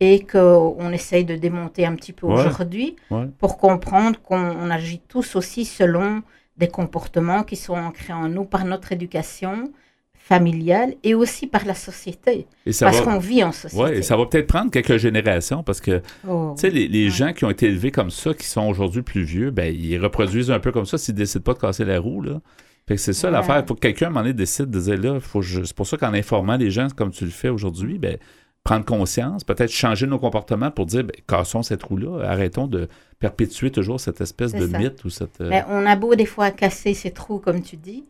et 0.00 0.24
qu'on 0.26 0.90
essaye 0.92 1.24
de 1.24 1.36
démonter 1.36 1.86
un 1.86 1.94
petit 1.94 2.12
peu 2.12 2.26
Ouais. 2.26 2.34
aujourd'hui 2.46 2.96
Ouais. 3.10 3.26
pour 3.38 3.58
comprendre 3.58 4.20
qu'on 4.22 4.38
on 4.40 4.70
agit 4.70 5.00
tous 5.08 5.36
aussi 5.36 5.64
selon 5.64 6.22
des 6.56 6.68
comportements 6.68 7.42
qui 7.42 7.56
sont 7.56 7.74
ancrés 7.74 8.12
en 8.12 8.28
nous 8.28 8.44
par 8.44 8.64
notre 8.64 8.92
éducation 8.92 9.70
familiale 10.16 10.94
et 11.02 11.14
aussi 11.14 11.46
par 11.46 11.64
la 11.66 11.74
société. 11.74 12.46
Et 12.64 12.72
ça 12.72 12.86
parce 12.86 13.00
qu'on 13.02 13.18
vit 13.18 13.44
en 13.44 13.52
société. 13.52 13.82
Ouais, 13.82 13.98
et 13.98 14.02
ça 14.02 14.16
va 14.16 14.24
peut-être 14.26 14.46
prendre 14.46 14.70
quelques 14.70 14.96
générations 14.96 15.62
parce 15.62 15.80
que, 15.80 16.00
Oh, 16.26 16.54
tu 16.56 16.62
sais, 16.62 16.70
les, 16.70 16.88
les 16.88 17.04
Ouais. 17.04 17.10
gens 17.10 17.32
qui 17.32 17.44
ont 17.44 17.50
été 17.50 17.66
élevés 17.66 17.90
comme 17.90 18.10
ça, 18.10 18.32
qui 18.32 18.46
sont 18.46 18.66
aujourd'hui 18.66 19.02
plus 19.02 19.22
vieux, 19.22 19.50
ben, 19.50 19.74
ils 19.74 19.98
reproduisent 19.98 20.50
un 20.50 20.60
peu 20.60 20.72
comme 20.72 20.86
ça 20.86 20.96
s'ils 20.96 21.14
décident 21.14 21.42
pas 21.42 21.54
de 21.54 21.58
casser 21.58 21.84
la 21.84 22.00
roue, 22.00 22.22
là. 22.22 22.40
Fait 22.86 22.96
que 22.96 23.00
c'est 23.00 23.12
ça 23.14 23.30
l'affaire. 23.30 23.60
Il 23.60 23.66
faut 23.66 23.74
que 23.74 23.80
quelqu'un, 23.80 24.06
à 24.06 24.08
un 24.08 24.12
moment 24.12 24.20
donné, 24.22 24.34
décide 24.34 24.70
de 24.70 24.78
dire 24.80 24.98
là, 25.00 25.20
faut 25.20 25.40
je- 25.42 25.64
c'est 25.64 25.74
pour 25.76 25.86
ça 25.86 25.96
qu'en 25.96 26.12
informant 26.14 26.56
les 26.56 26.70
gens 26.70 26.88
comme 26.94 27.10
tu 27.10 27.24
le 27.24 27.30
fais 27.30 27.48
aujourd'hui, 27.48 27.98
ben, 27.98 28.16
prendre 28.64 28.84
conscience, 28.86 29.44
peut-être 29.44 29.70
changer 29.70 30.06
nos 30.06 30.18
comportements 30.18 30.70
pour 30.70 30.86
dire, 30.86 31.04
ben, 31.04 31.14
cassons 31.28 31.62
cette 31.62 31.82
roue-là, 31.82 32.22
arrêtons 32.28 32.66
de 32.66 32.88
perpétuer 33.18 33.70
toujours 33.70 34.00
cette 34.00 34.20
espèce 34.20 34.52
de 34.54 34.66
ça. 34.66 34.78
mythe 34.78 35.04
ou 35.04 35.10
cette. 35.10 35.40
euh, 35.40 35.48
Mais 35.50 35.64
on 35.68 35.84
a 35.86 35.96
beau 35.96 36.14
des 36.14 36.26
fois 36.26 36.50
casser 36.50 36.94
ces 36.94 37.10
trous, 37.12 37.38
comme 37.38 37.62
tu 37.62 37.76
dis, 37.76 38.04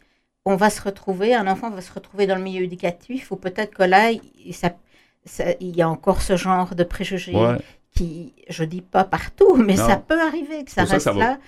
on 0.47 0.57
va 0.57 0.71
se 0.71 0.81
retrouver, 0.83 1.35
un 1.35 1.47
enfant 1.49 1.71
va 1.71 1.81
se 1.81 1.93
retrouver 1.93 2.27
dans 2.27 2.37
le 2.37 2.43
milieu 2.43 2.63
éducatif, 2.65 3.31
ou 3.33 3.37
peut-être 3.37 3.75
que 3.75 3.83
là, 3.83 4.13
il, 4.13 4.55
ça- 4.55 4.77
ça- 5.25 5.55
il 5.61 5.75
y 5.77 5.83
a 5.83 5.89
encore 5.89 6.23
ce 6.23 6.37
genre 6.37 6.75
de 6.75 6.85
préjugés 6.85 7.35
ouais. 7.35 7.59
Qui, 7.95 8.33
je 8.49 8.65
dis 8.65 8.81
pas 8.81 9.05
partout, 9.05 9.55
mais 9.57 9.75
Non. 9.77 9.87
ça 9.87 9.97
peut 9.97 10.21
arriver 10.21 10.65
que 10.65 10.71
ça 10.73 10.83
pour 10.83 10.91
reste 10.91 11.05
ça 11.05 11.13
là, 11.13 11.39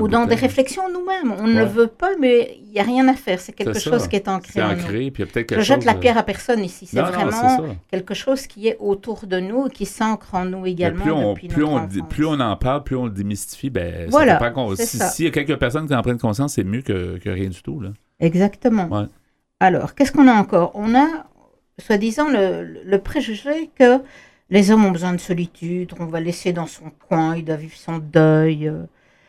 ou 0.00 0.06
dans 0.08 0.24
de 0.24 0.28
des 0.30 0.34
réflexions 0.36 0.84
nous-mêmes. 0.92 1.32
On 1.38 1.46
ne 1.46 1.58
le 1.58 1.64
veut 1.64 1.86
pas, 1.88 2.10
mais 2.20 2.56
il 2.64 2.70
n'y 2.70 2.78
a 2.78 2.84
rien 2.84 3.08
à 3.08 3.14
faire. 3.14 3.40
C'est 3.40 3.52
quelque 3.52 3.78
chose 3.80 4.06
qui 4.06 4.16
est 4.16 4.28
ancré 4.28 4.62
en 4.62 4.68
nous. 4.74 4.80
ancré, 4.82 5.10
puis 5.10 5.22
a 5.24 5.26
peut-être 5.26 5.54
Je 5.56 5.60
jette 5.60 5.78
chose 5.78 5.84
la 5.86 5.94
pierre 5.94 6.16
à 6.18 6.22
personne 6.22 6.62
ici. 6.64 6.86
C'est 6.86 6.98
non, 7.00 7.06
vraiment 7.06 7.64
quelque 7.90 8.14
chose 8.14 8.46
qui 8.46 8.68
est 8.68 8.76
autour 8.78 9.26
de 9.26 9.40
nous 9.40 9.66
et 9.66 9.70
qui 9.70 9.86
s'ancre 9.86 10.34
en 10.34 10.44
nous 10.44 10.66
également 10.66 11.02
plus 11.02 11.10
on, 11.12 11.32
depuis 11.32 11.48
plus, 11.48 11.62
notre 11.62 11.72
on, 11.72 11.86
dit- 11.86 11.98
enfance. 12.00 12.08
plus 12.10 12.26
on 12.26 12.40
en 12.40 12.56
parle, 12.56 12.84
plus 12.84 12.96
on 12.96 13.04
le 13.06 13.10
démystifie, 13.10 13.70
ben, 13.70 14.08
Voilà, 14.08 14.38
ça 14.38 14.76
si- 14.84 14.98
ça. 14.98 15.12
Y 15.18 15.26
a 15.26 15.30
quelques 15.30 15.56
personnes 15.58 15.86
qui 15.88 15.94
en 15.94 16.02
prennent 16.02 16.18
conscience, 16.18 16.54
c'est 16.54 16.64
mieux 16.64 16.82
que, 16.82 17.18
que 17.18 17.28
rien 17.30 17.48
du 17.48 17.60
tout. 17.62 17.80
Là. 17.80 17.90
Exactement. 18.20 18.86
Ouais. 18.86 19.06
Alors, 19.60 19.94
qu'est-ce 19.96 20.12
qu'on 20.12 20.28
a 20.28 20.34
encore? 20.34 20.70
On 20.74 20.94
a, 20.94 21.06
soi-disant, 21.78 22.28
le, 22.28 22.78
le 22.84 22.98
préjugé 22.98 23.70
que 23.78 23.98
les 24.50 24.70
hommes 24.70 24.84
ont 24.86 24.90
besoin 24.90 25.12
de 25.12 25.20
solitude, 25.20 25.92
on 25.98 26.06
va 26.06 26.20
laisser 26.20 26.52
dans 26.52 26.66
son 26.66 26.90
coin, 27.08 27.36
il 27.36 27.44
doit 27.44 27.56
vivre 27.56 27.76
son 27.76 27.98
deuil. 27.98 28.68
euh. 28.68 28.84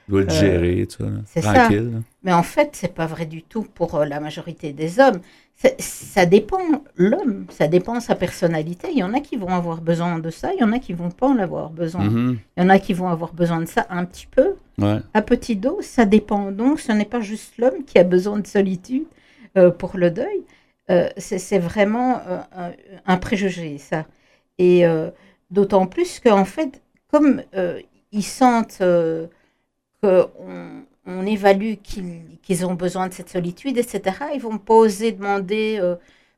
Il 0.07 0.11
doit 0.13 0.21
être 0.23 1.01
Euh, 1.01 1.09
là, 1.09 1.21
c'est 1.25 1.41
ça. 1.41 1.53
tranquille. 1.53 1.91
là. 1.93 1.99
Mais 2.23 2.33
en 2.33 2.41
fait, 2.43 2.69
c'est 2.73 2.93
pas 2.93 3.05
vrai 3.05 3.25
du 3.25 3.43
tout 3.43 3.63
pour 3.63 3.95
euh, 3.95 4.05
la 4.05 4.19
majorité 4.19 4.73
des 4.73 4.99
hommes. 4.99 5.19
Ça 5.77 6.25
dépend 6.25 6.57
l'homme, 6.95 7.45
ça 7.49 7.67
dépend 7.67 7.99
sa 7.99 8.15
personnalité. 8.15 8.87
Il 8.93 8.97
y 8.99 9.03
en 9.03 9.13
a 9.13 9.19
qui 9.19 9.35
vont 9.35 9.49
avoir 9.49 9.81
besoin 9.81 10.17
de 10.17 10.29
ça, 10.29 10.53
il 10.53 10.61
y 10.61 10.63
en 10.63 10.71
a 10.71 10.79
qui 10.79 10.93
vont 10.93 11.11
pas 11.11 11.27
en 11.27 11.37
avoir 11.37 11.69
besoin. 11.69 12.05
Mhm. 12.05 12.39
Il 12.55 12.63
y 12.63 12.65
en 12.65 12.69
a 12.69 12.79
qui 12.79 12.93
vont 12.93 13.09
avoir 13.09 13.33
besoin 13.33 13.59
de 13.59 13.65
ça 13.65 13.85
un 13.89 14.05
petit 14.05 14.25
peu, 14.27 14.55
Ouais. 14.77 14.99
à 15.13 15.21
petit 15.21 15.57
dose, 15.57 15.83
ça 15.83 16.05
dépend. 16.05 16.51
Donc, 16.53 16.79
ce 16.79 16.93
n'est 16.93 17.03
pas 17.03 17.19
juste 17.19 17.55
l'homme 17.57 17.83
qui 17.85 17.99
a 17.99 18.05
besoin 18.05 18.39
de 18.39 18.47
solitude 18.47 19.03
euh, 19.57 19.69
pour 19.69 19.97
le 19.97 20.11
deuil. 20.11 20.41
Euh, 20.89 21.09
c'est 21.17 21.39
c'est 21.39 21.59
vraiment 21.59 22.21
euh, 22.27 22.39
un, 22.55 22.71
un 23.05 23.17
préjugé, 23.17 23.77
ça. 23.79 24.05
Et 24.59 24.85
euh, 24.85 25.09
d'autant 25.49 25.87
plus 25.87 26.19
qu'en 26.19 26.45
fait, 26.45 26.83
comme 27.07 27.41
euh, 27.55 27.81
ils 28.11 28.23
sentent 28.23 28.79
euh, 28.81 29.27
qu'on 30.03 30.29
on 31.07 31.25
évalue 31.25 31.75
qu'ils 32.43 32.65
ont 32.67 32.75
besoin 32.75 33.07
de 33.07 33.13
cette 33.13 33.29
solitude, 33.29 33.77
etc., 33.79 34.01
ils 34.35 34.41
vont 34.41 34.59
pas 34.59 34.75
oser 34.75 35.11
demander 35.11 35.81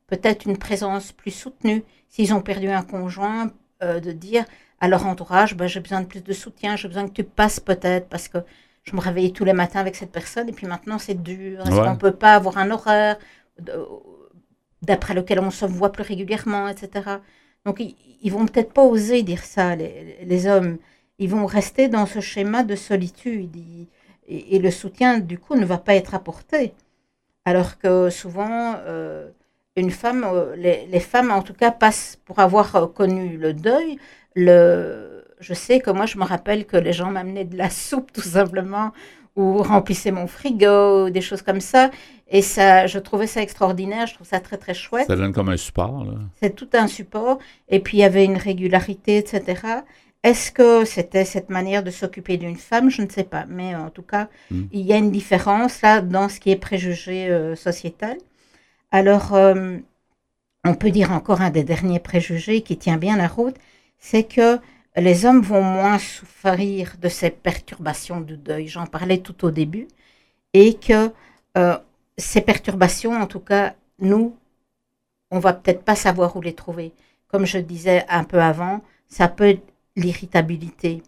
peut-être 0.06 0.46
une 0.46 0.56
présence 0.56 1.12
plus 1.12 1.30
soutenue. 1.30 1.84
S'ils 2.08 2.32
ont 2.32 2.40
perdu 2.40 2.68
un 2.68 2.82
conjoint, 2.82 3.50
de 3.82 4.12
dire 4.12 4.44
à 4.80 4.88
leur 4.88 5.06
entourage, 5.06 5.56
ben, 5.56 5.66
j'ai 5.66 5.80
besoin 5.80 6.00
de 6.00 6.06
plus 6.06 6.22
de 6.22 6.32
soutien, 6.32 6.76
j'ai 6.76 6.88
besoin 6.88 7.06
que 7.08 7.12
tu 7.12 7.24
passes 7.24 7.60
peut-être 7.60 8.08
parce 8.08 8.28
que 8.28 8.38
je 8.84 8.96
me 8.96 9.00
réveillais 9.00 9.30
tous 9.30 9.44
les 9.44 9.52
matins 9.52 9.80
avec 9.80 9.94
cette 9.96 10.12
personne 10.12 10.48
et 10.48 10.52
puis 10.52 10.66
maintenant 10.66 10.98
c'est 10.98 11.20
dur. 11.22 11.60
Est-ce 11.66 11.80
Ouais. 11.80 11.86
qu'on 11.86 11.96
peut 11.96 12.12
pas 12.12 12.34
avoir 12.34 12.56
un 12.58 12.70
horaire 12.70 13.18
d'après 14.82 15.14
lequel 15.14 15.40
on 15.40 15.50
se 15.50 15.64
voit 15.66 15.92
plus 15.92 16.02
régulièrement, 16.02 16.68
etc. 16.68 17.18
Donc 17.64 17.80
ils, 17.80 18.32
vont 18.32 18.46
peut-être 18.46 18.72
pas 18.72 18.82
oser 18.82 19.22
dire 19.22 19.44
ça, 19.44 19.76
les, 19.76 20.46
hommes. 20.46 20.78
Ils 21.18 21.28
vont 21.28 21.46
rester 21.46 21.88
dans 21.88 22.06
ce 22.06 22.20
schéma 22.20 22.64
de 22.64 22.74
solitude. 22.74 23.56
Et 24.28 24.58
le 24.58 24.70
soutien, 24.70 25.18
du 25.18 25.38
coup, 25.38 25.56
ne 25.56 25.64
va 25.64 25.78
pas 25.78 25.94
être 25.94 26.14
apporté. 26.14 26.74
Alors 27.44 27.78
que 27.78 28.10
souvent, 28.10 28.74
euh, 28.86 29.28
une 29.76 29.90
femme, 29.90 30.24
euh, 30.24 30.54
les, 30.56 30.86
les 30.86 31.00
femmes 31.00 31.30
en 31.30 31.42
tout 31.42 31.54
cas 31.54 31.70
passent 31.70 32.18
pour 32.24 32.38
avoir 32.38 32.76
euh, 32.76 32.86
connu 32.86 33.36
le 33.36 33.52
deuil. 33.52 33.98
Le, 34.36 35.24
je 35.40 35.54
sais 35.54 35.80
que 35.80 35.90
moi, 35.90 36.06
je 36.06 36.18
me 36.18 36.24
rappelle 36.24 36.66
que 36.66 36.76
les 36.76 36.92
gens 36.92 37.10
m'amenaient 37.10 37.44
de 37.44 37.56
la 37.56 37.70
soupe 37.70 38.12
tout 38.14 38.20
simplement 38.22 38.92
ou 39.36 39.62
remplissaient 39.62 40.10
mon 40.10 40.26
frigo, 40.26 41.10
des 41.10 41.20
choses 41.20 41.42
comme 41.42 41.60
ça. 41.60 41.90
Et 42.28 42.42
ça, 42.42 42.86
je 42.86 42.98
trouvais 42.98 43.26
ça 43.26 43.42
extraordinaire, 43.42 44.06
je 44.06 44.14
trouve 44.14 44.26
ça 44.26 44.40
très 44.40 44.56
très 44.56 44.74
chouette. 44.74 45.06
Ça 45.06 45.16
donne 45.16 45.32
comme 45.32 45.48
un 45.50 45.56
support. 45.56 46.04
Là. 46.04 46.12
C'est 46.40 46.54
tout 46.54 46.68
un 46.74 46.86
support. 46.86 47.38
Et 47.68 47.80
puis 47.80 47.98
il 47.98 48.00
y 48.00 48.04
avait 48.04 48.24
une 48.24 48.36
régularité, 48.36 49.18
etc. 49.18 49.62
Est-ce 50.22 50.52
que 50.52 50.84
c'était 50.84 51.24
cette 51.24 51.50
manière 51.50 51.82
de 51.82 51.90
s'occuper 51.90 52.36
d'une 52.36 52.56
femme? 52.56 52.90
Je 52.90 53.02
ne 53.02 53.08
sais 53.08 53.24
pas. 53.24 53.44
Mais 53.48 53.74
en 53.74 53.90
tout 53.90 54.02
cas, 54.02 54.28
Mm. 54.50 54.62
il 54.72 54.80
y 54.82 54.92
a 54.92 54.96
une 54.96 55.10
différence 55.10 55.82
là 55.82 56.00
dans 56.00 56.28
ce 56.28 56.38
qui 56.40 56.50
est 56.50 56.56
préjugé 56.56 57.28
euh, 57.28 57.56
sociétal. 57.56 58.16
Alors, 58.92 59.34
euh, 59.34 59.78
on 60.64 60.74
peut 60.74 60.90
dire 60.90 61.10
encore 61.12 61.40
un 61.40 61.50
des 61.50 61.64
derniers 61.64 61.98
préjugés 61.98 62.60
qui 62.62 62.76
tient 62.76 62.98
bien 62.98 63.16
la 63.16 63.26
route, 63.28 63.56
c'est 63.98 64.22
que 64.24 64.58
les 64.96 65.24
hommes 65.24 65.40
vont 65.40 65.62
moins 65.62 65.98
souffrir 65.98 66.96
de 67.00 67.08
ces 67.08 67.30
perturbations 67.30 68.20
du 68.20 68.36
deuil. 68.36 68.68
J'en 68.68 68.86
parlais 68.86 69.18
tout 69.18 69.44
au 69.44 69.50
début. 69.50 69.88
Et 70.52 70.74
que 70.74 71.10
euh, 71.56 71.78
ces 72.18 72.42
perturbations, 72.42 73.14
en 73.14 73.26
tout 73.26 73.40
cas, 73.40 73.74
nous, 73.98 74.36
on 75.30 75.38
va 75.38 75.54
peut-être 75.54 75.82
pas 75.82 75.96
savoir 75.96 76.36
où 76.36 76.42
les 76.42 76.54
trouver. 76.54 76.92
Comme 77.28 77.46
je 77.46 77.58
disais 77.58 78.04
un 78.08 78.24
peu 78.24 78.40
avant, 78.40 78.82
ça 79.08 79.28
peut 79.28 79.48
être 79.48 79.62
l'irritabilité. 79.96 81.02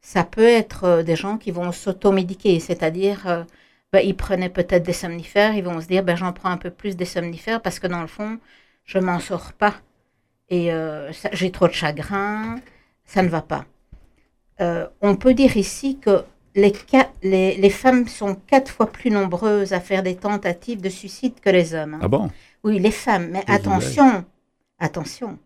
Ça 0.00 0.24
peut 0.24 0.46
être 0.46 0.84
euh, 0.84 1.02
des 1.02 1.16
gens 1.16 1.38
qui 1.38 1.50
vont 1.50 1.72
s'automédiquer, 1.72 2.60
c'est-à-dire 2.60 3.26
euh, 3.26 3.44
ben, 3.92 4.00
ils 4.00 4.16
prenaient 4.16 4.50
peut-être 4.50 4.84
des 4.84 4.92
somnifères, 4.92 5.54
ils 5.54 5.64
vont 5.64 5.80
se 5.80 5.86
dire 5.86 6.04
ben, 6.04 6.16
j'en 6.16 6.32
prends 6.32 6.50
un 6.50 6.56
peu 6.56 6.70
plus 6.70 6.96
des 6.96 7.04
somnifères 7.04 7.62
parce 7.62 7.78
que 7.80 7.86
dans 7.86 8.02
le 8.02 8.06
fond, 8.06 8.38
je 8.84 8.98
m'en 8.98 9.18
sors 9.20 9.52
pas. 9.54 9.74
Et 10.50 10.72
euh, 10.72 11.10
j'ai 11.32 11.50
trop 11.50 11.68
de 11.68 11.72
chagrin, 11.72 12.60
ça 13.04 13.22
ne 13.22 13.28
va 13.28 13.42
pas. 13.42 13.66
Euh, 14.60 14.86
on 15.00 15.16
peut 15.16 15.34
dire 15.34 15.56
ici 15.56 15.98
que 15.98 16.24
les, 16.54 16.72
ca- 16.90 17.10
les, 17.22 17.56
les 17.56 17.70
femmes 17.70 18.06
sont 18.08 18.36
quatre 18.36 18.70
fois 18.70 18.86
plus 18.90 19.10
nombreuses 19.10 19.72
à 19.72 19.80
faire 19.80 20.02
des 20.02 20.16
tentatives 20.16 20.80
de 20.80 20.88
suicide 20.88 21.40
que 21.40 21.50
les 21.50 21.74
hommes. 21.74 21.94
hein. 21.94 22.00
Ah 22.02 22.08
bon? 22.08 22.30
Oui, 22.62 22.78
les 22.78 22.92
femmes. 22.92 23.28
Mais 23.32 23.44
attention, 23.48 24.24
attention. 24.78 25.38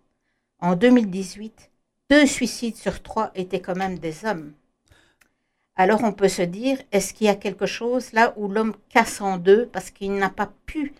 En 0.60 0.76
2018, 0.76 1.70
deux 2.10 2.26
suicides 2.26 2.76
sur 2.76 3.02
trois 3.02 3.30
étaient 3.34 3.60
quand 3.60 3.76
même 3.76 3.98
des 3.98 4.24
hommes. 4.24 4.52
Alors 5.76 6.02
on 6.02 6.12
peut 6.12 6.28
se 6.28 6.42
dire, 6.42 6.78
est-ce 6.92 7.14
qu'il 7.14 7.26
y 7.26 7.30
a 7.30 7.34
quelque 7.36 7.66
chose 7.66 8.12
là 8.12 8.34
où 8.36 8.48
l'homme 8.48 8.74
casse 8.88 9.20
en 9.20 9.38
deux 9.38 9.66
parce 9.66 9.90
qu'il 9.90 10.12
n'a 10.14 10.28
pas 10.28 10.52
pu 10.66 10.92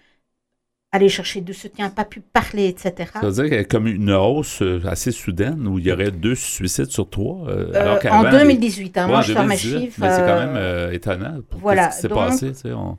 aller 0.92 1.08
chercher 1.10 1.42
du 1.42 1.52
soutien, 1.52 1.90
pas 1.90 2.04
pu 2.06 2.20
parler, 2.20 2.66
etc. 2.68 3.10
Ça 3.12 3.20
veut 3.20 3.32
dire 3.32 3.44
qu'il 3.44 3.54
y 3.54 3.58
a 3.58 3.64
comme 3.64 3.86
une 3.86 4.10
hausse 4.12 4.62
euh, 4.62 4.80
assez 4.86 5.10
soudaine 5.12 5.66
où 5.68 5.78
il 5.78 5.86
y 5.86 5.92
aurait 5.92 6.10
deux 6.10 6.34
suicides 6.34 6.90
sur 6.90 7.10
trois. 7.10 7.46
euh, 7.48 7.70
Euh, 7.74 7.80
alors 7.80 7.96
en 7.96 7.98
qu'avant, 7.98 8.30
2018, 8.30 8.96
hein, 8.96 9.02
Ouais, 9.04 9.08
moi 9.10 9.18
en 9.18 9.22
je 9.22 9.32
sors 9.34 9.42
mes 9.44 9.56
2018, 9.56 9.80
chiffres. 9.80 9.98
Mais 10.00 10.10
c'est 10.10 10.20
quand 10.20 10.28
euh, 10.28 10.46
même 10.46 10.56
euh, 10.56 10.92
étonnant 10.92 11.40
pour 11.50 11.60
voilà, 11.60 11.90
ce 11.90 11.96
qui 11.96 12.02
s'est 12.02 12.08
donc- 12.08 12.18
passé. 12.18 12.52
tu 12.52 12.58
sais, 12.58 12.72
on- 12.72 12.96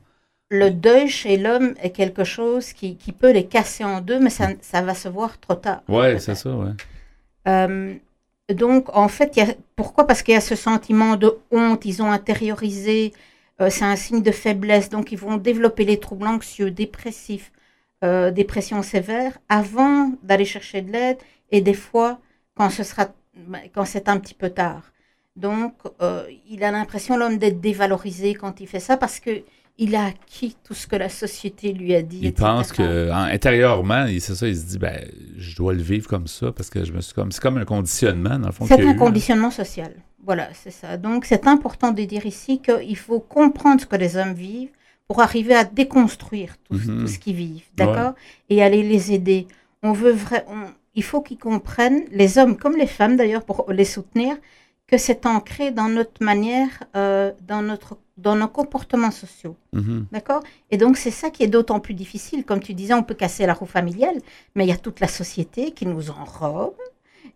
le 0.52 0.70
deuil 0.70 1.08
chez 1.08 1.36
l'homme 1.36 1.74
est 1.82 1.90
quelque 1.90 2.24
chose 2.24 2.72
qui, 2.72 2.96
qui 2.96 3.12
peut 3.12 3.30
les 3.32 3.44
casser 3.46 3.84
en 3.84 4.00
deux, 4.00 4.18
mais 4.20 4.30
ça, 4.30 4.48
ça 4.60 4.82
va 4.82 4.94
se 4.94 5.08
voir 5.08 5.38
trop 5.40 5.54
tard. 5.54 5.82
Ouais, 5.88 6.18
c'est 6.18 6.34
ça. 6.34 6.50
Euh, 7.48 7.94
donc, 8.52 8.88
en 8.96 9.08
fait, 9.08 9.36
il 9.36 9.40
y 9.40 9.48
a, 9.48 9.54
pourquoi? 9.76 10.06
Parce 10.06 10.22
qu'il 10.22 10.34
y 10.34 10.36
a 10.36 10.40
ce 10.40 10.56
sentiment 10.56 11.16
de 11.16 11.36
honte, 11.52 11.84
ils 11.84 12.02
ont 12.02 12.10
intériorisé, 12.10 13.12
c'est 13.68 13.84
un 13.84 13.94
signe 13.96 14.22
de 14.22 14.30
faiblesse, 14.32 14.88
donc 14.90 15.12
ils 15.12 15.18
vont 15.18 15.36
développer 15.36 15.84
les 15.84 15.98
troubles 16.00 16.26
anxieux, 16.26 16.70
dépressifs, 16.70 17.52
euh, 18.04 18.30
dépression 18.30 18.82
sévère, 18.82 19.38
avant 19.48 20.12
d'aller 20.22 20.44
chercher 20.44 20.82
de 20.82 20.90
l'aide, 20.92 21.18
et 21.50 21.60
des 21.60 21.74
fois, 21.74 22.18
quand, 22.54 22.70
ce 22.70 22.82
sera, 22.82 23.08
quand 23.74 23.84
c'est 23.84 24.08
un 24.08 24.18
petit 24.18 24.34
peu 24.34 24.50
tard. 24.50 24.82
Donc, 25.36 25.74
euh, 26.02 26.24
il 26.48 26.64
a 26.64 26.70
l'impression, 26.70 27.16
l'homme, 27.16 27.38
d'être 27.38 27.60
dévalorisé 27.60 28.34
quand 28.34 28.60
il 28.60 28.66
fait 28.66 28.80
ça, 28.80 28.96
parce 28.96 29.20
que 29.20 29.42
il 29.78 29.96
a 29.96 30.06
acquis 30.06 30.56
tout 30.62 30.74
ce 30.74 30.86
que 30.86 30.96
la 30.96 31.08
société 31.08 31.72
lui 31.72 31.94
a 31.94 32.02
dit. 32.02 32.18
Il 32.20 32.26
etc. 32.26 32.42
pense 32.44 32.70
que 32.72 33.10
en- 33.10 33.24
intérieurement, 33.32 34.04
c'est 34.18 34.34
ça, 34.34 34.46
il 34.46 34.54
se 34.56 34.64
dit 34.66 34.78
ben 34.78 35.00
je 35.38 35.56
dois 35.56 35.72
le 35.72 35.80
vivre 35.80 36.06
comme 36.06 36.26
ça 36.26 36.52
parce 36.52 36.68
que 36.68 36.84
je 36.84 36.92
me 36.92 37.00
suis 37.00 37.14
comme 37.14 37.32
c'est 37.32 37.40
comme 37.40 37.56
un 37.56 37.64
conditionnement 37.64 38.38
dans 38.38 38.48
le 38.48 38.52
fond. 38.52 38.66
C'est 38.66 38.82
un 38.82 38.92
eu, 38.92 38.96
conditionnement 38.96 39.50
social. 39.50 39.94
Voilà, 40.22 40.48
c'est 40.52 40.70
ça. 40.70 40.98
Donc, 40.98 41.24
c'est 41.24 41.46
important 41.46 41.92
de 41.92 42.02
dire 42.02 42.26
ici 42.26 42.60
qu'il 42.60 42.96
faut 42.98 43.20
comprendre 43.20 43.80
ce 43.80 43.86
que 43.86 43.96
les 43.96 44.18
hommes 44.18 44.34
vivent 44.34 44.68
pour 45.10 45.22
arriver 45.22 45.56
à 45.56 45.64
déconstruire 45.64 46.52
tout, 46.64 46.78
ce- 46.78 46.88
Mhm. 46.88 47.00
tout 47.00 47.08
ce 47.08 47.18
qu'ils 47.18 47.34
vivent, 47.34 47.66
d'accord 47.74 48.14
Et 48.48 48.62
aller 48.62 48.84
les 48.84 49.10
aider. 49.10 49.48
On 49.82 49.92
veut 49.92 50.12
vrai, 50.12 50.44
on- 50.48 50.70
il 50.94 51.02
faut 51.02 51.20
qu'ils 51.20 51.36
comprennent, 51.50 52.04
les 52.12 52.38
hommes 52.38 52.56
comme 52.56 52.76
les 52.76 52.86
femmes 52.86 53.16
d'ailleurs, 53.16 53.42
pour 53.42 53.58
les 53.72 53.84
soutenir, 53.84 54.36
que 54.86 54.96
c'est 54.98 55.26
ancré 55.26 55.72
dans 55.72 55.88
notre 55.88 56.22
manière, 56.22 56.70
euh, 56.94 57.32
dans, 57.50 57.60
notre, 57.60 57.98
dans 58.18 58.36
nos 58.36 58.46
comportements 58.46 59.10
sociaux. 59.10 59.56
Mhm. 59.72 60.06
D'accord 60.12 60.42
Et 60.70 60.76
donc, 60.76 60.96
c'est 60.96 61.10
ça 61.22 61.28
qui 61.30 61.42
est 61.42 61.48
d'autant 61.56 61.80
plus 61.80 61.94
difficile. 61.94 62.44
Comme 62.44 62.60
tu 62.60 62.72
disais, 62.74 62.94
on 62.94 63.02
peut 63.02 63.14
casser 63.24 63.46
la 63.46 63.54
roue 63.54 63.66
familiale, 63.78 64.18
mais 64.54 64.64
il 64.64 64.68
y 64.68 64.72
a 64.72 64.76
toute 64.86 65.00
la 65.00 65.08
société 65.08 65.72
qui 65.72 65.86
nous 65.86 66.10
enrobe. 66.10 66.74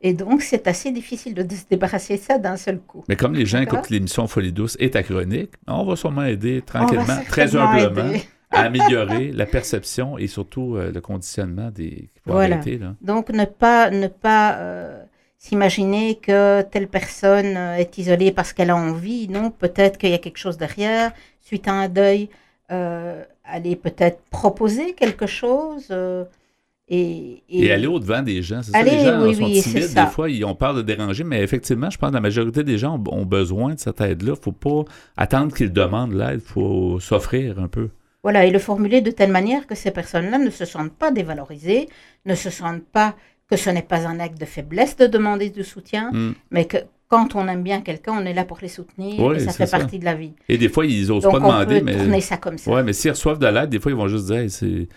Et 0.05 0.13
donc, 0.13 0.43
c'est 0.43 0.69
assez 0.69 0.93
difficile 0.93 1.33
de, 1.33 1.43
se 1.55 1.65
débarrasser 1.69 2.19
de 2.19 2.23
ça 2.23 2.39
d'un 2.39 2.59
seul 2.59 2.79
coup. 2.79 3.03
Mais 3.09 3.17
comme 3.17 3.35
les 3.35 3.47
gens 3.47 3.61
écoutent 3.61 3.89
l'émission 3.89 4.27
Folie 4.29 4.53
douce 4.53 4.77
et 4.79 4.91
ta 4.91 5.03
chronique, 5.03 5.53
on 5.67 5.85
va 5.85 5.97
sûrement 5.97 6.25
aider 6.25 6.61
tranquillement, 6.61 7.23
très 7.27 7.57
humblement, 7.57 8.11
aider. 8.11 8.23
à 8.51 8.61
améliorer 8.67 9.33
la 9.33 9.47
perception 9.47 10.19
et 10.19 10.27
surtout 10.27 10.77
euh, 10.77 10.93
le 10.93 11.01
conditionnement 11.01 11.71
des 11.71 12.11
Voilà. 12.27 12.57
arrêter, 12.57 12.77
là. 12.77 12.95
Donc, 13.01 13.31
ne 13.31 13.47
pas, 13.47 13.89
ne 13.91 14.09
pas 14.09 14.57
euh, 14.59 15.03
s'imaginer 15.39 16.17
que 16.17 16.61
telle 16.61 16.89
personne 16.89 17.57
euh, 17.57 17.77
est 17.77 17.97
isolée 17.97 18.31
parce 18.31 18.53
qu'elle 18.53 18.71
a 18.71 18.77
envie. 18.77 19.27
Non, 19.29 19.51
peut-être 19.51 19.97
qu'il 19.97 20.11
y 20.11 20.15
a 20.15 20.19
quelque 20.19 20.39
chose 20.39 20.59
derrière. 20.59 21.13
Suite 21.41 21.67
à 21.67 21.73
un 21.73 21.89
deuil, 21.89 22.29
euh, 22.71 23.25
aller 23.43 23.75
peut-être 23.75 24.21
proposer 24.31 24.93
quelque 24.93 25.27
chose. 25.27 25.89
Et, 26.89 27.43
Et, 27.49 27.72
aller 27.72 27.87
au-devant 27.87 28.20
des 28.22 28.43
gens. 28.43 28.61
C'est 28.62 28.72
ça, 28.72 28.82
les 28.82 29.01
gens 29.05 29.22
oui, 29.26 29.35
sont 29.35 29.45
oui, 29.45 29.62
timides. 29.62 29.95
Des 29.95 30.07
fois, 30.07 30.28
ils 30.28 30.45
ont 30.45 30.55
peur 30.55 30.74
de 30.74 30.82
déranger, 30.82 31.24
mais 31.24 31.43
effectivement, 31.43 31.89
je 31.89 31.97
pense 31.97 32.11
que 32.11 32.14
la 32.14 32.20
majorité 32.20 32.62
des 32.62 32.76
gens 32.76 32.97
ont, 33.11 33.20
ont 33.20 33.24
besoin 33.24 33.74
de 33.74 33.78
cette 33.78 34.01
aide-là. 34.03 34.32
Il 34.35 34.39
ne 34.39 34.43
faut 34.43 34.53
pas 34.53 34.85
attendre 35.16 35.55
qu'ils 35.55 35.72
demandent 35.72 36.12
l'aide. 36.12 36.41
Il 36.47 36.53
faut 36.53 37.01
s'offrir 37.01 37.59
un 37.59 37.68
peu. 37.68 37.89
Voilà, 38.22 38.45
et 38.45 38.51
le 38.51 38.59
formuler 38.59 39.01
de 39.01 39.11
telle 39.11 39.30
manière 39.30 39.66
que 39.66 39.74
ces 39.74 39.91
personnes-là 39.91 40.39
ne 40.39 40.51
se 40.51 40.64
sentent 40.64 40.93
pas 40.95 41.11
dévalorisées, 41.11 41.89
ne 42.26 42.35
se 42.35 42.51
sentent 42.51 42.85
pas 42.85 43.14
que 43.51 43.57
ce 43.57 43.68
n'est 43.70 43.82
pas 43.82 44.07
un 44.07 44.20
acte 44.20 44.41
de 44.41 44.47
faiblesse 44.47 44.97
de 44.97 45.07
demander 45.07 45.51
du 45.51 45.62
soutien, 45.64 46.11
Mm. 46.12 46.32
mais 46.51 46.64
que 46.66 46.78
quand 47.09 47.35
on 47.35 47.47
aime 47.49 47.62
bien 47.62 47.82
quelqu'un, 47.82 48.12
on 48.18 48.24
est 48.24 48.32
là 48.32 48.45
pour 48.45 48.59
les 48.62 48.68
soutenir 48.68 49.20
Oui, 49.22 49.37
et 49.37 49.41
ça 49.41 49.53
fait 49.53 49.66
ça. 49.66 49.78
partie 49.78 49.99
de 49.99 50.05
la 50.07 50.14
vie. 50.14 50.32
Et 50.49 50.57
des 50.59 50.68
fois, 50.70 50.85
ils 50.87 51.09
n'osent 51.09 51.22
pas 51.22 51.28
on 51.30 51.35
demander. 51.35 51.80
peut 51.80 51.85
mais... 51.85 51.97
tourner 51.97 52.20
ça 52.22 52.39
comme 52.39 52.57
ça. 52.59 52.70
Ouais, 52.70 52.82
mais 52.82 52.93
s'ils 52.95 53.11
reçoivent 53.11 53.39
de 53.39 53.47
l'aide, 53.47 53.68
des 53.68 53.78
fois, 53.78 53.93
ils 53.93 53.97
vont 53.97 54.09
juste 54.09 54.26
dire, 54.26 54.37
Hey, 54.37 54.51
c'est. 54.51 54.89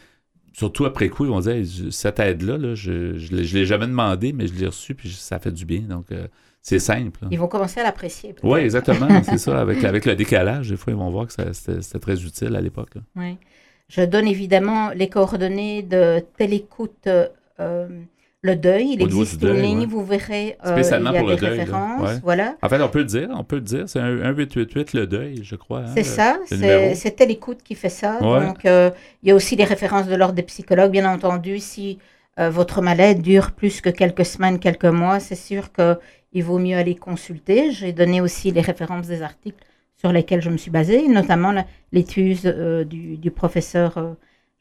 Surtout 0.58 0.86
après 0.86 1.10
coup, 1.10 1.24
ils 1.24 1.30
vont 1.30 1.40
dire, 1.40 1.64
cette 1.92 2.20
aide-là, 2.20 2.58
là, 2.58 2.74
je 2.74 2.92
ne 2.92 3.42
l'ai 3.54 3.66
jamais 3.68 3.86
demandé, 3.86 4.34
mais 4.34 4.48
je 4.48 4.56
l'ai 4.56 4.66
reçue, 4.66 4.96
puis 4.96 5.12
ça 5.12 5.38
fait 5.38 5.52
du 5.52 5.66
bien. 5.66 5.82
Donc, 5.82 6.12
euh, 6.12 6.28
c'est 6.64 6.80
simple. 6.80 7.20
là. 7.22 7.28
Ils 7.30 7.38
vont 7.38 7.48
commencer 7.48 7.80
à 7.80 7.84
l'apprécier. 7.84 8.34
Oui, 8.42 8.62
exactement. 8.62 9.08
c'est 9.24 9.38
ça. 9.38 9.62
Avec, 9.62 9.84
avec 9.84 10.06
le 10.06 10.16
décalage, 10.16 10.70
des 10.70 10.76
fois, 10.76 10.94
ils 10.94 10.96
vont 10.98 11.12
voir 11.12 11.28
que 11.28 11.34
c'était 11.54 12.00
très 12.00 12.24
utile 12.24 12.56
à 12.56 12.62
l'époque. 12.62 12.96
Oui. 13.16 13.38
Je 13.88 14.02
donne 14.02 14.28
évidemment 14.28 14.90
les 14.96 15.10
coordonnées 15.10 15.84
de 15.84 16.26
Télécoute 16.38 17.08
euh, 17.60 17.88
Le 18.48 18.56
Deuil. 18.56 18.94
Il 18.94 19.04
Au 19.04 19.06
existe 19.06 19.34
une 19.34 19.40
deuil, 19.50 19.62
ligne, 19.62 19.80
ouais. 19.82 19.86
vous 19.86 20.04
verrez, 20.06 20.58
euh, 20.66 20.72
Spécialement 20.74 21.12
il 21.12 21.14
y 21.14 21.18
a 21.18 21.20
pour 21.20 21.30
des 21.30 21.36
le 21.36 21.42
deuil, 21.42 21.58
là. 21.58 21.64
références. 21.64 22.02
Ouais. 22.10 22.20
Voilà. 22.24 22.56
En 22.62 22.70
fait, 22.70 22.82
on 22.82 22.90
peut 22.90 23.00
le 23.00 23.06
dire, 23.06 23.30
on 23.34 23.44
peut 23.44 23.58
le 23.58 23.62
dire. 23.62 23.84
C'est 23.88 24.00
un, 24.00 24.22
un 24.22 24.32
888 24.32 24.94
le 24.94 25.06
deuil, 25.08 25.40
je 25.44 25.56
crois. 25.56 25.80
hein, 25.80 25.92
C'est 25.94 26.02
le- 26.02 26.06
ça, 26.06 26.38
le 26.52 26.58
numéro. 26.58 26.82
c'est 26.90 26.96
c'est 26.96 27.12
Télécoute 27.12 27.62
qui 27.64 27.76
fait 27.76 27.90
ça. 27.90 28.18
Ouais. 28.22 28.46
Donc, 28.46 28.66
euh, 28.66 28.90
il 29.22 29.30
y 29.30 29.32
a 29.32 29.36
aussi 29.36 29.56
les 29.56 29.64
références 29.66 30.08
de 30.08 30.16
l'ordre 30.16 30.36
des 30.36 30.44
psychologues, 30.44 30.92
bien 30.92 31.08
entendu. 31.12 31.60
Si 31.60 32.00
euh, 32.40 32.50
votre 32.50 32.82
maladie 32.82 33.22
dure 33.22 33.52
plus 33.52 33.82
que 33.82 33.90
quelques 33.90 34.26
semaines, 34.26 34.60
quelques 34.60 34.86
mois, 34.86 35.20
c'est 35.20 35.36
sûr 35.36 35.70
qu'il 35.74 36.44
vaut 36.44 36.60
mieux 36.60 36.78
aller 36.78 36.96
consulter. 36.96 37.72
J'ai 37.72 37.94
donné 37.94 38.22
aussi 38.22 38.52
les 38.52 38.62
références 38.62 39.08
des 39.08 39.22
articles 39.24 39.64
sur 40.00 40.12
lesquels 40.12 40.42
je 40.44 40.50
me 40.52 40.58
suis 40.58 40.70
basée, 40.70 41.08
notamment 41.08 41.52
la- 41.52 41.66
l'étude 41.92 42.46
euh, 42.46 42.84
du, 42.84 43.18
du 43.18 43.32
professeur 43.32 43.98
euh, 43.98 44.14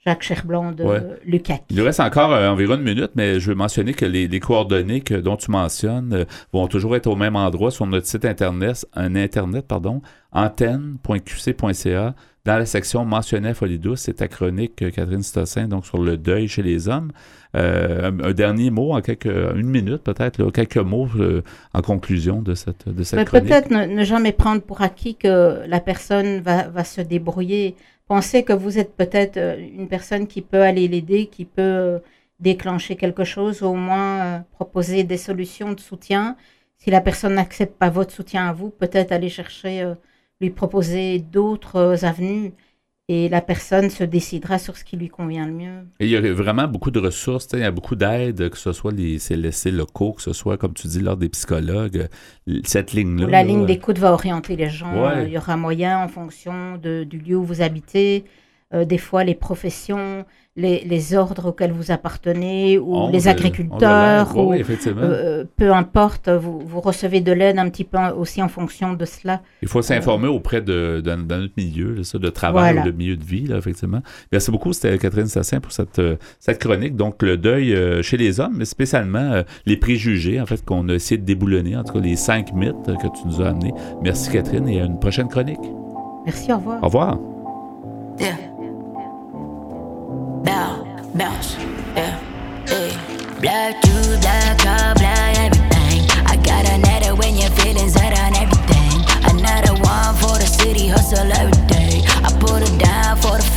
Jacques 0.07 0.23
Cherblanc 0.23 0.71
de 0.73 0.85
Ouais. 0.85 1.03
Lucac. 1.25 1.63
Il 1.69 1.77
nous 1.77 1.85
reste 1.85 1.99
encore 1.99 2.33
euh, 2.33 2.49
environ 2.49 2.77
une 2.77 2.83
minute, 2.83 3.11
mais 3.17 3.41
je 3.41 3.49
veux 3.49 3.57
mentionner 3.57 3.93
que 3.93 4.05
les, 4.05 4.29
les 4.29 4.41
coordonnées 4.41 5.01
que, 5.01 5.15
dont 5.15 5.37
tu 5.37 5.51
mentionnes 5.51 6.13
euh, 6.15 6.25
vont 6.53 6.69
toujours 6.69 6.95
être 6.95 7.09
au 7.09 7.17
même 7.17 7.35
endroit 7.35 7.73
sur 7.73 7.87
notre 7.87 8.07
site 8.07 8.25
internet, 8.25 8.87
un 8.95 9.17
internet 9.17 9.67
pardon, 9.67 10.03
antenne.qc.ca. 10.33 12.15
Dans 12.45 12.59
la 12.59 12.67
section 12.67 13.05
mentionnée 13.05 13.49
à 13.49 13.55
Folie 13.55 13.81
douce, 13.81 14.03
c'est 14.03 14.15
ta 14.15 14.29
chronique, 14.29 14.81
euh, 14.83 14.91
Catherine 14.93 15.25
Stossin, 15.25 15.67
donc 15.67 15.85
sur 15.85 15.99
le 15.99 16.17
deuil 16.17 16.47
chez 16.47 16.63
les 16.63 16.89
hommes. 16.89 17.11
Un, 17.55 18.21
un 18.21 18.33
dernier 18.33 18.71
mot, 18.71 18.93
en 18.93 19.01
quelques, 19.01 19.25
une 19.27 19.67
minute 19.69 20.03
peut-être, 20.05 20.51
quelques 20.51 20.77
mots 20.77 21.09
en 21.73 21.81
conclusion 21.81 22.43
de 22.43 22.55
cette, 22.55 22.87
de 22.87 23.03
cette 23.03 23.19
Mais 23.19 23.25
chronique. 23.25 23.49
Peut-être 23.49 23.71
ne, 23.71 23.87
ne 23.87 24.05
jamais 24.05 24.33
prendre 24.33 24.61
pour 24.61 24.83
acquis 24.83 25.17
que 25.17 25.63
la 25.67 25.81
personne 25.81 26.41
va, 26.41 26.69
va 26.69 26.85
se 26.85 27.01
débrouiller. 27.01 27.75
Pensez 28.07 28.45
que 28.45 28.53
vous 28.53 28.79
êtes 28.79 28.95
peut-être 28.97 29.37
euh, 29.37 29.59
une 29.59 29.89
personne 29.89 30.27
qui 30.29 30.41
peut 30.43 30.63
aller 30.63 30.87
l'aider, 30.87 31.27
qui 31.27 31.45
peut 31.45 31.63
euh, 31.63 31.99
déclencher 32.41 32.97
quelque 32.97 33.25
chose, 33.25 33.63
au 33.63 33.75
moins 33.75 34.39
euh, 34.39 34.39
proposer 34.53 35.03
des 35.05 35.17
solutions 35.17 35.73
de 35.73 35.81
soutien. 35.81 36.37
Si 36.79 36.91
la 36.91 37.01
personne 37.01 37.35
n'accepte 37.35 37.77
pas 37.77 37.91
votre 37.91 38.13
soutien 38.13 38.49
à 38.49 38.53
vous, 38.53 38.71
peut-être 38.71 39.11
aller 39.11 39.29
chercher, 39.29 39.95
lui 40.41 40.51
proposer 40.51 41.19
d'autres 41.21 42.05
avenues 42.05 42.53
et 43.09 43.29
la 43.29 43.41
personne 43.41 43.89
se 43.89 44.03
décidera 44.03 44.59
sur 44.59 44.77
ce 44.77 44.83
qui 44.85 44.97
lui 44.97 45.09
convient 45.09 45.47
le 45.47 45.53
mieux. 45.53 45.79
Et 46.01 46.07
il 46.07 46.11
y 46.11 46.17
a 46.17 46.33
vraiment 46.33 46.67
beaucoup 46.67 46.91
de 46.91 46.99
ressources, 46.99 47.47
il 47.53 47.61
y 47.61 47.65
a 47.65 47.71
beaucoup 47.71 47.95
d'aide, 47.95 48.51
que 48.51 48.59
ce 48.59 48.73
soit 48.73 48.91
les 48.93 49.19
CLSC 49.19 49.71
locaux, 49.71 50.13
que 50.15 50.23
ce 50.23 50.33
soit, 50.33 50.57
comme 50.57 50.75
tu 50.75 50.89
dis, 50.89 51.01
lors 51.01 51.17
des 51.17 51.29
psychologues, 51.29 52.09
cette 52.65 52.93
ligne-là. 52.95 53.27
La 53.27 53.31
là, 53.43 53.45
ligne 53.45 53.65
d'écoute 53.65 53.99
va 53.99 54.13
orienter 54.13 54.57
les 54.57 54.69
gens. 54.71 55.05
Ouais. 55.05 55.27
Il 55.27 55.33
y 55.33 55.39
aura 55.39 55.57
moyen 55.57 56.03
en 56.03 56.09
fonction 56.09 56.79
de- 56.79 57.05
du 57.05 57.19
lieu 57.19 57.37
où 57.37 57.45
vous 57.45 57.63
habitez. 57.63 58.25
Euh, 58.75 58.85
des 58.85 58.99
fois, 58.99 59.23
les 59.23 59.37
professions, 59.37 60.25
les, 60.57 60.81
les 60.85 61.15
ordres 61.15 61.51
auxquels 61.51 61.71
vous 61.71 61.93
appartenez, 61.93 62.79
ou 62.79 62.97
on 62.97 63.11
les 63.11 63.21
de- 63.23 63.29
agriculteurs, 63.29 64.37
ou, 64.37 64.51
Oui, 64.51 64.57
effectivement. 64.59 65.03
euh, 65.05 65.45
peu 65.57 65.73
importe, 65.73 66.29
vous, 66.29 66.59
vous 66.67 66.81
recevez 66.81 67.21
de 67.21 67.31
l'aide 67.31 67.61
un 67.61 67.69
petit 67.71 67.85
peu 67.85 67.97
aussi 68.19 68.43
en 68.43 68.49
fonction 68.49 68.95
de 68.95 69.05
cela. 69.05 69.41
Il 69.63 69.69
faut 69.69 69.83
s'informer 69.83 70.27
auprès 70.27 70.63
de, 70.63 71.01
de, 71.05 71.11
de 71.15 71.15
notre 71.15 71.53
milieu, 71.57 71.95
là, 71.95 72.03
ça, 72.03 72.19
de 72.19 72.29
travail 72.29 72.73
Voilà. 72.75 72.89
ou 72.89 72.91
de 72.93 72.97
milieu 72.97 73.17
de 73.17 73.23
vie, 73.25 73.47
là, 73.47 73.57
effectivement. 73.59 74.03
Merci 74.33 74.51
beaucoup, 74.51 74.73
c'était 74.73 74.99
Catherine 74.99 75.27
Sassin 75.29 75.61
pour 75.61 75.71
cette, 75.71 76.01
euh, 76.01 76.17
cette 76.41 76.59
chronique. 76.59 76.97
Donc, 76.97 77.23
le 77.23 77.37
deuil 77.37 77.73
euh, 77.73 78.03
chez 78.03 78.17
les 78.17 78.41
hommes, 78.41 78.55
mais 78.57 78.65
spécialement 78.65 79.31
euh, 79.33 79.43
les 79.65 79.77
préjugés, 79.77 80.41
en 80.41 80.47
fait, 80.47 80.65
qu'on 80.65 80.89
a 80.89 80.95
essayé 80.95 81.19
de 81.19 81.25
déboulonner, 81.25 81.77
en 81.77 81.85
tout 81.85 81.93
cas 81.93 82.01
les 82.01 82.17
cinq 82.17 82.53
mythes 82.53 82.75
euh, 82.89 82.97
que 82.97 83.07
tu 83.17 83.29
nous 83.29 83.41
as 83.43 83.51
amenés. 83.51 83.73
Merci, 84.03 84.29
Catherine, 84.33 84.69
et 84.69 84.81
à 84.81 84.87
une 84.87 84.99
prochaine 84.99 85.29
chronique. 85.29 85.61
Merci, 86.25 86.53
au 86.53 86.57
revoir. 86.57 86.83
Au 86.83 86.87
revoir. 86.87 87.19
Yeah. 88.19 88.56
Bow, 90.47 90.85
bounce, 91.13 91.57
yeah, 91.97 92.21
hey. 92.69 92.95
Black 93.41 93.83
Jews, 93.83 94.21
black 94.21 94.59
car, 94.59 94.95
black 94.95 95.37
everything. 95.39 96.07
I 96.25 96.37
got 96.37 96.65
another 96.71 97.17
when 97.17 97.35
your 97.35 97.51
feelings 97.51 97.95
set 97.95 98.17
on 98.17 98.33
everything. 98.37 99.03
Another 99.35 99.75
one 99.83 100.15
for 100.15 100.39
the 100.39 100.47
city, 100.47 100.87
hustle 100.87 101.33
every 101.33 101.67
day. 101.67 102.05
I 102.23 102.31
put 102.39 102.63
it 102.63 102.79
down 102.79 103.17
for 103.17 103.37
the 103.37 103.56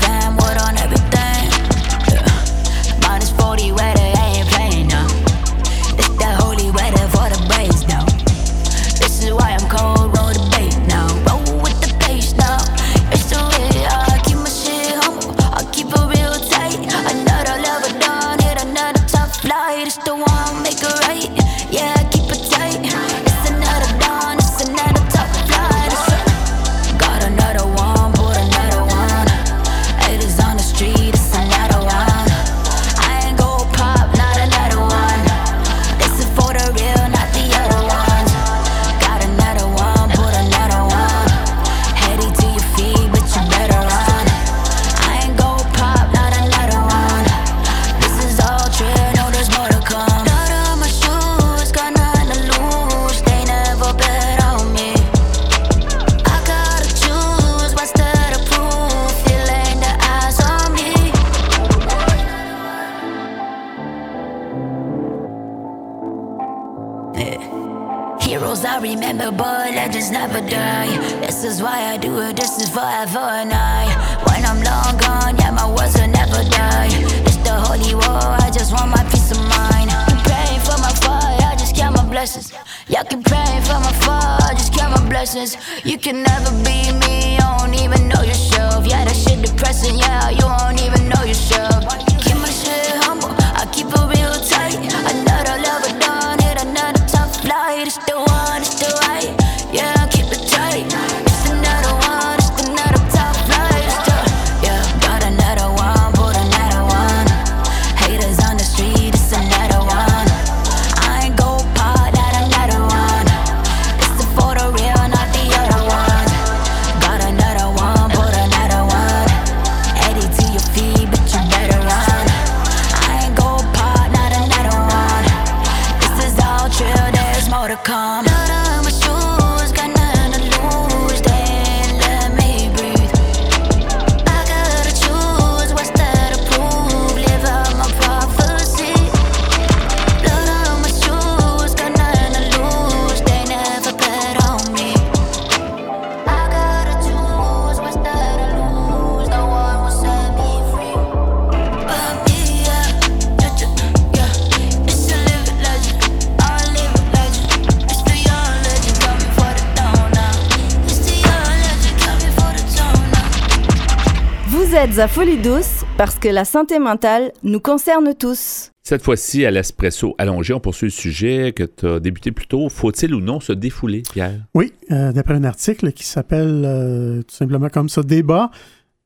à 165.00 165.08
Folie 165.08 165.38
Douce 165.38 165.86
parce 165.98 166.16
que 166.16 166.28
la 166.28 166.44
santé 166.44 166.78
mentale 166.78 167.32
nous 167.44 167.62
concerne 167.62 168.14
tous. 168.14 168.72
Cette 168.84 169.02
fois-ci, 169.02 169.46
à 169.46 169.52
l'espresso 169.52 170.14
allongé, 170.18 170.54
on 170.54 170.60
poursuit 170.60 170.88
le 170.88 170.92
sujet 170.92 171.54
que 171.56 171.64
tu 171.64 171.88
as 171.88 172.00
débuté 172.02 172.32
plus 172.32 172.48
tôt. 172.48 172.68
Faut-il 172.68 173.14
ou 173.16 173.22
non 173.22 173.40
se 173.40 173.54
défouler, 173.54 174.02
Pierre? 174.12 174.42
Oui, 174.54 174.74
euh, 174.92 175.14
d'après 175.14 175.36
un 175.36 175.46
article 175.46 175.94
qui 175.94 176.04
s'appelle 176.04 176.64
euh, 176.66 177.22
tout 177.22 177.34
simplement 177.34 177.70
comme 177.70 177.88
ça, 177.88 178.04
Débat, 178.04 178.52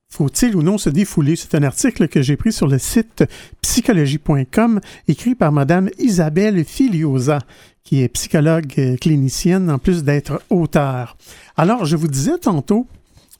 Faut-il 0.08 0.56
ou 0.56 0.62
non 0.62 0.78
se 0.78 0.90
défouler? 0.90 1.36
C'est 1.36 1.54
un 1.54 1.62
article 1.62 2.08
que 2.08 2.22
j'ai 2.22 2.36
pris 2.36 2.52
sur 2.52 2.66
le 2.66 2.78
site 2.78 3.24
psychologie.com, 3.62 4.80
écrit 5.06 5.36
par 5.36 5.52
Madame 5.52 5.90
Isabelle 5.98 6.64
Filiosa, 6.64 7.38
qui 7.84 8.02
est 8.02 8.08
psychologue 8.08 8.72
euh, 8.78 8.96
clinicienne, 8.96 9.70
en 9.70 9.78
plus 9.78 10.02
d'être 10.02 10.42
auteur. 10.50 11.16
Alors, 11.56 11.84
je 11.84 11.94
vous 11.94 12.08
disais 12.08 12.38
tantôt, 12.38 12.88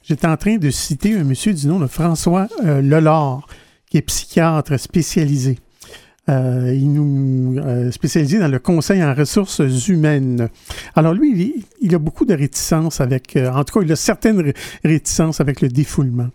j'étais 0.06 0.26
en 0.26 0.36
train 0.36 0.56
de 0.56 0.70
citer 0.70 1.14
un 1.14 1.24
monsieur 1.24 1.52
du 1.52 1.66
nom 1.66 1.78
de 1.78 1.86
François 1.86 2.48
euh, 2.64 3.40
qui 3.90 3.98
est 3.98 4.02
psychiatre 4.02 4.78
spécialisé. 4.78 5.58
Euh, 6.30 6.72
il 6.74 6.90
nous 6.92 7.58
euh, 7.58 7.90
spécialisé 7.90 8.38
dans 8.38 8.48
le 8.48 8.58
conseil 8.58 9.04
en 9.04 9.12
ressources 9.12 9.60
humaines. 9.88 10.48
Alors 10.94 11.12
lui, 11.12 11.66
il, 11.82 11.94
a 11.94 11.98
beaucoup 11.98 12.24
de 12.24 12.32
réticences 12.32 13.02
avec, 13.02 13.36
euh, 13.36 13.50
en 13.52 13.62
tout 13.64 13.78
cas, 13.78 13.84
il 13.84 13.92
a 13.92 13.96
certaines 13.96 14.40
ré- 14.40 14.54
réticences 14.84 15.42
avec 15.42 15.60
le 15.60 15.68
défoulement. 15.68 16.28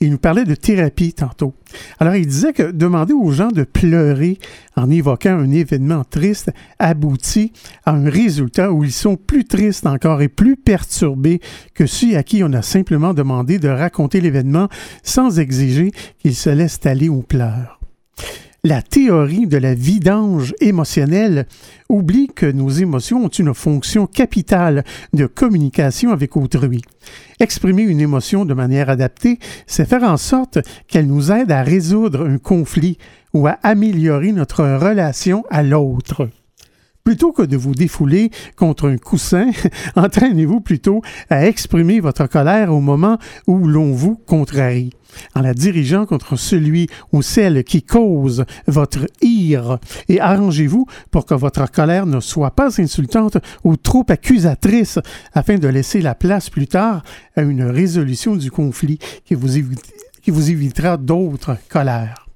Il 0.00 0.10
nous 0.10 0.18
parlait 0.18 0.44
de 0.44 0.54
thérapie 0.54 1.12
tantôt. 1.12 1.54
Alors 2.00 2.16
il 2.16 2.26
disait 2.26 2.52
que 2.52 2.72
demander 2.72 3.12
aux 3.12 3.30
gens 3.30 3.52
de 3.52 3.64
pleurer 3.64 4.38
en 4.76 4.90
évoquant 4.90 5.38
un 5.38 5.50
événement 5.50 6.04
triste 6.04 6.50
aboutit 6.78 7.52
à 7.84 7.92
un 7.92 8.08
résultat 8.08 8.72
où 8.72 8.82
ils 8.82 8.92
sont 8.92 9.16
plus 9.16 9.44
tristes 9.44 9.86
encore 9.86 10.22
et 10.22 10.28
plus 10.28 10.56
perturbés 10.56 11.40
que 11.74 11.86
ceux 11.86 12.16
à 12.16 12.22
qui 12.22 12.42
on 12.42 12.52
a 12.54 12.62
simplement 12.62 13.14
demandé 13.14 13.58
de 13.58 13.68
raconter 13.68 14.20
l'événement 14.20 14.68
sans 15.04 15.38
exiger 15.38 15.92
qu'ils 16.18 16.34
se 16.34 16.50
laissent 16.50 16.80
aller 16.86 17.08
aux 17.08 17.22
pleurs. 17.22 17.77
La 18.64 18.82
théorie 18.82 19.46
de 19.46 19.56
la 19.56 19.72
vidange 19.74 20.52
émotionnelle 20.60 21.46
oublie 21.88 22.26
que 22.26 22.44
nos 22.44 22.68
émotions 22.68 23.24
ont 23.24 23.28
une 23.28 23.54
fonction 23.54 24.08
capitale 24.08 24.82
de 25.12 25.26
communication 25.26 26.10
avec 26.10 26.36
autrui. 26.36 26.82
Exprimer 27.38 27.82
une 27.82 28.00
émotion 28.00 28.44
de 28.44 28.54
manière 28.54 28.90
adaptée, 28.90 29.38
c'est 29.68 29.88
faire 29.88 30.02
en 30.02 30.16
sorte 30.16 30.58
qu'elle 30.88 31.06
nous 31.06 31.30
aide 31.30 31.52
à 31.52 31.62
résoudre 31.62 32.28
un 32.28 32.38
conflit 32.38 32.98
ou 33.32 33.46
à 33.46 33.60
améliorer 33.62 34.32
notre 34.32 34.64
relation 34.64 35.44
à 35.50 35.62
l'autre. 35.62 36.28
Plutôt 37.04 37.32
que 37.32 37.42
de 37.42 37.56
vous 37.56 37.74
défouler 37.74 38.30
contre 38.56 38.88
un 38.88 38.98
coussin, 38.98 39.50
entraînez-vous 39.96 40.60
plutôt 40.60 41.00
à 41.30 41.46
exprimer 41.46 42.00
votre 42.00 42.26
colère 42.26 42.72
au 42.72 42.80
moment 42.80 43.18
où 43.46 43.66
l'on 43.66 43.92
vous 43.92 44.16
contrarie, 44.16 44.90
en 45.34 45.40
la 45.40 45.54
dirigeant 45.54 46.04
contre 46.04 46.36
celui 46.36 46.86
ou 47.12 47.22
celle 47.22 47.64
qui 47.64 47.82
cause 47.82 48.44
votre 48.66 49.06
ire, 49.22 49.78
et 50.08 50.20
arrangez-vous 50.20 50.86
pour 51.10 51.24
que 51.24 51.34
votre 51.34 51.70
colère 51.70 52.04
ne 52.04 52.20
soit 52.20 52.50
pas 52.50 52.78
insultante 52.80 53.38
ou 53.64 53.76
trop 53.76 54.04
accusatrice, 54.08 54.98
afin 55.32 55.56
de 55.56 55.68
laisser 55.68 56.02
la 56.02 56.14
place 56.14 56.50
plus 56.50 56.66
tard 56.66 57.02
à 57.36 57.42
une 57.42 57.62
résolution 57.62 58.36
du 58.36 58.50
conflit 58.50 58.98
qui 59.24 59.34
vous, 59.34 59.48
qui 60.22 60.30
vous 60.30 60.50
évitera 60.50 60.98
d'autres 60.98 61.56
colères. 61.70 62.27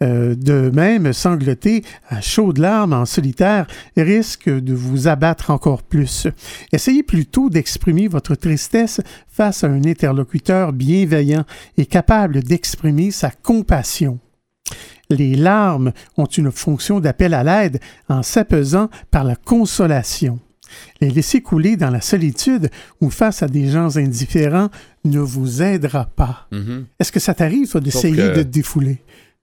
Euh, 0.00 0.36
de 0.36 0.70
même, 0.72 1.12
sangloter 1.12 1.82
à 2.08 2.20
chaudes 2.20 2.58
larmes 2.58 2.92
en 2.92 3.04
solitaire 3.04 3.66
risque 3.96 4.48
de 4.48 4.72
vous 4.72 5.08
abattre 5.08 5.50
encore 5.50 5.82
plus. 5.82 6.28
Essayez 6.72 7.02
plutôt 7.02 7.50
d'exprimer 7.50 8.06
votre 8.06 8.36
tristesse 8.36 9.00
face 9.28 9.64
à 9.64 9.66
un 9.66 9.84
interlocuteur 9.84 10.72
bienveillant 10.72 11.44
et 11.76 11.84
capable 11.86 12.44
d'exprimer 12.44 13.10
sa 13.10 13.30
compassion. 13.32 14.20
Les 15.10 15.34
larmes 15.34 15.92
ont 16.16 16.26
une 16.26 16.52
fonction 16.52 17.00
d'appel 17.00 17.34
à 17.34 17.42
l'aide 17.42 17.80
en 18.08 18.22
s'apaisant 18.22 18.90
par 19.10 19.24
la 19.24 19.34
consolation. 19.34 20.38
Les 21.00 21.10
laisser 21.10 21.40
couler 21.40 21.76
dans 21.76 21.90
la 21.90 22.02
solitude 22.02 22.70
ou 23.00 23.10
face 23.10 23.42
à 23.42 23.48
des 23.48 23.68
gens 23.68 23.96
indifférents 23.96 24.68
ne 25.04 25.18
vous 25.18 25.60
aidera 25.62 26.04
pas. 26.04 26.46
Mhm. 26.52 26.84
Est-ce 27.00 27.10
que 27.10 27.20
ça 27.20 27.34
t'arrive, 27.34 27.68
toi, 27.70 27.80
d'essayer 27.80 28.14
que- 28.16 28.36
de 28.36 28.42
te 28.42 28.48
défouler? 28.48 28.98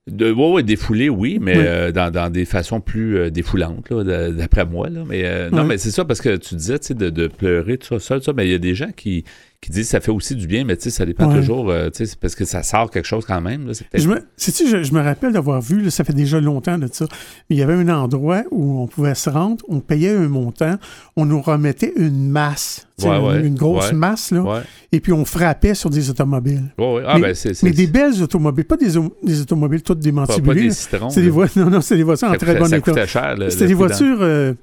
De, 0.07 0.31
ouais, 0.31 0.51
ouais, 0.51 0.61
défouler, 0.63 1.09
oui, 1.09 1.39
mais 1.41 1.57
Oui. 1.57 1.63
euh, 1.65 1.91
dans, 1.91 2.11
dans 2.11 2.29
des 2.29 2.45
façons 2.45 2.79
plus 2.79 3.17
euh, 3.17 3.29
défoulantes, 3.31 3.91
d'après 3.91 4.63
moi. 4.63 4.87
Là. 4.87 5.03
Mais, 5.07 5.23
euh, 5.25 5.49
Non, 5.49 5.63
mais 5.63 5.79
c'est 5.79 5.89
ça, 5.89 6.05
parce 6.05 6.21
que 6.21 6.35
tu 6.35 6.53
disais 6.53 6.77
tu 6.77 6.87
sais, 6.87 6.93
de, 6.93 7.09
de 7.09 7.25
pleurer, 7.25 7.79
tout 7.79 7.87
ça, 7.87 7.99
seul, 7.99 8.21
ça, 8.21 8.31
mais 8.31 8.45
il 8.47 8.51
y 8.51 8.55
a 8.55 8.59
des 8.59 8.75
gens 8.75 8.91
qui, 8.95 9.23
qui 9.61 9.71
disent 9.71 9.85
que 9.85 9.91
ça 9.91 9.99
fait 9.99 10.11
aussi 10.11 10.35
du 10.35 10.45
bien, 10.45 10.63
mais 10.63 10.75
tu 10.77 10.83
sais, 10.83 10.89
ça 10.91 11.05
dépend 11.05 11.27
Ouais. 11.27 11.37
toujours, 11.39 11.71
euh, 11.71 11.89
tu 11.89 12.05
sais, 12.05 12.15
parce 12.21 12.35
que 12.35 12.45
ça 12.45 12.61
sort 12.61 12.91
quelque 12.91 13.05
chose 13.07 13.25
quand 13.25 13.41
même. 13.41 13.65
Là, 13.67 13.73
Je 13.93 14.07
me, 14.07 14.21
je, 14.37 14.83
je 14.83 14.93
me 14.93 15.01
rappelle 15.01 15.33
d'avoir 15.33 15.59
vu, 15.61 15.81
là, 15.81 15.89
ça 15.89 16.03
fait 16.03 16.13
déjà 16.13 16.39
longtemps 16.39 16.77
de 16.77 16.87
ça, 16.91 17.05
mais 17.49 17.55
il 17.55 17.59
y 17.59 17.63
avait 17.63 17.73
un 17.73 17.89
endroit 17.89 18.43
où 18.51 18.81
on 18.81 18.87
pouvait 18.87 19.15
se 19.15 19.29
rendre, 19.29 19.65
on 19.67 19.79
payait 19.79 20.11
un 20.15 20.27
montant, 20.27 20.75
on 21.15 21.25
nous 21.25 21.41
remettait 21.41 21.93
une 21.97 22.29
masse, 22.29 22.87
Ouais, 23.01 23.07
une, 23.17 23.25
ouais, 23.25 23.41
une 23.47 23.55
grosse 23.55 23.91
masse, 23.91 24.31
là, 24.31 24.63
et 24.91 24.99
puis 24.99 25.11
on 25.13 25.25
frappait 25.25 25.73
sur 25.73 25.89
des 25.89 26.09
automobiles. 26.09 26.63
Ah, 26.77 27.17
mais, 27.19 27.33
ben, 27.33 27.53
mais 27.63 27.71
des 27.71 27.87
belles 27.87 28.21
automobiles, 28.21 28.65
pas 28.65 28.77
des, 28.77 28.97
au- 28.97 29.13
des 29.23 29.41
automobiles 29.41 29.81
toutes 29.81 29.97
pas, 29.97 30.03
pas 30.03 30.03
démantibulées. 30.03 30.61
des 30.63 30.71
citrons. 30.71 31.09
C'est 31.09 31.21
des, 31.21 31.29
vo- 31.29 31.43
non, 31.55 31.69
non, 31.69 31.81
c'est 31.81 31.97
des 31.97 32.03
voitures 32.03 32.29
en 32.29 32.35
très 32.35 32.55
bon 32.55 32.71
état. 32.71 33.49
C'était 33.49 33.67
des 33.67 33.73
voitures 33.73 34.19
euh, 34.21 34.53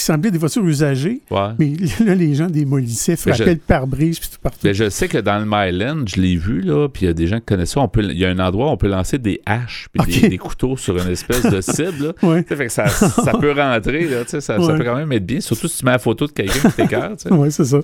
qui 0.00 0.06
semblaient 0.06 0.30
des 0.30 0.38
voitures 0.38 0.64
usagées, 0.64 1.20
Ouais. 1.30 1.50
mais 1.58 1.72
là, 2.04 2.14
les 2.14 2.34
gens 2.34 2.48
démolissaient, 2.48 3.16
frappaient 3.16 3.54
le 3.54 3.60
pare-brise, 3.60 4.18
puis 4.18 4.28
tout 4.30 4.38
partout. 4.42 4.58
Mais 4.64 4.74
je 4.74 4.88
sais 4.88 5.08
que 5.08 5.18
dans 5.18 5.38
le 5.38 5.44
Myland, 5.44 6.04
je 6.06 6.20
l'ai 6.20 6.36
vu, 6.36 6.62
là, 6.62 6.88
puis 6.88 7.02
il 7.04 7.06
y 7.06 7.10
a 7.10 7.12
des 7.14 7.26
gens 7.26 7.38
qui 7.38 7.44
connaissent 7.46 7.72
ça. 7.72 7.80
On 7.80 7.88
peut, 7.88 8.02
il 8.02 8.18
y 8.18 8.24
a 8.24 8.30
un 8.30 8.38
endroit 8.38 8.66
où 8.66 8.70
on 8.70 8.76
peut 8.76 8.88
lancer 8.88 9.18
des 9.18 9.40
haches 9.46 9.88
puis 9.92 10.20
des, 10.20 10.28
des 10.30 10.38
couteaux 10.38 10.76
sur 10.76 10.96
une 10.96 11.10
espèce 11.12 11.44
de 11.44 11.60
cible. 11.60 12.06
Là. 12.06 12.12
Ouais. 12.30 12.42
Tu 12.42 12.48
sais, 12.50 12.56
fait 12.56 12.66
que 12.66 12.72
ça, 12.72 12.86
ça 12.88 13.32
peut 13.32 13.52
rentrer, 13.52 14.06
là, 14.08 14.24
ça, 14.26 14.56
peut 14.56 14.84
quand 14.84 14.96
même 14.96 15.10
être 15.12 15.26
bien, 15.26 15.40
surtout 15.40 15.68
si 15.68 15.78
tu 15.78 15.84
mets 15.84 15.92
la 15.92 15.98
photo 15.98 16.26
de 16.26 16.32
quelqu'un 16.32 16.70
qui 16.70 16.86
sais. 17.18 17.32
Oui, 17.32 17.50
c'est 17.50 17.64
ça. 17.64 17.78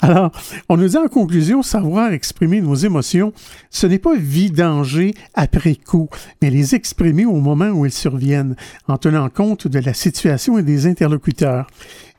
Alors, 0.00 0.30
on 0.68 0.76
nous 0.76 0.88
dit 0.88 0.96
en 0.96 1.08
conclusion, 1.08 1.62
savoir 1.62 2.12
exprimer 2.12 2.60
nos 2.60 2.74
émotions, 2.74 3.32
ce 3.70 3.86
n'est 3.86 3.98
pas 3.98 4.14
vidanger 4.16 5.14
après 5.34 5.74
coup, 5.74 6.08
mais 6.42 6.50
les 6.50 6.74
exprimer 6.74 7.26
au 7.26 7.40
moment 7.40 7.68
où 7.68 7.84
elles 7.84 7.90
surviennent, 7.92 8.54
en 8.86 8.96
tenant 8.98 9.28
compte 9.28 9.66
de 9.66 9.78
la 9.78 9.94
situation 9.94 10.58
et 10.58 10.62
des 10.62 10.86
interlocuteurs. 10.86 11.49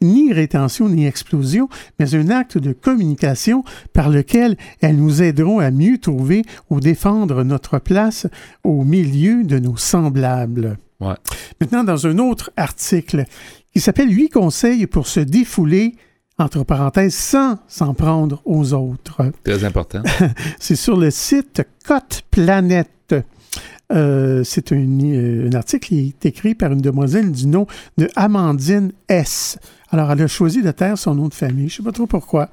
Ni 0.01 0.33
rétention 0.33 0.89
ni 0.89 1.05
explosion, 1.05 1.69
mais 1.99 2.15
un 2.15 2.29
acte 2.29 2.57
de 2.57 2.73
communication 2.73 3.63
par 3.93 4.09
lequel 4.09 4.57
elles 4.81 4.97
nous 4.97 5.21
aideront 5.21 5.59
à 5.59 5.69
mieux 5.69 5.99
trouver 5.99 6.43
ou 6.69 6.79
défendre 6.79 7.43
notre 7.43 7.77
place 7.77 8.27
au 8.63 8.83
milieu 8.83 9.43
de 9.43 9.59
nos 9.59 9.77
semblables. 9.77 10.77
Ouais. 10.99 11.15
Maintenant, 11.59 11.83
dans 11.83 12.07
un 12.07 12.17
autre 12.17 12.51
article 12.57 13.25
qui 13.73 13.79
s'appelle 13.79 14.11
Huit 14.11 14.29
conseils 14.29 14.87
pour 14.87 15.07
se 15.07 15.19
défouler, 15.19 15.95
entre 16.37 16.63
parenthèses, 16.63 17.15
sans 17.15 17.59
s'en 17.67 17.93
prendre 17.93 18.41
aux 18.45 18.73
autres. 18.73 19.31
Très 19.43 19.63
important. 19.63 20.01
C'est 20.59 20.75
sur 20.75 20.97
le 20.97 21.11
site 21.11 21.63
Cote 21.85 22.23
Planète. 22.31 23.15
Euh, 23.91 24.43
c'est 24.43 24.71
un, 24.71 24.99
euh, 25.03 25.49
un 25.49 25.55
article 25.55 25.87
qui 25.87 25.99
est 25.99 26.25
écrit 26.25 26.55
par 26.55 26.71
une 26.71 26.81
demoiselle 26.81 27.31
du 27.31 27.47
nom 27.47 27.67
de 27.97 28.07
Amandine 28.15 28.91
S. 29.09 29.57
Alors, 29.89 30.09
elle 30.09 30.21
a 30.21 30.27
choisi 30.27 30.61
de 30.61 30.71
taire 30.71 30.97
son 30.97 31.15
nom 31.15 31.27
de 31.27 31.33
famille. 31.33 31.67
Je 31.67 31.73
ne 31.73 31.77
sais 31.77 31.83
pas 31.83 31.91
trop 31.91 32.07
pourquoi. 32.07 32.49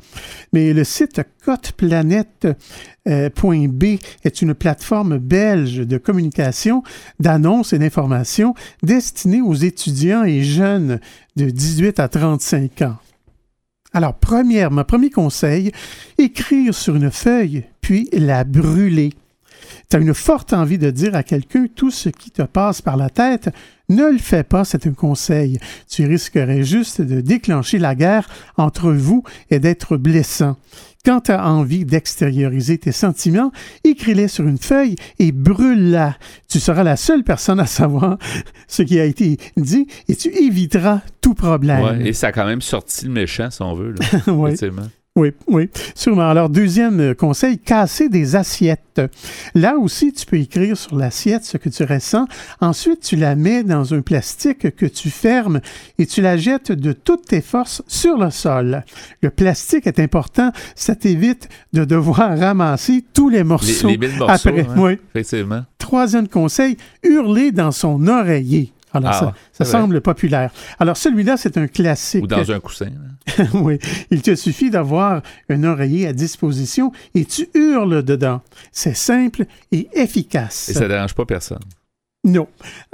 Mais 0.53 0.73
le 0.73 0.83
site 0.83 1.21
coteplanète.b 1.45 3.85
est 4.25 4.43
une 4.43 4.55
plateforme 4.55 5.19
belge 5.19 5.79
de 5.79 5.99
communication, 5.99 6.83
d'annonces 7.21 7.73
et 7.73 7.79
d'informations 7.79 8.55
destinée 8.83 9.41
aux 9.41 9.55
étudiants 9.55 10.25
et 10.25 10.43
jeunes 10.43 10.99
de 11.37 11.49
18 11.49 12.01
à 12.01 12.09
35 12.09 12.83
ans. 12.83 12.97
Alors, 13.93 14.15
premièrement, 14.15 14.85
premier 14.85 15.11
conseil, 15.11 15.71
écrire 16.19 16.75
sur 16.75 16.97
une 16.97 17.13
feuille, 17.13 17.65
puis 17.81 18.09
la 18.13 18.43
brûler. 18.43 19.13
Tu 19.91 19.97
as 19.97 20.01
une 20.01 20.15
forte 20.15 20.53
envie 20.53 20.79
de 20.79 20.91
dire 20.91 21.15
à 21.15 21.23
quelqu'un 21.23 21.67
tout 21.75 21.91
ce 21.91 22.09
qui 22.09 22.31
te 22.31 22.43
passe 22.43 22.83
par 22.83 22.97
la 22.97 23.11
tête, 23.11 23.51
ne 23.89 24.11
le 24.11 24.19
fais 24.19 24.43
pas, 24.43 24.65
c'est 24.65 24.87
un 24.87 24.93
conseil. 24.93 25.59
Tu 25.89 26.05
risquerais 26.05 26.63
juste 26.63 27.01
de 27.01 27.21
déclencher 27.21 27.79
la 27.79 27.95
guerre 27.95 28.29
entre 28.57 28.93
vous 28.93 29.23
et 29.51 29.61
d'être 29.61 29.97
blessant. 29.97 30.57
Quand 31.05 31.23
tu 31.23 31.33
as 31.33 31.49
envie 31.49 31.87
d'extérioriser 31.87 32.77
tes 32.77 32.93
sentiments, 32.93 33.51
écris-les 33.85 34.29
sur 34.29 34.47
une 34.47 34.59
feuille 34.59 34.97
et 35.19 35.33
brûle-la. 35.33 36.19
Tu 36.49 36.61
seras 36.61 36.83
la 36.83 36.97
seule 36.97 37.25
personne 37.25 37.61
à 37.61 37.67
savoir 37.67 38.19
ce 38.69 38.83
qui 38.83 39.01
a 39.01 39.05
été 39.05 39.39
dit 39.57 39.87
et 40.09 40.17
tu 40.17 40.29
éviteras 40.29 41.01
tout 41.23 41.35
problème. 41.35 41.83
Ouais, 41.83 42.09
et 42.09 42.13
ça 42.13 42.27
a 42.27 42.33
quand 42.33 42.45
même 42.45 42.61
sorti 42.61 43.07
le 43.07 43.13
méchant, 43.13 43.51
si 43.51 43.63
on 43.63 43.75
veut. 43.75 43.93
Là, 43.93 44.07
effectivement. 44.49 44.89
Oui, 45.19 45.33
oui, 45.49 45.69
sûrement. 45.97 46.29
Alors, 46.31 46.49
deuxième 46.49 47.01
euh, 47.01 47.15
conseil, 47.15 47.59
casser 47.59 48.09
des 48.09 48.37
assiettes. 48.37 49.01
Là 49.55 49.77
aussi, 49.77 50.13
tu 50.13 50.25
peux 50.27 50.37
écrire 50.39 50.77
sur 50.77 50.95
l'assiette 50.97 51.45
ce 51.45 51.57
que 51.57 51.69
tu 51.69 51.83
ressens. 51.83 52.27
Ensuite, 52.61 53.01
tu 53.01 53.17
la 53.17 53.35
mets 53.35 53.65
dans 53.65 53.95
un 53.95 54.01
plastique 54.01 54.75
que 54.77 54.87
tu 54.87 55.11
fermes 55.11 55.61
et 55.99 56.07
tu 56.07 56.21
la 56.23 56.37
jettes 56.37 56.71
de 56.71 56.93
toutes 56.93 57.27
tes 57.27 57.41
forces 57.41 57.83
sur 57.89 58.17
le 58.17 58.31
sol. 58.31 58.85
Le 59.21 59.31
plastique 59.31 59.89
est 59.89 59.99
important. 59.99 60.53
Ça 60.77 60.95
t'évite 60.95 61.49
de 61.73 61.85
devoir 61.85 62.17
ramasser 62.39 63.05
tous 63.13 63.29
les 63.29 63.39
Les, 63.39 63.45
morceaux 63.45 63.89
les 63.89 63.99
mille 63.99 64.17
morceaux, 64.19 64.49
après. 64.51 64.61
hein, 64.69 64.75
Oui. 64.77 64.99
effectivement. 65.15 65.63
Troisième 65.79 66.29
conseil, 66.29 66.77
hurler 67.03 67.51
dans 67.51 67.73
son 67.73 68.07
oreiller. 68.07 68.73
Alors, 68.93 69.11
Ah, 69.13 69.19
ça, 69.19 69.35
ça 69.53 69.65
vrai. 69.65 69.73
semble 69.73 70.01
populaire. 70.01 70.51
Alors, 70.79 70.97
celui-là, 70.97 71.37
c'est 71.37 71.57
un 71.59 71.67
classique. 71.67 72.25
Ou 72.25 72.27
dans 72.27 72.51
un 72.51 72.61
coussin. 72.61 72.87
hein. 72.87 73.45
oui. 73.55 73.79
Il 74.11 74.23
te 74.23 74.35
suffit 74.35 74.71
d'avoir 74.71 75.23
un 75.51 75.65
oreiller 75.65 76.07
à 76.09 76.13
disposition 76.13 76.93
et 77.15 77.25
tu 77.25 77.49
hurles 77.55 78.03
dedans. 78.03 78.41
C'est 78.73 78.97
simple 78.97 79.45
et 79.73 79.89
efficace. 79.93 80.69
Et 80.71 80.73
ça 80.75 80.81
ne 80.85 80.89
dérange 80.89 81.15
pas 81.15 81.27
personne. 81.27 81.59
Non. 82.25 82.49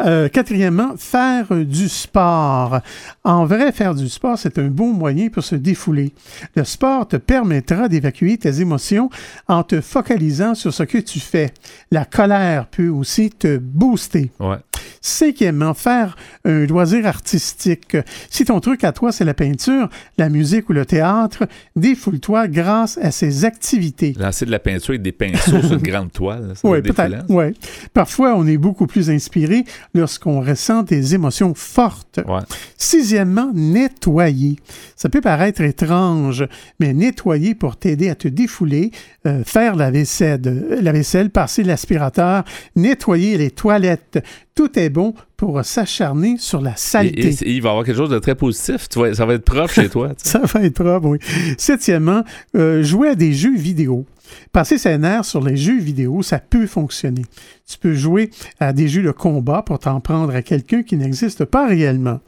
Euh, 0.05 0.29
quatrièmement, 0.29 0.97
faire 0.99 1.47
du 1.65 1.89
sport. 1.89 2.81
En 3.25 3.47
vrai, 3.47 3.73
faire 3.73 3.95
du 3.95 4.09
sport, 4.11 4.39
c'est 4.39 4.59
un 4.59 4.69
bon 4.69 4.93
moyen 4.93 5.29
pour 5.29 5.43
se 5.43 5.55
défouler. 5.57 6.13
Le 6.55 6.63
sport 6.65 7.09
te 7.09 7.17
permettra 7.17 7.89
d'évacuer 7.89 8.37
tes 8.37 8.61
émotions 8.61 9.09
en 9.49 9.63
te 9.63 9.81
focalisant 9.81 10.55
sur 10.55 10.75
ce 10.75 10.83
que 10.83 10.99
tu 10.99 11.21
fais. 11.21 11.53
La 11.91 12.05
colère 12.05 12.67
peut 12.67 12.89
aussi 12.89 13.31
te 13.31 13.57
booster. 13.57 14.31
Ouais. 14.39 14.59
Cinquièmement, 15.01 15.75
faire 15.75 16.17
un 16.45 16.67
loisir 16.67 17.07
artistique. 17.07 17.97
Si 18.31 18.45
ton 18.45 18.61
truc 18.61 18.85
à 18.85 18.93
toi, 18.93 19.13
c'est 19.13 19.25
la 19.25 19.35
peinture, 19.35 19.89
la 20.19 20.29
musique 20.29 20.69
ou 20.71 20.73
le 20.73 20.87
théâtre, 20.87 21.45
défoule-toi 21.77 22.49
grâce 22.49 22.99
à 22.99 23.11
ces 23.11 23.45
activités. 23.45 24.15
Lancer 24.19 24.47
de 24.47 24.51
la 24.51 24.59
peinture 24.59 24.91
avec 24.91 25.03
des 25.03 25.13
pinceaux 25.13 25.61
sur 25.61 25.73
une 25.75 25.79
grande 25.83 26.13
toile, 26.13 26.55
Oui, 26.63 26.83
peut-être. 26.83 27.31
Ouais. 27.31 27.55
Parfois, 27.93 28.35
on 28.37 28.47
est 28.47 28.57
beaucoup 28.59 28.87
plus 28.87 29.11
inspiré 29.11 29.65
lorsqu'on 29.95 30.41
ressent 30.41 30.83
des 30.83 31.15
émotions 31.15 31.55
fortes. 31.55 32.21
Ouais. 32.27 32.41
Sixièmement, 32.77 33.51
nettoyer. 33.55 34.57
Ça 34.97 35.09
peut 35.09 35.21
paraître 35.21 35.61
étrange, 35.61 36.47
mais 36.81 36.93
nettoyer 36.93 37.55
pour 37.55 37.77
t'aider 37.77 38.09
à 38.09 38.15
te 38.15 38.29
défouler, 38.29 38.91
euh, 39.27 39.43
faire 39.45 39.77
la 39.77 39.91
vaisselle, 39.91 40.41
euh, 40.47 40.81
la 40.81 40.93
vaisselle, 40.93 41.31
passer 41.31 41.63
l'aspirateur, 41.63 42.45
nettoyer 42.77 43.37
les 43.39 43.51
toilettes, 43.51 44.23
tout 44.55 44.74
est 44.79 44.91
bon 44.91 45.15
pour 45.37 45.65
s'acharner 45.65 46.37
sur 46.39 46.61
la 46.61 46.71
Et, 46.71 46.75
saleté. 46.77 47.29
et- 47.29 47.49
et 47.49 47.53
il 47.53 47.63
va 47.63 47.69
y 47.69 47.71
avoir 47.73 47.85
quelque 47.85 47.97
chose 47.97 48.11
de 48.11 48.19
très 48.19 48.35
positif. 48.35 48.89
Tu 48.89 48.99
vois, 48.99 49.15
ça 49.15 49.27
va 49.27 49.35
être 49.35 49.45
propre 49.45 49.73
chez 49.73 49.89
toi. 49.89 50.13
Ça 50.17 50.41
va 50.41 50.63
être 50.63 50.75
propre, 50.83 51.09
oui. 51.09 51.19
Septièmement, 51.59 52.23
euh, 52.57 52.83
jouer 52.83 53.09
à 53.11 53.15
des 53.15 53.33
jeux 53.33 53.57
vidéo. 53.57 54.07
Passer 54.53 54.79
ses 54.79 54.97
nerfs 54.97 55.27
sur 55.27 55.43
les 55.45 55.57
jeux 55.57 55.79
vidéo, 55.79 56.23
ça 56.23 56.39
peut 56.39 56.67
fonctionner. 56.67 57.23
Tu 57.71 57.77
peux 57.79 57.93
jouer 57.95 58.31
à 58.59 58.73
des 58.73 58.89
jeux 58.89 59.03
de 59.03 59.11
combat 59.11 59.63
pour 59.63 59.79
t'en 59.79 60.01
prendre 60.01 60.35
à 60.35 60.41
quelqu'un 60.43 60.83
qui 60.83 60.97
n'existe 60.97 61.45
pas 61.45 61.67
réellement. 61.67 62.21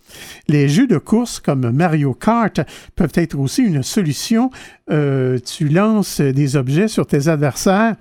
Les 0.47 0.69
jeux 0.69 0.87
de 0.87 0.99
course 0.99 1.41
comme 1.41 1.71
Mario 1.71 2.13
Kart 2.13 2.61
peuvent 2.97 3.13
être 3.15 3.39
aussi 3.39 3.63
une 3.63 3.83
solution. 3.83 4.51
Euh, 4.91 5.39
tu 5.39 5.69
lances 5.69 6.21
des 6.21 6.57
objets 6.57 6.89
sur 6.89 7.07
tes 7.07 7.29
adversaires 7.29 7.97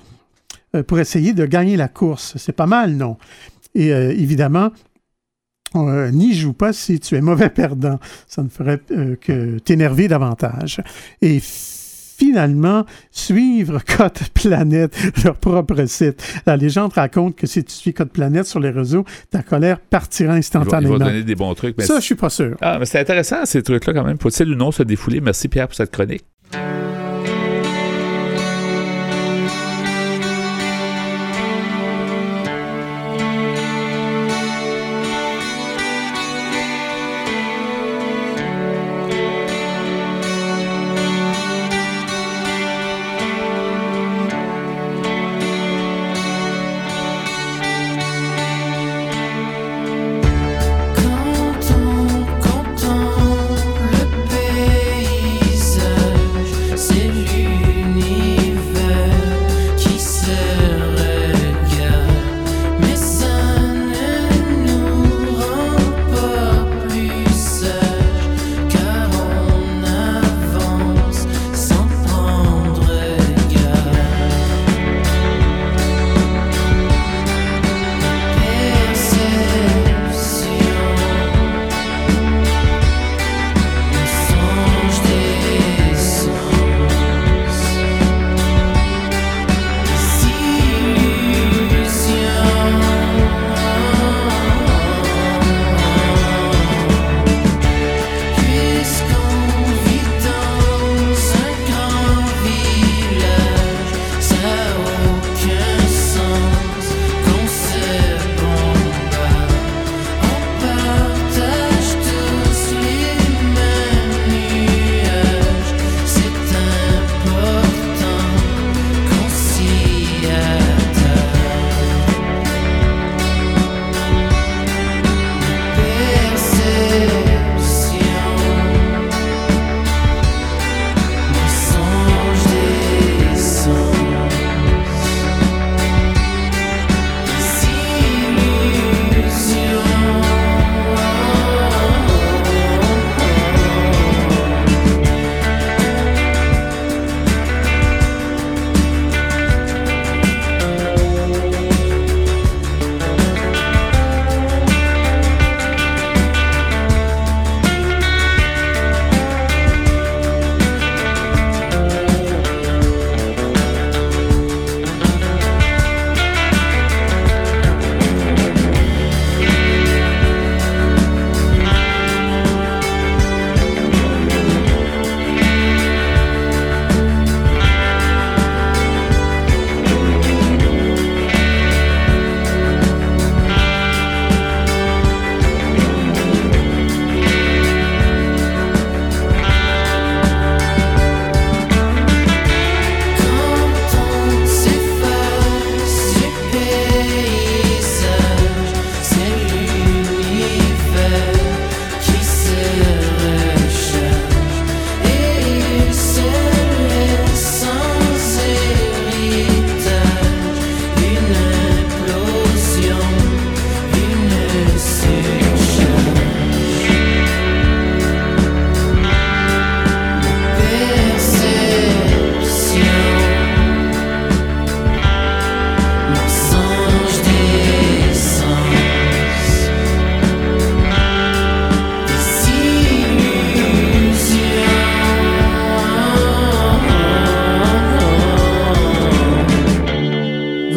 euh, 0.75 0.83
pour 0.83 0.99
essayer 0.99 1.31
de 1.33 1.45
gagner 1.45 1.77
la 1.77 1.87
course. 1.87 2.33
C'est 2.37 2.51
pas 2.55 2.67
mal, 2.67 2.95
non? 2.97 3.17
Et 3.75 3.93
euh, 3.93 4.11
évidemment, 4.11 4.71
euh, 5.75 6.11
n'y 6.11 6.33
joue 6.33 6.53
pas 6.53 6.73
si 6.73 6.99
tu 6.99 7.15
es 7.15 7.21
mauvais 7.21 7.49
perdant. 7.49 7.99
Ça 8.27 8.41
ne 8.43 8.49
ferait 8.49 8.79
euh, 8.91 9.15
que 9.15 9.59
t'énerver 9.59 10.07
davantage. 10.07 10.81
Et 11.21 11.39
finalement, 11.41 12.85
suivre 13.11 13.79
Code 13.97 14.17
Planète, 14.33 14.97
leur 15.23 15.35
propre 15.35 15.85
site. 15.85 16.23
La 16.45 16.55
légende 16.55 16.93
raconte 16.93 17.35
que 17.35 17.47
si 17.47 17.63
tu 17.63 17.73
suis 17.73 17.93
Code 17.93 18.11
Planète 18.11 18.45
sur 18.45 18.59
les 18.59 18.69
réseaux, 18.69 19.03
ta 19.29 19.43
colère 19.43 19.79
partira 19.79 20.33
va, 20.33 20.33
il 20.33 20.35
va 20.35 20.39
instantanément. 20.39 20.97
donner 20.97 21.23
des 21.23 21.35
bons 21.35 21.53
trucs. 21.53 21.77
mais 21.77 21.85
Ça, 21.85 21.99
je 21.99 22.05
suis 22.05 22.15
pas 22.15 22.29
sûr. 22.29 22.55
Ah, 22.61 22.77
mais 22.79 22.85
c'est 22.85 22.99
intéressant, 22.99 23.45
ces 23.45 23.61
trucs-là, 23.61 23.93
quand 23.93 24.05
même. 24.05 24.17
Faut-il 24.19 24.49
ou 24.49 24.55
non 24.55 24.71
se 24.71 24.83
défouler? 24.83 25.19
Merci, 25.19 25.49
Pierre, 25.49 25.67
pour 25.67 25.75
cette 25.75 25.91
chronique. 25.91 26.23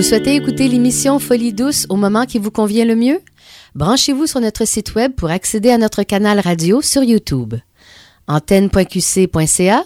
Souhaitez 0.09 0.36
écouter 0.36 0.68
l'émission 0.68 1.18
Folie 1.18 1.52
douce 1.52 1.84
au 1.90 1.96
moment 1.96 2.24
qui 2.24 2.38
vous 2.38 2.50
convient 2.50 2.86
le 2.86 2.96
mieux? 2.96 3.20
Branchez-vous 3.74 4.26
sur 4.26 4.40
notre 4.40 4.64
site 4.66 4.94
web 4.94 5.12
pour 5.12 5.28
accéder 5.28 5.68
à 5.68 5.76
notre 5.76 6.02
canal 6.02 6.40
radio 6.40 6.80
sur 6.80 7.02
YouTube. 7.02 7.56
antenne.qc.ca 8.26 9.84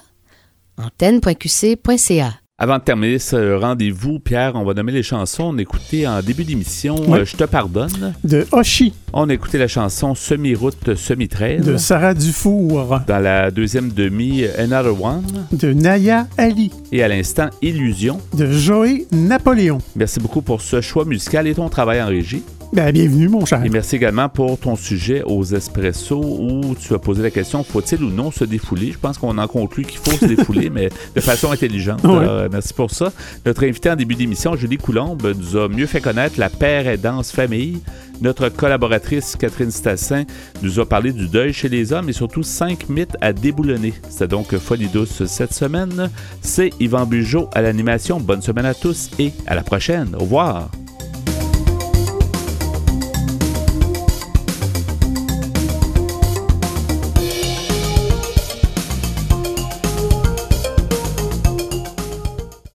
antenne.qc.ca 0.78 2.41
Avant 2.62 2.78
de 2.78 2.82
terminer 2.84 3.18
ce 3.18 3.56
rendez-vous, 3.58 4.20
Pierre, 4.20 4.52
on 4.54 4.62
va 4.62 4.72
nommer 4.72 4.92
les 4.92 5.02
chansons. 5.02 5.50
On 5.52 5.58
a 5.58 5.62
écouté 5.62 6.06
en 6.06 6.22
début 6.22 6.44
d'émission 6.44 6.94
Oui. 7.08 7.18
euh, 7.18 7.24
Je 7.24 7.34
te 7.34 7.42
pardonne. 7.42 8.14
De 8.22 8.46
Oshi, 8.52 8.94
On 9.12 9.28
a 9.28 9.34
écouté 9.34 9.58
la 9.58 9.66
chanson 9.66 10.14
Semi-route, 10.14 10.94
semi-trail. 10.94 11.58
de 11.62 11.76
Sarah 11.76 12.14
Dufour, 12.14 13.00
Dans 13.08 13.18
la 13.18 13.50
deuxième 13.50 13.88
demi, 13.88 14.44
Another 14.56 15.02
One. 15.02 15.24
de 15.50 15.72
Naya 15.72 16.28
Ali, 16.38 16.70
Et 16.92 17.02
à 17.02 17.08
l'instant, 17.08 17.48
Illusion. 17.62 18.20
de 18.32 18.46
Joey 18.52 19.06
Napoléon. 19.10 19.78
Merci 19.96 20.20
beaucoup 20.20 20.40
pour 20.40 20.62
ce 20.62 20.80
choix 20.80 21.04
musical 21.04 21.48
et 21.48 21.54
ton 21.56 21.68
travail 21.68 22.00
en 22.00 22.06
régie. 22.06 22.44
Ben, 22.74 22.90
bienvenue, 22.90 23.28
mon 23.28 23.44
cher. 23.44 23.62
Et 23.62 23.68
merci 23.68 23.96
également 23.96 24.30
pour 24.30 24.58
ton 24.58 24.76
sujet 24.76 25.22
aux 25.26 25.44
espressos 25.44 26.24
où 26.40 26.74
tu 26.74 26.94
as 26.94 26.98
posé 26.98 27.22
la 27.22 27.30
question 27.30 27.62
faut-il 27.62 28.02
ou 28.02 28.08
non 28.08 28.30
se 28.30 28.44
défouler? 28.44 28.92
Je 28.92 28.98
pense 28.98 29.18
qu'on 29.18 29.36
en 29.36 29.46
conclut 29.46 29.84
qu'il 29.84 29.98
faut 29.98 30.16
se 30.16 30.24
défouler, 30.24 30.70
mais 30.74 30.88
de 31.14 31.20
façon 31.20 31.52
intelligente. 31.52 32.02
Ouais. 32.02 32.16
Alors, 32.16 32.48
merci 32.52 32.74
pour 32.74 32.90
ça. 32.90 33.12
Notre 33.46 33.64
invité 33.64 33.90
en 33.90 33.96
début 33.96 34.14
d'émission, 34.14 34.54
Julie 34.56 34.78
Coulombe, 34.78 35.34
nous 35.36 35.56
a 35.56 35.68
mieux 35.68 35.86
fait 35.86 36.00
connaître 36.00 36.38
la 36.38 36.50
père 36.50 36.86
et 36.86 36.96
danse 36.96 37.32
famille. 37.32 37.80
Notre 38.20 38.48
collaboratrice 38.48 39.34
Catherine 39.36 39.72
Stassin 39.72 40.24
nous 40.62 40.78
a 40.78 40.86
parlé 40.86 41.12
du 41.12 41.26
deuil 41.26 41.52
chez 41.52 41.68
les 41.68 41.92
hommes 41.92 42.08
et 42.08 42.12
surtout 42.12 42.44
cinq 42.44 42.88
mythes 42.88 43.16
à 43.20 43.32
déboulonner. 43.32 43.94
C'est 44.08 44.28
donc 44.28 44.56
Folie 44.56 44.88
douce 44.88 45.24
cette 45.24 45.54
semaine. 45.54 46.08
C'est 46.40 46.70
Yvan 46.78 47.06
Bugeaud 47.06 47.48
à 47.52 47.62
l'animation. 47.62 48.20
Bonne 48.20 48.42
semaine 48.42 48.66
à 48.66 48.74
tous 48.74 49.10
et 49.18 49.32
à 49.46 49.56
la 49.56 49.62
prochaine. 49.62 50.14
Au 50.14 50.20
revoir. 50.20 50.70